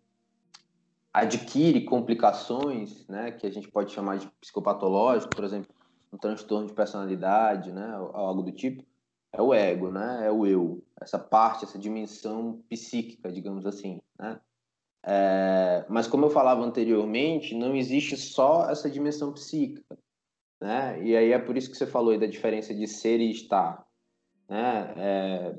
adquire 1.10 1.82
complicações, 1.86 3.06
né, 3.08 3.30
que 3.30 3.46
a 3.46 3.50
gente 3.50 3.70
pode 3.70 3.90
chamar 3.90 4.18
de 4.18 4.30
psicopatológico, 4.38 5.34
por 5.34 5.46
exemplo, 5.46 5.74
um 6.12 6.18
transtorno 6.18 6.66
de 6.66 6.74
personalidade, 6.74 7.72
né, 7.72 7.90
algo 8.12 8.42
do 8.42 8.52
tipo, 8.52 8.84
é 9.32 9.40
o 9.40 9.54
ego, 9.54 9.90
né, 9.90 10.26
é 10.26 10.30
o 10.30 10.46
eu, 10.46 10.84
essa 11.00 11.18
parte, 11.18 11.64
essa 11.64 11.78
dimensão 11.78 12.62
psíquica, 12.68 13.32
digamos 13.32 13.64
assim, 13.64 14.02
né, 14.18 14.38
é, 15.06 15.86
mas 15.88 16.06
como 16.06 16.26
eu 16.26 16.30
falava 16.30 16.62
anteriormente, 16.62 17.54
não 17.54 17.74
existe 17.74 18.14
só 18.14 18.68
essa 18.68 18.90
dimensão 18.90 19.32
psíquica, 19.32 19.96
né? 20.60 21.00
E 21.00 21.16
aí 21.16 21.30
é 21.30 21.38
por 21.38 21.56
isso 21.56 21.70
que 21.70 21.76
você 21.76 21.86
falou 21.86 22.18
da 22.18 22.26
diferença 22.26 22.74
de 22.74 22.88
ser 22.88 23.20
e 23.20 23.30
estar, 23.30 23.86
né? 24.48 24.94
É, 24.96 25.56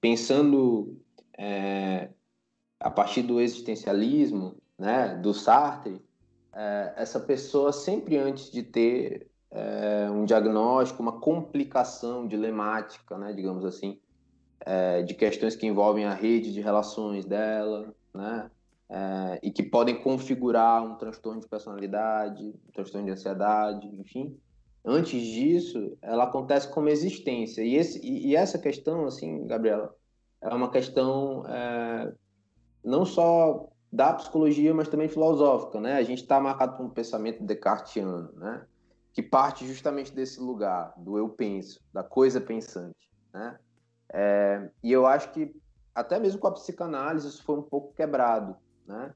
pensando 0.00 1.00
é, 1.36 2.10
a 2.80 2.90
partir 2.90 3.22
do 3.22 3.40
existencialismo, 3.40 4.56
né? 4.78 5.16
Do 5.16 5.34
Sartre, 5.34 6.00
é, 6.52 6.94
essa 6.96 7.20
pessoa 7.20 7.72
sempre 7.72 8.16
antes 8.16 8.50
de 8.50 8.62
ter 8.62 9.28
é, 9.50 10.10
um 10.10 10.24
diagnóstico, 10.24 11.02
uma 11.02 11.20
complicação 11.20 12.26
dilemática, 12.26 13.18
né? 13.18 13.32
Digamos 13.32 13.64
assim, 13.64 13.98
é, 14.60 15.02
de 15.02 15.14
questões 15.14 15.56
que 15.56 15.66
envolvem 15.66 16.04
a 16.04 16.14
rede 16.14 16.52
de 16.52 16.60
relações 16.60 17.24
dela, 17.24 17.94
né? 18.14 18.50
É, 18.90 19.40
e 19.42 19.50
que 19.50 19.62
podem 19.62 20.00
configurar 20.00 20.82
um 20.82 20.94
transtorno 20.94 21.40
de 21.40 21.48
personalidade, 21.48 22.42
um 22.42 22.72
transtorno 22.72 23.06
de 23.06 23.12
ansiedade, 23.12 23.86
enfim. 24.00 24.38
Antes 24.84 25.20
disso, 25.20 25.96
ela 26.00 26.24
acontece 26.24 26.68
como 26.72 26.88
existência. 26.88 27.62
E, 27.62 27.76
esse, 27.76 27.98
e, 27.98 28.28
e 28.28 28.36
essa 28.36 28.58
questão, 28.58 29.06
assim, 29.06 29.46
Gabriela, 29.46 29.94
é 30.40 30.48
uma 30.54 30.70
questão 30.70 31.44
é, 31.46 32.12
não 32.84 33.04
só 33.04 33.68
da 33.92 34.12
psicologia, 34.12 34.72
mas 34.74 34.88
também 34.88 35.08
filosófica, 35.08 35.80
né? 35.80 35.94
A 35.94 36.02
gente 36.02 36.22
está 36.22 36.40
marcado 36.40 36.76
por 36.76 36.84
um 36.84 36.90
pensamento 36.90 37.42
descartiano, 37.42 38.30
né? 38.34 38.66
Que 39.12 39.22
parte 39.22 39.66
justamente 39.66 40.12
desse 40.12 40.40
lugar, 40.40 40.92
do 40.96 41.18
eu 41.18 41.28
penso, 41.28 41.80
da 41.92 42.02
coisa 42.02 42.40
pensante, 42.40 43.10
né? 43.32 43.58
É, 44.10 44.70
e 44.82 44.92
eu 44.92 45.06
acho 45.06 45.32
que 45.32 45.54
até 45.94 46.18
mesmo 46.18 46.38
com 46.38 46.46
a 46.46 46.52
psicanálise 46.52 47.28
isso 47.28 47.42
foi 47.42 47.58
um 47.58 47.62
pouco 47.62 47.94
quebrado, 47.94 48.56
né? 48.86 49.14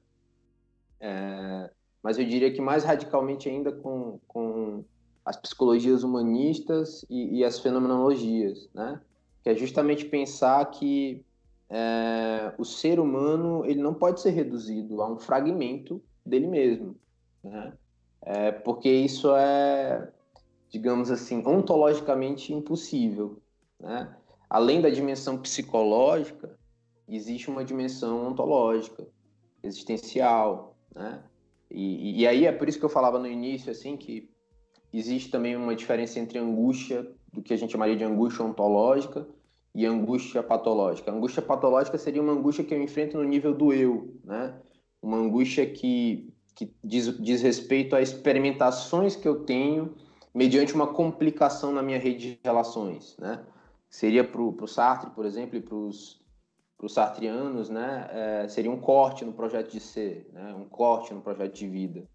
É, 0.98 1.70
mas 2.02 2.18
eu 2.18 2.24
diria 2.24 2.52
que 2.52 2.60
mais 2.60 2.82
radicalmente 2.82 3.48
ainda 3.48 3.72
com, 3.72 4.18
com 4.26 4.84
as 5.24 5.36
psicologias 5.36 6.02
humanistas 6.02 7.04
e, 7.08 7.38
e 7.38 7.44
as 7.44 7.58
fenomenologias, 7.58 8.68
né? 8.74 9.00
Que 9.42 9.50
é 9.50 9.54
justamente 9.54 10.04
pensar 10.04 10.64
que 10.66 11.24
é, 11.70 12.52
o 12.58 12.64
ser 12.64 13.00
humano 13.00 13.64
ele 13.64 13.80
não 13.80 13.94
pode 13.94 14.20
ser 14.20 14.30
reduzido 14.30 15.02
a 15.02 15.10
um 15.10 15.18
fragmento 15.18 16.02
dele 16.24 16.46
mesmo, 16.46 16.96
né? 17.42 17.72
É, 18.24 18.52
porque 18.52 18.88
isso 18.88 19.34
é, 19.34 20.08
digamos 20.70 21.10
assim, 21.10 21.44
ontologicamente 21.46 22.52
impossível, 22.52 23.38
né? 23.80 24.14
além 24.52 24.82
da 24.82 24.90
dimensão 24.90 25.38
psicológica, 25.38 26.58
existe 27.08 27.48
uma 27.48 27.64
dimensão 27.64 28.28
ontológica, 28.28 29.08
existencial, 29.62 30.76
né? 30.94 31.22
E, 31.70 32.20
e, 32.20 32.26
aí 32.26 32.44
é 32.44 32.52
por 32.52 32.68
isso 32.68 32.78
que 32.78 32.84
eu 32.84 32.90
falava 32.90 33.18
no 33.18 33.26
início, 33.26 33.72
assim, 33.72 33.96
que 33.96 34.28
existe 34.98 35.30
também 35.30 35.56
uma 35.56 35.74
diferença 35.74 36.18
entre 36.18 36.38
angústia, 36.38 37.06
do 37.32 37.42
que 37.42 37.52
a 37.52 37.56
gente 37.56 37.72
chamaria 37.72 37.96
de 37.96 38.04
angústia 38.04 38.44
ontológica, 38.44 39.26
e 39.74 39.86
angústia 39.86 40.42
patológica. 40.42 41.10
A 41.10 41.14
angústia 41.14 41.40
patológica 41.40 41.96
seria 41.96 42.20
uma 42.20 42.32
angústia 42.32 42.62
que 42.62 42.74
eu 42.74 42.82
enfrento 42.82 43.16
no 43.16 43.24
nível 43.24 43.54
do 43.54 43.72
eu, 43.72 44.14
né? 44.22 44.54
Uma 45.00 45.16
angústia 45.16 45.64
que, 45.66 46.30
que 46.54 46.70
diz, 46.84 47.18
diz 47.18 47.40
respeito 47.40 47.96
a 47.96 48.02
experimentações 48.02 49.16
que 49.16 49.26
eu 49.26 49.44
tenho 49.44 49.94
mediante 50.34 50.74
uma 50.74 50.86
complicação 50.86 51.72
na 51.72 51.82
minha 51.82 51.98
rede 51.98 52.34
de 52.34 52.38
relações, 52.44 53.16
né? 53.18 53.42
seria 53.92 54.24
para 54.24 54.40
o 54.40 54.66
Sartre, 54.66 55.10
por 55.10 55.26
exemplo, 55.26 55.58
e 55.58 55.60
para 55.60 55.76
os 55.76 56.18
sartrianos, 56.88 57.68
né, 57.68 58.08
é, 58.10 58.48
seria 58.48 58.70
um 58.70 58.80
corte 58.80 59.22
no 59.22 59.34
projeto 59.34 59.70
de 59.70 59.78
ser, 59.78 60.30
né, 60.32 60.54
um 60.54 60.64
corte 60.64 61.12
no 61.12 61.20
projeto 61.20 61.54
de 61.54 61.68
vida. 61.68 62.08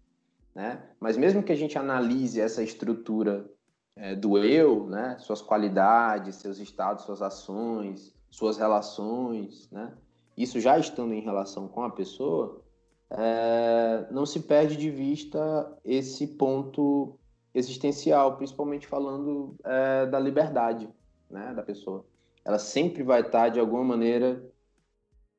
Né? 0.54 0.82
Mas 0.98 1.16
mesmo 1.16 1.42
que 1.42 1.52
a 1.52 1.56
gente 1.56 1.78
analise 1.78 2.40
essa 2.40 2.62
estrutura 2.62 3.48
é, 3.96 4.14
do 4.14 4.38
eu, 4.38 4.86
né, 4.86 5.16
suas 5.18 5.42
qualidades, 5.42 6.36
seus 6.36 6.58
estados, 6.58 7.04
suas 7.04 7.20
ações, 7.22 8.14
suas 8.30 8.56
relações, 8.56 9.68
né, 9.70 9.92
isso 10.36 10.60
já 10.60 10.78
estando 10.78 11.14
em 11.14 11.20
relação 11.20 11.68
com 11.68 11.82
a 11.82 11.90
pessoa, 11.90 12.62
é, 13.10 14.06
não 14.10 14.26
se 14.26 14.40
perde 14.40 14.76
de 14.76 14.90
vista 14.90 15.76
esse 15.84 16.26
ponto 16.26 17.18
existencial, 17.54 18.36
principalmente 18.36 18.86
falando 18.86 19.56
é, 19.64 20.06
da 20.06 20.20
liberdade, 20.20 20.88
né, 21.30 21.52
da 21.54 21.62
pessoa. 21.62 22.04
Ela 22.44 22.58
sempre 22.58 23.02
vai 23.02 23.20
estar, 23.20 23.48
de 23.48 23.58
alguma 23.58 23.84
maneira, 23.84 24.42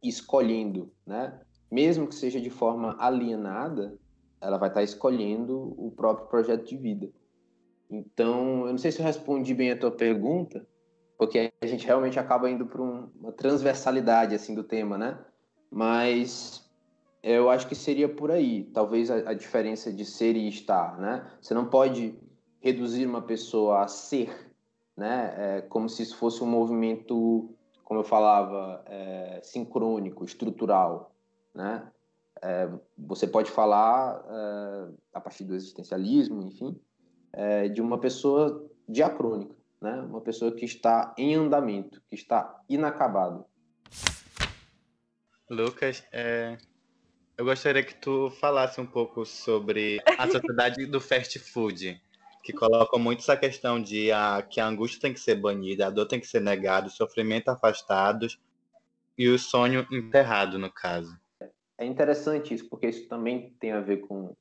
escolhendo, 0.04 0.92
né? 1.06 1.40
Mesmo 1.72 2.08
que 2.08 2.16
seja 2.16 2.40
de 2.40 2.50
forma 2.50 2.96
alienada, 3.00 3.98
ela 4.42 4.58
vai 4.58 4.70
estar 4.70 4.84
escolhendo 4.84 5.74
o 5.78 5.92
próprio 5.92 6.28
projeto 6.28 6.68
de 6.68 6.78
vida. 6.78 7.10
Então, 7.90 8.66
eu 8.66 8.72
não 8.72 8.78
sei 8.78 8.92
se 8.92 9.00
eu 9.00 9.06
respondi 9.06 9.54
bem 9.54 9.72
a 9.72 9.78
tua 9.78 9.92
pergunta, 9.92 10.66
porque 11.18 11.52
a 11.62 11.66
gente 11.66 11.86
realmente 11.86 12.20
acaba 12.20 12.50
indo 12.50 12.66
para 12.66 12.82
um, 12.82 13.10
uma 13.20 13.32
transversalidade 13.32 14.36
assim 14.36 14.54
do 14.54 14.64
tema, 14.64 14.98
né? 14.98 15.20
Mas 15.72 16.70
eu 17.22 17.50
acho 17.50 17.68
que 17.68 17.76
seria 17.76 18.08
por 18.08 18.32
aí, 18.32 18.64
talvez 18.74 19.12
a, 19.12 19.30
a 19.30 19.34
diferença 19.34 19.92
de 19.92 20.06
ser 20.06 20.36
e 20.36 20.48
estar, 20.48 20.98
né? 21.00 21.30
Você 21.42 21.54
não 21.54 21.66
pode 21.66 22.18
reduzir 22.62 23.06
uma 23.06 23.22
pessoa 23.22 23.84
a 23.84 23.88
ser 23.88 24.50
né? 25.00 25.34
É 25.38 25.62
como 25.62 25.88
se 25.88 26.04
isso 26.04 26.18
fosse 26.18 26.44
um 26.44 26.48
movimento, 26.48 27.50
como 27.86 28.02
eu 28.02 28.04
falava, 28.04 28.84
é, 28.86 29.40
sincrônico, 29.42 30.26
estrutural, 30.26 31.16
né? 31.56 31.90
É, 32.42 32.70
você 32.98 33.28
pode 33.28 33.52
falar 33.52 34.24
é, 34.30 34.92
a 35.14 35.22
partir 35.22 35.44
do 35.44 35.56
existencialismo, 35.56 36.42
enfim, 36.44 36.80
é, 37.34 37.68
de 37.68 37.82
uma 37.82 38.00
pessoa 38.00 38.70
diacrônica, 38.88 39.56
né? 39.82 40.02
Uma 40.02 40.22
pessoa 40.22 40.52
que 40.52 40.66
está 40.66 41.14
em 41.18 41.36
andamento, 41.36 42.02
que 42.10 42.16
está 42.16 42.62
inacabado. 42.70 43.46
Lucas, 45.50 46.04
é, 46.12 46.58
eu 47.38 47.46
gostaria 47.46 47.84
que 47.84 47.96
tu 47.96 48.30
falasse 48.32 48.80
um 48.80 48.86
pouco 48.86 49.26
sobre 49.26 50.02
a 50.18 50.28
sociedade 50.28 50.86
do 50.86 51.02
fast 51.02 51.40
food 51.40 52.02
que 52.44 52.54
colocam 52.54 53.00
muito 53.00 53.20
essa 53.20 53.38
questão 53.38 53.82
de 53.82 54.12
a, 54.12 54.42
que 54.42 54.60
a 54.60 54.68
angústia 54.68 55.02
tem 55.02 55.14
que 55.14 55.20
ser 55.20 55.36
banida, 55.36 55.88
a 55.88 55.90
dor 55.90 56.06
tem 56.06 56.20
que 56.20 56.28
ser 56.28 56.42
negada, 56.42 56.88
o 56.88 56.92
sofrimento 56.92 57.50
afastados 57.50 58.40
e 59.18 59.28
o 59.28 59.38
sonho 59.38 59.86
enterrado, 59.92 60.58
no 60.58 60.72
caso. 60.72 61.16
É 61.80 61.86
interessante 61.86 62.54
isso, 62.54 62.68
porque 62.68 62.90
isso 62.90 63.08
também 63.08 63.56
tem 63.58 63.72
a 63.72 63.80
ver 63.80 64.02
com, 64.02 64.36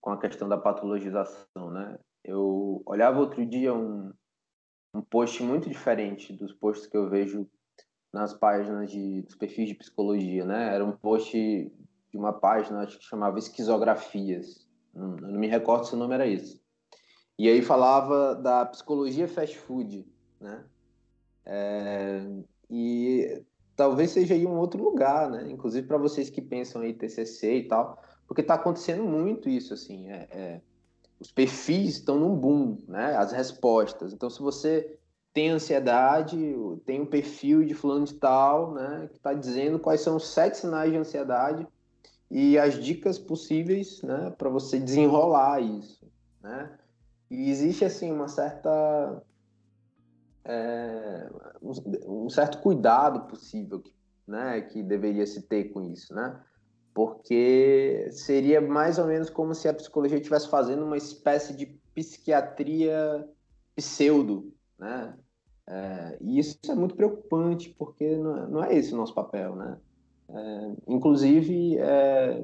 com 0.00 0.10
a 0.12 0.20
questão 0.20 0.48
da 0.48 0.56
patologização, 0.56 1.72
né? 1.72 1.98
Eu 2.24 2.82
olhava 2.86 3.18
outro 3.18 3.44
dia 3.44 3.74
um, 3.74 4.12
um 4.94 5.02
post 5.02 5.42
muito 5.42 5.68
diferente 5.68 6.32
dos 6.32 6.52
posts 6.52 6.86
que 6.86 6.96
eu 6.96 7.10
vejo 7.10 7.50
nas 8.12 8.32
páginas 8.32 8.92
de, 8.92 9.22
dos 9.22 9.34
perfis 9.34 9.68
de 9.68 9.74
psicologia, 9.74 10.44
né? 10.44 10.72
Era 10.72 10.84
um 10.84 10.96
post 10.96 11.36
de 11.36 12.16
uma 12.16 12.32
página, 12.32 12.82
acho 12.82 12.96
que 12.96 13.04
chamava 13.04 13.40
Esquizografias. 13.40 14.64
Não, 14.94 15.16
não 15.16 15.38
me 15.40 15.48
recordo 15.48 15.84
se 15.84 15.94
o 15.94 15.98
nome 15.98 16.14
era 16.14 16.28
esse. 16.28 16.62
E 17.36 17.48
aí 17.48 17.60
falava 17.60 18.36
da 18.36 18.64
psicologia 18.66 19.26
fast 19.26 19.58
food, 19.58 20.06
né? 20.40 20.64
É, 21.44 22.20
e 22.70 23.44
talvez 23.78 24.10
seja 24.10 24.34
aí 24.34 24.44
um 24.44 24.58
outro 24.58 24.82
lugar, 24.82 25.30
né? 25.30 25.48
Inclusive 25.48 25.86
para 25.86 25.96
vocês 25.96 26.28
que 26.28 26.42
pensam 26.42 26.82
aí 26.82 26.92
TCC 26.92 27.58
e 27.58 27.68
tal, 27.68 28.02
porque 28.26 28.40
está 28.40 28.54
acontecendo 28.54 29.04
muito 29.04 29.48
isso, 29.48 29.72
assim. 29.72 30.10
É, 30.10 30.28
é, 30.32 30.60
os 31.20 31.30
perfis 31.30 31.94
estão 31.94 32.18
num 32.18 32.34
boom, 32.34 32.76
né? 32.88 33.16
As 33.16 33.30
respostas. 33.30 34.12
Então, 34.12 34.28
se 34.28 34.40
você 34.40 34.98
tem 35.32 35.50
ansiedade, 35.50 36.36
tem 36.84 37.00
um 37.00 37.06
perfil 37.06 37.64
de 37.64 37.72
fulano 37.72 38.04
de 38.04 38.14
tal, 38.14 38.74
né? 38.74 39.06
Que 39.12 39.16
está 39.18 39.32
dizendo 39.32 39.78
quais 39.78 40.00
são 40.00 40.16
os 40.16 40.26
sete 40.26 40.58
sinais 40.58 40.90
de 40.90 40.98
ansiedade 40.98 41.64
e 42.28 42.58
as 42.58 42.82
dicas 42.82 43.16
possíveis, 43.16 44.02
né? 44.02 44.34
Para 44.36 44.50
você 44.50 44.80
desenrolar 44.80 45.60
isso, 45.60 46.04
né? 46.42 46.68
E 47.30 47.48
existe, 47.48 47.84
assim, 47.84 48.10
uma 48.10 48.26
certa... 48.26 49.22
É, 50.50 51.30
um, 51.60 52.24
um, 52.24 52.30
certo 52.30 52.62
cuidado 52.62 53.28
possível 53.28 53.80
que, 53.80 53.92
né, 54.26 54.62
que 54.62 54.82
deveria 54.82 55.26
se 55.26 55.42
ter 55.42 55.64
com 55.64 55.82
isso, 55.82 56.14
né? 56.14 56.40
Porque 56.94 58.08
seria 58.10 58.58
mais 58.58 58.98
ou 58.98 59.06
menos 59.06 59.28
como 59.28 59.54
se 59.54 59.68
a 59.68 59.74
psicologia 59.74 60.16
estivesse 60.16 60.48
fazendo 60.48 60.86
uma 60.86 60.96
espécie 60.96 61.54
de 61.54 61.66
psiquiatria 61.94 63.28
pseudo, 63.76 64.50
né? 64.78 65.14
É, 65.66 66.16
e 66.22 66.38
isso 66.38 66.58
é 66.66 66.74
muito 66.74 66.96
preocupante, 66.96 67.68
porque 67.78 68.16
não 68.16 68.36
é, 68.36 68.46
não 68.48 68.64
é 68.64 68.74
esse 68.74 68.94
o 68.94 68.96
nosso 68.96 69.14
papel, 69.14 69.54
né? 69.54 69.78
É, 70.30 70.72
inclusive, 70.88 71.76
é, 71.78 72.42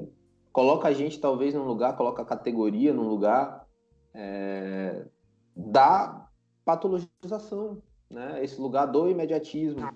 coloca 0.53 0.87
a 0.87 0.93
gente 0.93 1.19
talvez 1.19 1.55
num 1.55 1.65
lugar, 1.65 1.97
coloca 1.97 2.21
a 2.21 2.25
categoria 2.25 2.93
num 2.93 3.07
lugar 3.07 3.65
é, 4.13 5.05
da 5.55 6.29
patologização, 6.63 7.81
né? 8.09 8.43
Esse 8.43 8.59
lugar 8.59 8.85
do 8.85 9.09
imediatismo, 9.09 9.91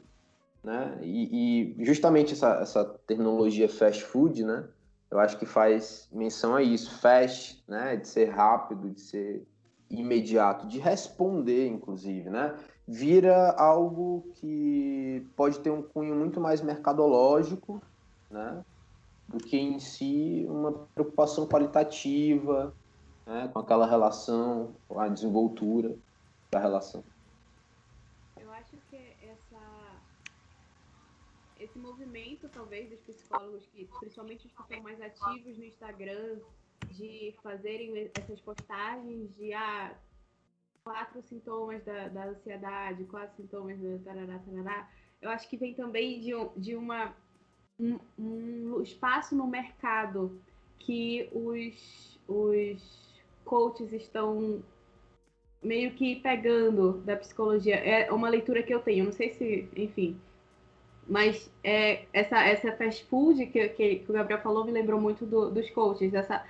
né? 0.64 0.98
E, 1.02 1.76
e, 1.80 1.86
justamente 1.86 2.34
essa, 2.34 2.56
essa 2.56 2.86
terminologia 3.06 3.70
fast 3.70 4.04
food, 4.04 4.44
né? 4.44 4.68
Eu 5.10 5.20
acho 5.20 5.38
que 5.38 5.46
faz 5.46 6.08
menção 6.12 6.56
a 6.56 6.62
isso, 6.62 7.00
fast, 7.00 7.64
né? 7.68 7.96
De 7.96 8.08
ser 8.08 8.30
rápido, 8.30 8.90
de 8.90 9.02
ser 9.02 9.48
imediato, 9.90 10.68
de 10.68 10.80
responder, 10.80 11.68
inclusive, 11.68 12.30
né? 12.30 12.56
Vira 12.88 13.52
algo 13.52 14.28
que 14.36 15.26
pode 15.36 15.60
ter 15.60 15.70
um 15.70 15.82
cunho 15.82 16.16
muito 16.16 16.40
mais 16.40 16.62
mercadológico, 16.62 17.82
né? 18.30 18.64
Do 19.28 19.38
que 19.38 19.58
em 19.58 19.80
si 19.80 20.46
uma 20.50 20.72
preocupação 20.94 21.48
qualitativa, 21.48 22.74
né, 23.30 23.48
com 23.54 23.60
aquela 23.60 23.86
relação, 23.86 24.76
a 24.96 25.08
desenvoltura 25.08 25.96
da 26.52 26.60
relação. 26.60 27.04
Eu 28.36 28.52
acho 28.54 28.76
que 28.90 28.98
essa 29.22 29.60
movimento, 31.80 32.50
talvez, 32.50 32.90
dos 32.90 33.00
psicólogos, 33.02 33.66
que 33.68 33.86
principalmente 34.00 34.48
os 34.48 34.54
que 34.54 34.64
são 34.68 34.84
mais 34.84 35.02
ativos 35.02 35.58
no 35.58 35.66
Instagram, 35.66 36.40
de 36.92 37.36
fazerem 37.44 38.10
essas 38.18 38.40
postagens 38.42 39.36
de 39.36 39.54
ah, 39.54 39.96
quatro 40.84 41.22
sintomas 41.22 41.84
da, 41.84 42.08
da 42.08 42.26
ansiedade, 42.28 43.04
quatro 43.06 43.36
sintomas 43.36 43.78
do 43.80 44.00
tarará, 44.00 44.40
tarará, 44.40 44.90
eu 45.22 45.30
acho 45.30 45.50
que 45.50 45.58
vem 45.58 45.74
também 45.74 46.20
de, 46.20 46.32
de 46.58 46.76
uma, 46.76 47.16
um, 47.80 48.00
um 48.18 48.82
espaço 48.82 49.36
no 49.36 49.48
mercado 49.48 50.42
que 50.80 51.30
os, 51.34 52.20
os 52.28 53.22
coaches 53.44 53.92
estão 53.92 54.64
meio 55.62 55.94
que 55.94 56.16
pegando 56.18 57.02
da 57.02 57.18
psicologia. 57.18 57.76
É 57.76 58.12
uma 58.12 58.30
leitura 58.30 58.64
que 58.64 58.74
eu 58.74 58.80
tenho, 58.80 59.06
não 59.06 59.12
sei 59.12 59.34
se, 59.34 59.70
enfim. 59.76 60.20
Mas 61.10 61.52
é, 61.64 62.06
essa, 62.14 62.40
essa 62.44 62.72
fast 62.74 63.04
food 63.06 63.48
que, 63.48 63.68
que, 63.70 63.96
que 63.98 64.12
o 64.12 64.14
Gabriel 64.14 64.42
falou 64.42 64.64
me 64.64 64.72
lembrou 64.72 65.02
muito 65.02 65.26
do, 65.26 65.50
dos 65.50 65.68
coaches. 65.72 66.14
Essa, 66.14 66.46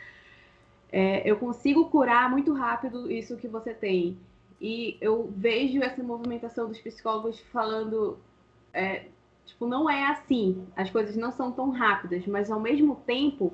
é, 0.91 1.29
eu 1.29 1.37
consigo 1.37 1.89
curar 1.89 2.29
muito 2.29 2.53
rápido 2.53 3.09
isso 3.09 3.37
que 3.37 3.47
você 3.47 3.73
tem. 3.73 4.17
E 4.59 4.97
eu 4.99 5.31
vejo 5.35 5.81
essa 5.81 6.03
movimentação 6.03 6.67
dos 6.67 6.77
psicólogos 6.79 7.39
falando, 7.53 8.19
é, 8.73 9.05
tipo, 9.45 9.65
não 9.65 9.89
é 9.89 10.07
assim. 10.07 10.67
As 10.75 10.89
coisas 10.89 11.15
não 11.15 11.31
são 11.31 11.53
tão 11.53 11.69
rápidas, 11.69 12.27
mas 12.27 12.51
ao 12.51 12.59
mesmo 12.59 12.97
tempo, 13.07 13.53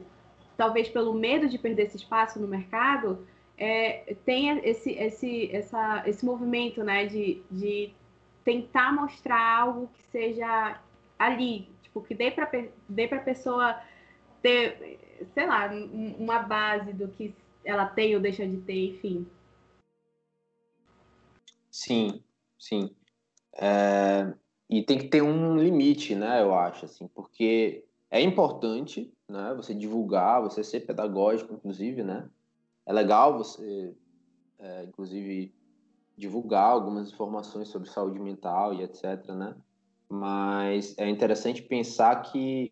talvez 0.58 0.90
pelo 0.90 1.14
medo 1.14 1.48
de 1.48 1.60
perder 1.60 1.84
esse 1.84 1.98
espaço 1.98 2.40
no 2.40 2.48
mercado, 2.48 3.20
é, 3.58 4.16
tenha 4.26 4.60
esse, 4.64 4.92
esse, 4.94 5.56
essa, 5.56 6.04
esse 6.08 6.26
movimento 6.26 6.84
né, 6.84 7.06
de, 7.06 7.44
de 7.52 7.94
tentar 8.44 8.92
mostrar 8.92 9.60
algo 9.60 9.90
que 9.94 10.04
seja 10.12 10.80
ali, 11.18 11.70
tipo, 11.82 12.02
que 12.02 12.14
dê 12.14 12.32
para 12.32 12.50
dê 12.88 13.06
a 13.06 13.20
pessoa 13.20 13.82
ter, 14.42 15.00
sei 15.34 15.48
lá, 15.48 15.70
uma 16.18 16.40
base 16.40 16.94
do 16.94 17.08
que 17.08 17.34
ela 17.64 17.86
tem 17.86 18.16
ou 18.16 18.22
deixa 18.22 18.48
de 18.48 18.58
ter, 18.58 18.96
enfim. 18.96 19.28
Sim, 21.72 22.24
sim. 22.60 22.96
É, 23.54 24.34
e 24.70 24.84
tem 24.84 24.98
que 24.98 25.08
ter 25.08 25.22
um 25.22 25.58
limite, 25.58 26.16
né, 26.16 26.42
eu 26.42 26.54
acho, 26.54 26.86
assim, 26.86 27.08
porque 27.08 27.86
é 28.10 28.22
importante, 28.22 29.12
né, 29.28 29.54
você 29.56 29.74
divulgar, 29.74 30.42
você 30.42 30.64
ser 30.64 30.82
pedagógico, 30.82 31.54
inclusive, 31.54 32.04
né, 32.04 32.30
é 32.86 32.94
legal 32.94 33.38
você, 33.38 33.96
é, 34.60 34.84
inclusive, 34.84 35.54
divulgar 36.18 36.70
algumas 36.72 37.12
informações 37.12 37.68
sobre 37.68 37.90
saúde 37.90 38.20
mental 38.20 38.74
e 38.74 38.84
etc, 38.84 39.28
né? 39.30 39.56
Mas 40.10 40.96
é 40.98 41.10
interessante 41.10 41.62
pensar 41.62 42.22
que 42.22 42.72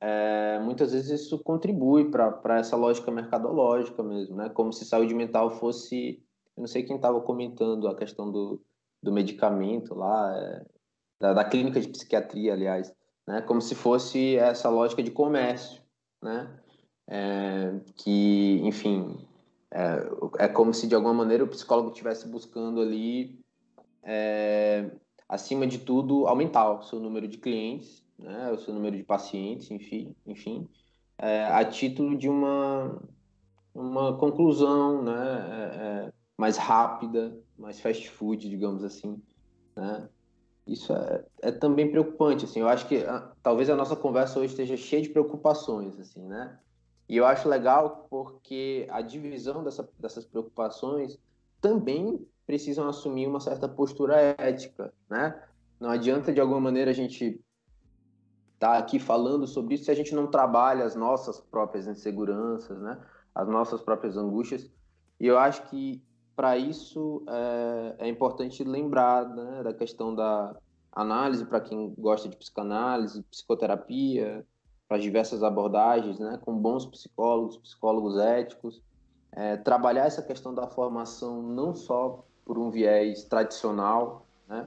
é, 0.00 0.58
muitas 0.60 0.92
vezes 0.92 1.22
isso 1.22 1.38
contribui 1.38 2.10
para 2.10 2.58
essa 2.58 2.76
lógica 2.76 3.10
mercadológica 3.10 4.02
mesmo, 4.02 4.36
né? 4.36 4.48
Como 4.50 4.72
se 4.72 4.84
saúde 4.84 5.14
mental 5.14 5.50
fosse, 5.50 6.22
eu 6.56 6.60
não 6.60 6.66
sei 6.66 6.82
quem 6.82 6.96
estava 6.96 7.20
comentando 7.20 7.88
a 7.88 7.96
questão 7.96 8.30
do, 8.30 8.60
do 9.02 9.12
medicamento 9.12 9.94
lá, 9.94 10.36
é, 10.36 10.66
da, 11.20 11.32
da 11.32 11.44
clínica 11.44 11.80
de 11.80 11.88
psiquiatria, 11.88 12.52
aliás, 12.52 12.94
né? 13.26 13.40
Como 13.42 13.60
se 13.60 13.74
fosse 13.74 14.36
essa 14.36 14.68
lógica 14.68 15.02
de 15.02 15.10
comércio, 15.10 15.80
né? 16.22 16.58
é, 17.08 17.80
que, 17.96 18.60
enfim, 18.64 19.18
é, 19.70 20.44
é, 20.44 20.48
como 20.48 20.72
se 20.72 20.86
de 20.86 20.94
alguma 20.94 21.14
maneira 21.14 21.44
o 21.44 21.48
psicólogo 21.48 21.90
estivesse 21.90 22.28
buscando 22.28 22.80
ali, 22.80 23.38
é, 24.02 24.90
acima 25.32 25.66
de 25.66 25.78
tudo, 25.78 26.26
aumentar 26.26 26.70
o 26.70 26.82
seu 26.82 27.00
número 27.00 27.26
de 27.26 27.38
clientes, 27.38 28.04
né, 28.18 28.50
o 28.52 28.58
seu 28.58 28.74
número 28.74 28.96
de 28.96 29.02
pacientes, 29.02 29.70
enfim, 29.70 30.14
enfim 30.26 30.68
é, 31.22 31.44
a 31.44 31.64
título 31.64 32.16
de 32.16 32.28
uma, 32.28 33.00
uma 33.72 34.16
conclusão 34.18 35.02
né, 35.02 35.12
é, 35.12 36.06
é, 36.08 36.12
mais 36.36 36.56
rápida, 36.56 37.38
mais 37.56 37.80
fast 37.80 38.08
food, 38.10 38.50
digamos 38.50 38.82
assim, 38.82 39.22
né? 39.76 40.08
Isso 40.66 40.92
é, 40.92 41.24
é 41.42 41.52
também 41.52 41.90
preocupante, 41.90 42.44
assim. 42.44 42.60
Eu 42.60 42.68
acho 42.68 42.86
que 42.86 43.04
a, 43.04 43.16
ah, 43.16 43.32
talvez 43.42 43.70
a 43.70 43.76
nossa 43.76 43.96
conversa 43.96 44.38
hoje 44.38 44.52
esteja 44.52 44.76
cheia 44.76 45.02
de 45.02 45.10
preocupações, 45.10 45.98
assim, 45.98 46.26
né? 46.26 46.58
E 47.08 47.16
eu 47.16 47.26
acho 47.26 47.48
legal 47.48 48.06
porque 48.08 48.86
a 48.90 49.00
divisão 49.00 49.62
dessa, 49.62 49.88
dessas 49.98 50.24
preocupações 50.24 51.18
também 51.60 52.26
precisam 52.46 52.88
assumir 52.88 53.26
uma 53.26 53.40
certa 53.40 53.68
postura 53.68 54.16
ética, 54.38 54.92
né? 55.08 55.40
Não 55.80 55.90
adianta 55.90 56.32
de 56.32 56.40
alguma 56.40 56.60
maneira 56.60 56.90
a 56.90 56.94
gente 56.94 57.40
estar 58.54 58.72
tá 58.72 58.78
aqui 58.78 58.98
falando 58.98 59.46
sobre 59.46 59.74
isso 59.74 59.84
se 59.84 59.90
a 59.90 59.94
gente 59.94 60.14
não 60.14 60.26
trabalha 60.26 60.84
as 60.84 60.94
nossas 60.94 61.40
próprias 61.40 61.86
inseguranças, 61.86 62.78
né? 62.80 63.00
As 63.34 63.48
nossas 63.48 63.82
próprias 63.82 64.16
angústias. 64.16 64.70
E 65.18 65.26
eu 65.26 65.38
acho 65.38 65.62
que 65.68 66.02
para 66.34 66.56
isso 66.56 67.24
é, 67.28 68.06
é, 68.06 68.08
importante 68.08 68.64
lembrar 68.64 69.28
né, 69.28 69.62
da 69.62 69.72
questão 69.72 70.14
da 70.14 70.56
análise 70.90 71.44
para 71.44 71.60
quem 71.60 71.94
gosta 71.96 72.28
de 72.28 72.36
psicanálise, 72.36 73.22
psicoterapia, 73.24 74.44
para 74.88 74.98
diversas 74.98 75.42
abordagens, 75.42 76.18
né, 76.18 76.38
com 76.44 76.56
bons 76.56 76.84
psicólogos, 76.86 77.56
psicólogos 77.58 78.18
éticos, 78.18 78.82
é, 79.32 79.56
trabalhar 79.56 80.06
essa 80.06 80.22
questão 80.22 80.54
da 80.54 80.66
formação 80.66 81.42
não 81.42 81.74
só 81.74 82.24
por 82.44 82.58
um 82.58 82.70
viés 82.70 83.24
tradicional, 83.24 84.26
né, 84.48 84.66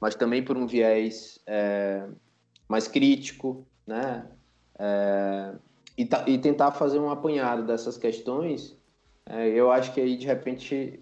mas 0.00 0.14
também 0.14 0.44
por 0.44 0.56
um 0.56 0.66
viés 0.66 1.38
é, 1.46 2.08
mais 2.68 2.88
crítico, 2.88 3.66
né, 3.86 4.26
é, 4.78 5.54
e, 5.96 6.08
e, 6.26 6.38
tentar 6.38 6.72
fazer 6.72 6.98
um 6.98 7.10
apanhado 7.10 7.66
dessas 7.66 7.98
questões. 7.98 8.78
É, 9.26 9.48
eu 9.48 9.70
acho 9.70 9.92
que 9.92 10.00
aí 10.00 10.16
de 10.16 10.26
repente 10.26 11.00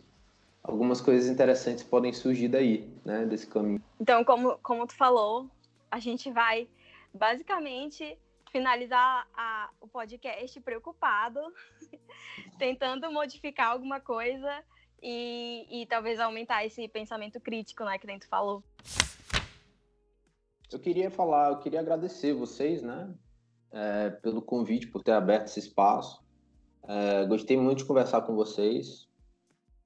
algumas 0.63 1.01
coisas 1.01 1.31
interessantes 1.31 1.85
podem 1.85 2.13
surgir 2.13 2.49
daí, 2.49 2.93
né, 3.05 3.25
desse 3.25 3.47
caminho. 3.47 3.83
Então, 4.01 4.25
como 4.25 4.59
como 4.59 4.87
tu 4.87 4.95
falou, 4.95 5.49
a 5.91 5.99
gente 5.99 6.31
vai 6.31 6.69
basicamente 7.15 8.19
finalizar 8.51 9.27
a, 9.35 9.71
o 9.81 9.89
podcast 9.89 10.61
preocupado, 10.61 11.41
tentando 12.59 13.11
modificar 13.11 13.71
alguma 13.71 14.01
coisa 14.01 14.65
e, 15.03 15.67
e, 15.71 15.87
talvez 15.87 16.19
aumentar 16.19 16.65
esse 16.65 16.89
pensamento 16.89 17.41
crítico, 17.41 17.85
né, 17.85 17.99
que 17.99 18.19
tu 18.19 18.29
falou. 18.29 18.63
Eu 20.71 20.79
queria 20.79 21.11
falar, 21.11 21.51
eu 21.51 21.59
queria 21.59 21.81
agradecer 21.81 22.33
vocês, 22.33 22.83
né, 22.83 23.13
é, 23.71 24.11
pelo 24.11 24.43
convite, 24.43 24.89
por 24.89 25.03
ter 25.03 25.13
aberto 25.13 25.47
esse 25.47 25.61
espaço. 25.61 26.23
É, 26.87 27.25
gostei 27.27 27.57
muito 27.57 27.79
de 27.79 27.85
conversar 27.85 28.23
com 28.23 28.35
vocês. 28.35 29.09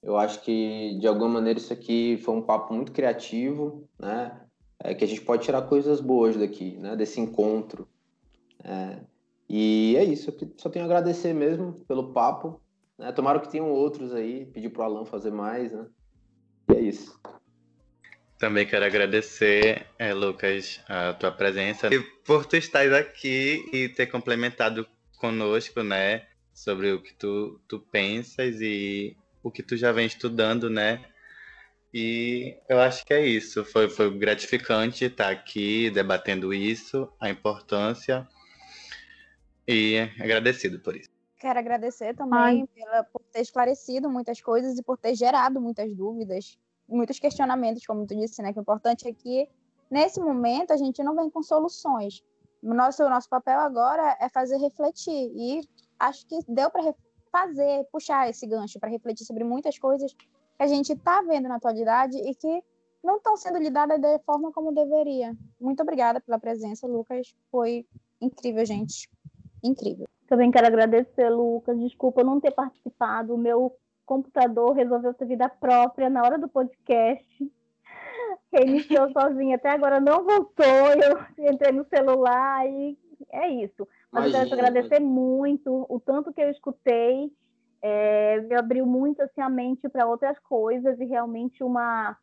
Eu 0.01 0.17
acho 0.17 0.41
que, 0.41 0.97
de 0.99 1.07
alguma 1.07 1.29
maneira, 1.29 1.59
isso 1.59 1.71
aqui 1.71 2.17
foi 2.17 2.35
um 2.35 2.41
papo 2.41 2.73
muito 2.73 2.91
criativo, 2.91 3.87
né, 3.99 4.41
é, 4.79 4.93
que 4.93 5.03
a 5.03 5.07
gente 5.07 5.21
pode 5.21 5.43
tirar 5.43 5.61
coisas 5.63 6.01
boas 6.01 6.35
daqui, 6.35 6.77
né, 6.77 6.95
desse 6.95 7.21
encontro. 7.21 7.87
É, 8.63 8.99
e 9.47 9.95
é 9.97 10.03
isso, 10.03 10.29
eu 10.31 10.51
só 10.57 10.69
tenho 10.69 10.83
a 10.83 10.87
agradecer 10.87 11.33
mesmo 11.33 11.73
pelo 11.87 12.11
papo. 12.11 12.59
Né? 13.03 13.11
Tomara 13.11 13.39
que 13.39 13.51
tenham 13.51 13.69
outros 13.69 14.13
aí, 14.13 14.45
pedir 14.45 14.69
pro 14.69 14.83
Alan 14.83 15.05
fazer 15.05 15.31
mais, 15.31 15.73
né? 15.73 15.85
E 16.71 16.75
é 16.75 16.79
isso. 16.79 17.19
Também 18.39 18.65
quero 18.65 18.85
agradecer, 18.85 19.85
é, 19.99 20.13
Lucas, 20.13 20.81
a 20.87 21.13
tua 21.13 21.31
presença 21.31 21.93
e 21.93 21.99
por 22.25 22.45
tu 22.45 22.55
estar 22.55 22.91
aqui 22.93 23.63
e 23.71 23.89
ter 23.89 24.07
complementado 24.07 24.87
conosco, 25.17 25.81
né, 25.81 26.25
sobre 26.53 26.91
o 26.91 27.01
que 27.01 27.13
tu, 27.13 27.61
tu 27.67 27.79
pensas 27.79 28.59
e 28.59 29.15
o 29.41 29.51
que 29.51 29.63
tu 29.63 29.77
já 29.77 29.91
vem 29.91 30.05
estudando, 30.05 30.69
né? 30.69 31.05
E 31.93 32.57
eu 32.67 32.79
acho 32.79 33.05
que 33.05 33.13
é 33.13 33.25
isso. 33.25 33.63
Foi, 33.63 33.87
foi 33.89 34.17
gratificante 34.17 35.05
estar 35.05 35.29
aqui 35.29 35.89
debatendo 35.91 36.53
isso, 36.53 37.07
a 37.19 37.29
importância 37.29 38.27
e 39.67 39.99
agradecido 40.19 40.79
por 40.79 40.95
isso. 40.95 41.12
Quero 41.43 41.59
agradecer 41.59 42.15
também 42.15 42.65
pela, 42.67 43.03
por 43.03 43.21
ter 43.23 43.41
esclarecido 43.41 44.09
muitas 44.09 44.39
coisas 44.39 44.79
e 44.79 44.81
por 44.81 44.97
ter 44.97 45.13
gerado 45.13 45.59
muitas 45.59 45.93
dúvidas, 45.93 46.57
muitos 46.87 47.19
questionamentos, 47.19 47.85
como 47.85 48.07
tu 48.07 48.15
disse, 48.15 48.41
né? 48.41 48.53
Que 48.53 48.59
o 48.59 48.61
importante 48.61 49.05
é 49.09 49.13
que, 49.13 49.49
nesse 49.91 50.21
momento, 50.21 50.71
a 50.71 50.77
gente 50.77 51.03
não 51.03 51.13
vem 51.13 51.29
com 51.29 51.43
soluções. 51.43 52.23
O 52.61 52.73
nosso, 52.73 53.03
nosso 53.09 53.27
papel 53.27 53.59
agora 53.59 54.17
é 54.21 54.29
fazer 54.29 54.55
refletir. 54.55 55.33
E 55.35 55.67
acho 55.99 56.25
que 56.27 56.39
deu 56.47 56.71
para 56.71 56.95
fazer, 57.29 57.89
puxar 57.91 58.29
esse 58.29 58.47
gancho 58.47 58.79
para 58.79 58.89
refletir 58.89 59.25
sobre 59.25 59.43
muitas 59.43 59.77
coisas 59.77 60.13
que 60.13 60.25
a 60.57 60.67
gente 60.67 60.93
está 60.93 61.21
vendo 61.23 61.49
na 61.49 61.57
atualidade 61.57 62.17
e 62.19 62.33
que 62.33 62.63
não 63.03 63.17
estão 63.17 63.35
sendo 63.35 63.59
lidadas 63.59 63.99
da 63.99 64.17
forma 64.19 64.49
como 64.53 64.73
deveria. 64.73 65.35
Muito 65.59 65.83
obrigada 65.83 66.21
pela 66.21 66.39
presença, 66.39 66.87
Lucas. 66.87 67.35
Foi 67.51 67.85
incrível, 68.21 68.65
gente 68.65 69.09
incrível. 69.63 70.07
Também 70.27 70.51
quero 70.51 70.67
agradecer, 70.67 71.29
Lucas. 71.29 71.79
Desculpa 71.79 72.23
não 72.23 72.39
ter 72.39 72.51
participado. 72.51 73.33
O 73.33 73.37
meu 73.37 73.75
computador 74.05 74.73
resolveu 74.73 75.13
ter 75.13 75.25
vida 75.25 75.47
própria 75.47 76.09
na 76.09 76.21
hora 76.21 76.37
do 76.37 76.47
podcast. 76.47 77.25
reiniciou 78.51 79.11
sozinha, 79.11 79.55
até 79.55 79.69
agora 79.69 79.99
não 79.99 80.23
voltou, 80.23 80.65
eu 81.37 81.51
entrei 81.51 81.71
no 81.71 81.85
celular 81.85 82.67
e 82.67 82.97
é 83.31 83.49
isso. 83.49 83.87
Mas 84.11 84.25
Imagina, 84.25 84.43
eu 84.43 84.49
quero 84.49 84.67
agradecer 84.67 84.99
muito 84.99 85.85
o 85.89 85.99
tanto 85.99 86.31
que 86.31 86.41
eu 86.41 86.51
escutei, 86.51 87.31
é, 87.81 88.39
me 88.41 88.55
abriu 88.55 88.85
muito 88.85 89.21
assim, 89.21 89.41
a 89.41 89.49
mente 89.49 89.89
para 89.89 90.07
outras 90.07 90.37
coisas 90.39 90.99
e 90.99 91.05
realmente 91.05 91.63
uma, 91.63 92.15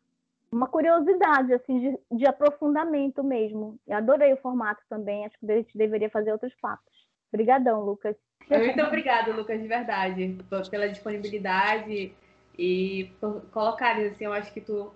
uma 0.51 0.67
curiosidade 0.67 1.53
assim 1.53 1.79
de, 1.79 2.17
de 2.17 2.25
aprofundamento 2.25 3.23
mesmo. 3.23 3.77
Eu 3.87 3.97
adorei 3.97 4.33
o 4.33 4.37
formato 4.37 4.81
também, 4.89 5.25
acho 5.25 5.37
que 5.37 5.51
a 5.51 5.55
gente 5.57 5.77
deveria 5.77 6.09
fazer 6.09 6.31
outros 6.31 6.53
papos. 6.61 7.00
Obrigadão, 7.31 7.81
Lucas. 7.81 8.15
Muito 8.49 8.81
obrigada, 8.81 9.31
Lucas, 9.33 9.61
de 9.61 9.67
verdade, 9.67 10.37
pela 10.69 10.89
disponibilidade 10.89 12.13
e 12.57 13.11
por 13.19 13.41
colocar 13.51 13.97
assim, 13.97 14.25
eu 14.25 14.33
acho 14.33 14.51
que 14.53 14.59
tu 14.59 14.93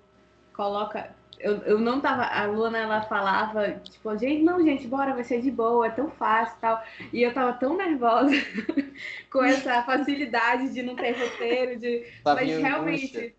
coloca 0.53 1.15
eu, 1.39 1.57
eu 1.63 1.79
não 1.79 1.99
tava. 1.99 2.23
A 2.23 2.45
Luna 2.45 2.77
ela 2.77 3.01
falava, 3.01 3.71
tipo, 3.83 4.17
gente, 4.17 4.43
não, 4.43 4.63
gente, 4.63 4.87
bora, 4.87 5.13
vai 5.13 5.23
ser 5.23 5.41
de 5.41 5.51
boa, 5.51 5.87
é 5.87 5.89
tão 5.89 6.09
fácil 6.09 6.57
tal. 6.61 6.81
E 7.11 7.21
eu 7.21 7.33
tava 7.33 7.53
tão 7.53 7.75
nervosa 7.75 8.31
com 9.31 9.43
essa 9.43 9.83
facilidade 9.83 10.73
de 10.73 10.81
não 10.81 10.95
ter 10.95 11.11
roteiro, 11.11 11.79
de. 11.79 12.05
Tá 12.23 12.35
mas 12.35 12.49
realmente. 12.49 13.35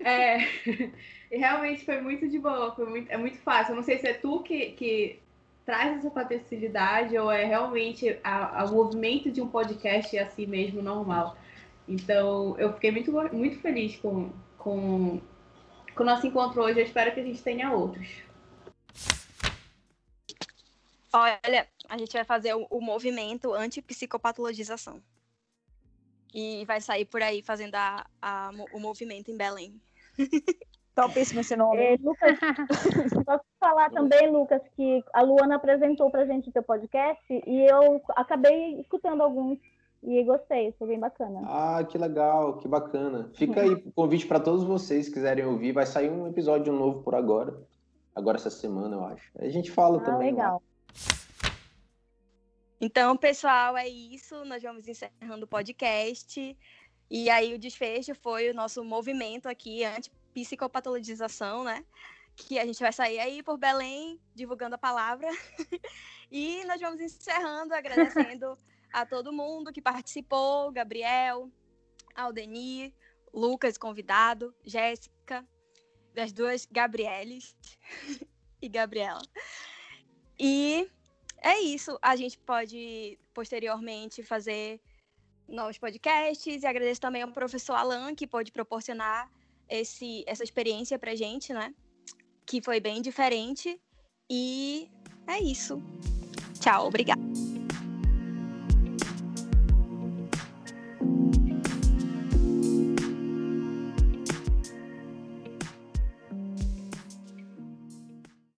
É. 0.00 0.38
E 1.30 1.36
realmente 1.36 1.84
foi 1.84 2.00
muito 2.00 2.26
de 2.26 2.38
boa, 2.38 2.74
foi 2.74 2.86
muito, 2.86 3.10
é 3.10 3.16
muito 3.18 3.36
fácil. 3.40 3.72
Eu 3.72 3.76
não 3.76 3.82
sei 3.82 3.98
se 3.98 4.06
é 4.06 4.14
tu 4.14 4.42
que, 4.42 4.70
que 4.70 5.20
traz 5.68 5.98
essa 5.98 6.10
facilidade 6.10 7.18
ou 7.18 7.30
é 7.30 7.44
realmente 7.44 8.18
a, 8.24 8.64
o 8.64 8.72
movimento 8.72 9.30
de 9.30 9.42
um 9.42 9.48
podcast 9.48 10.16
assim 10.18 10.46
mesmo 10.46 10.80
normal. 10.80 11.36
Então, 11.86 12.58
eu 12.58 12.72
fiquei 12.72 12.90
muito, 12.90 13.12
muito 13.12 13.60
feliz 13.60 13.94
com, 13.96 14.32
com 14.56 15.20
com 15.98 16.04
o 16.04 16.06
nosso 16.06 16.26
encontro 16.26 16.62
hoje. 16.62 16.78
Eu 16.78 16.84
espero 16.84 17.12
que 17.12 17.20
a 17.20 17.24
gente 17.24 17.42
tenha 17.42 17.72
outros. 17.72 18.08
Olha, 21.12 21.68
a 21.88 21.98
gente 21.98 22.12
vai 22.12 22.24
fazer 22.24 22.54
o, 22.54 22.66
o 22.70 22.80
movimento 22.80 23.52
anti-psicopatologização. 23.52 25.02
E 26.32 26.64
vai 26.66 26.80
sair 26.80 27.04
por 27.04 27.20
aí 27.20 27.42
fazendo 27.42 27.74
a, 27.74 28.06
a, 28.22 28.50
o 28.72 28.78
movimento 28.78 29.30
em 29.30 29.36
Belém. 29.36 29.80
Topíssimo 30.98 31.40
esse 31.40 31.54
nome. 31.54 31.80
É, 31.80 31.96
Lucas, 32.02 32.36
posso 33.24 33.44
falar 33.60 33.88
também, 33.90 34.28
Lucas, 34.32 34.60
que 34.74 35.04
a 35.12 35.22
Luana 35.22 35.54
apresentou 35.54 36.10
pra 36.10 36.26
gente 36.26 36.48
o 36.48 36.52
teu 36.52 36.62
podcast 36.64 37.22
e 37.30 37.70
eu 37.70 38.02
acabei 38.16 38.80
escutando 38.80 39.22
alguns 39.22 39.60
e 40.02 40.24
gostei, 40.24 40.74
foi 40.76 40.88
bem 40.88 40.98
bacana. 40.98 41.42
Ah, 41.44 41.84
que 41.84 41.96
legal, 41.96 42.58
que 42.58 42.66
bacana. 42.66 43.30
Fica 43.34 43.60
aí 43.60 43.74
o 43.74 43.92
convite 43.92 44.26
para 44.26 44.40
todos 44.40 44.64
vocês 44.64 45.06
que 45.06 45.14
quiserem 45.14 45.44
ouvir. 45.44 45.70
Vai 45.70 45.86
sair 45.86 46.10
um 46.10 46.26
episódio 46.26 46.72
novo 46.72 47.00
por 47.04 47.14
agora. 47.14 47.56
Agora 48.12 48.36
essa 48.36 48.50
semana, 48.50 48.96
eu 48.96 49.04
acho. 49.04 49.30
Aí 49.38 49.46
a 49.46 49.52
gente 49.52 49.70
fala 49.70 49.98
ah, 49.98 50.04
também. 50.04 50.32
Legal. 50.32 50.60
Então, 52.80 53.16
pessoal, 53.16 53.76
é 53.76 53.86
isso. 53.86 54.44
Nós 54.44 54.64
vamos 54.64 54.88
encerrando 54.88 55.44
o 55.44 55.48
podcast. 55.48 56.56
E 57.08 57.30
aí 57.30 57.54
o 57.54 57.58
desfecho 57.58 58.16
foi 58.16 58.50
o 58.50 58.54
nosso 58.54 58.84
movimento 58.84 59.48
aqui 59.48 59.84
anti-psicopatologização, 60.28 61.64
né? 61.64 61.84
Que 62.36 62.58
a 62.58 62.66
gente 62.66 62.80
vai 62.80 62.92
sair 62.92 63.18
aí 63.18 63.42
por 63.42 63.58
Belém 63.58 64.20
divulgando 64.34 64.74
a 64.74 64.78
palavra. 64.78 65.28
e 66.30 66.64
nós 66.64 66.80
vamos 66.80 67.00
encerrando, 67.00 67.74
agradecendo 67.74 68.56
a 68.92 69.04
todo 69.04 69.32
mundo 69.32 69.72
que 69.72 69.82
participou, 69.82 70.70
Gabriel, 70.70 71.50
Aldenir, 72.14 72.92
Lucas, 73.32 73.76
convidado, 73.76 74.54
Jéssica, 74.64 75.46
das 76.14 76.32
duas 76.32 76.66
Gabrieles 76.66 77.56
e 78.62 78.68
Gabriela. 78.68 79.22
E 80.38 80.88
é 81.42 81.60
isso. 81.60 81.98
A 82.00 82.16
gente 82.16 82.38
pode 82.38 83.18
posteriormente 83.34 84.22
fazer 84.22 84.80
novos 85.48 85.78
podcasts 85.78 86.62
e 86.62 86.66
agradeço 86.66 87.00
também 87.00 87.22
ao 87.22 87.32
professor 87.32 87.74
Alan 87.74 88.14
que 88.14 88.26
pôde 88.26 88.52
proporcionar 88.52 89.30
esse, 89.68 90.24
essa 90.26 90.44
experiência 90.44 90.98
pra 90.98 91.14
gente, 91.14 91.52
né? 91.52 91.74
Que 92.46 92.62
foi 92.62 92.80
bem 92.80 93.02
diferente. 93.02 93.80
E 94.30 94.90
é 95.26 95.40
isso. 95.40 95.82
Tchau, 96.60 96.88
obrigada. 96.88 97.27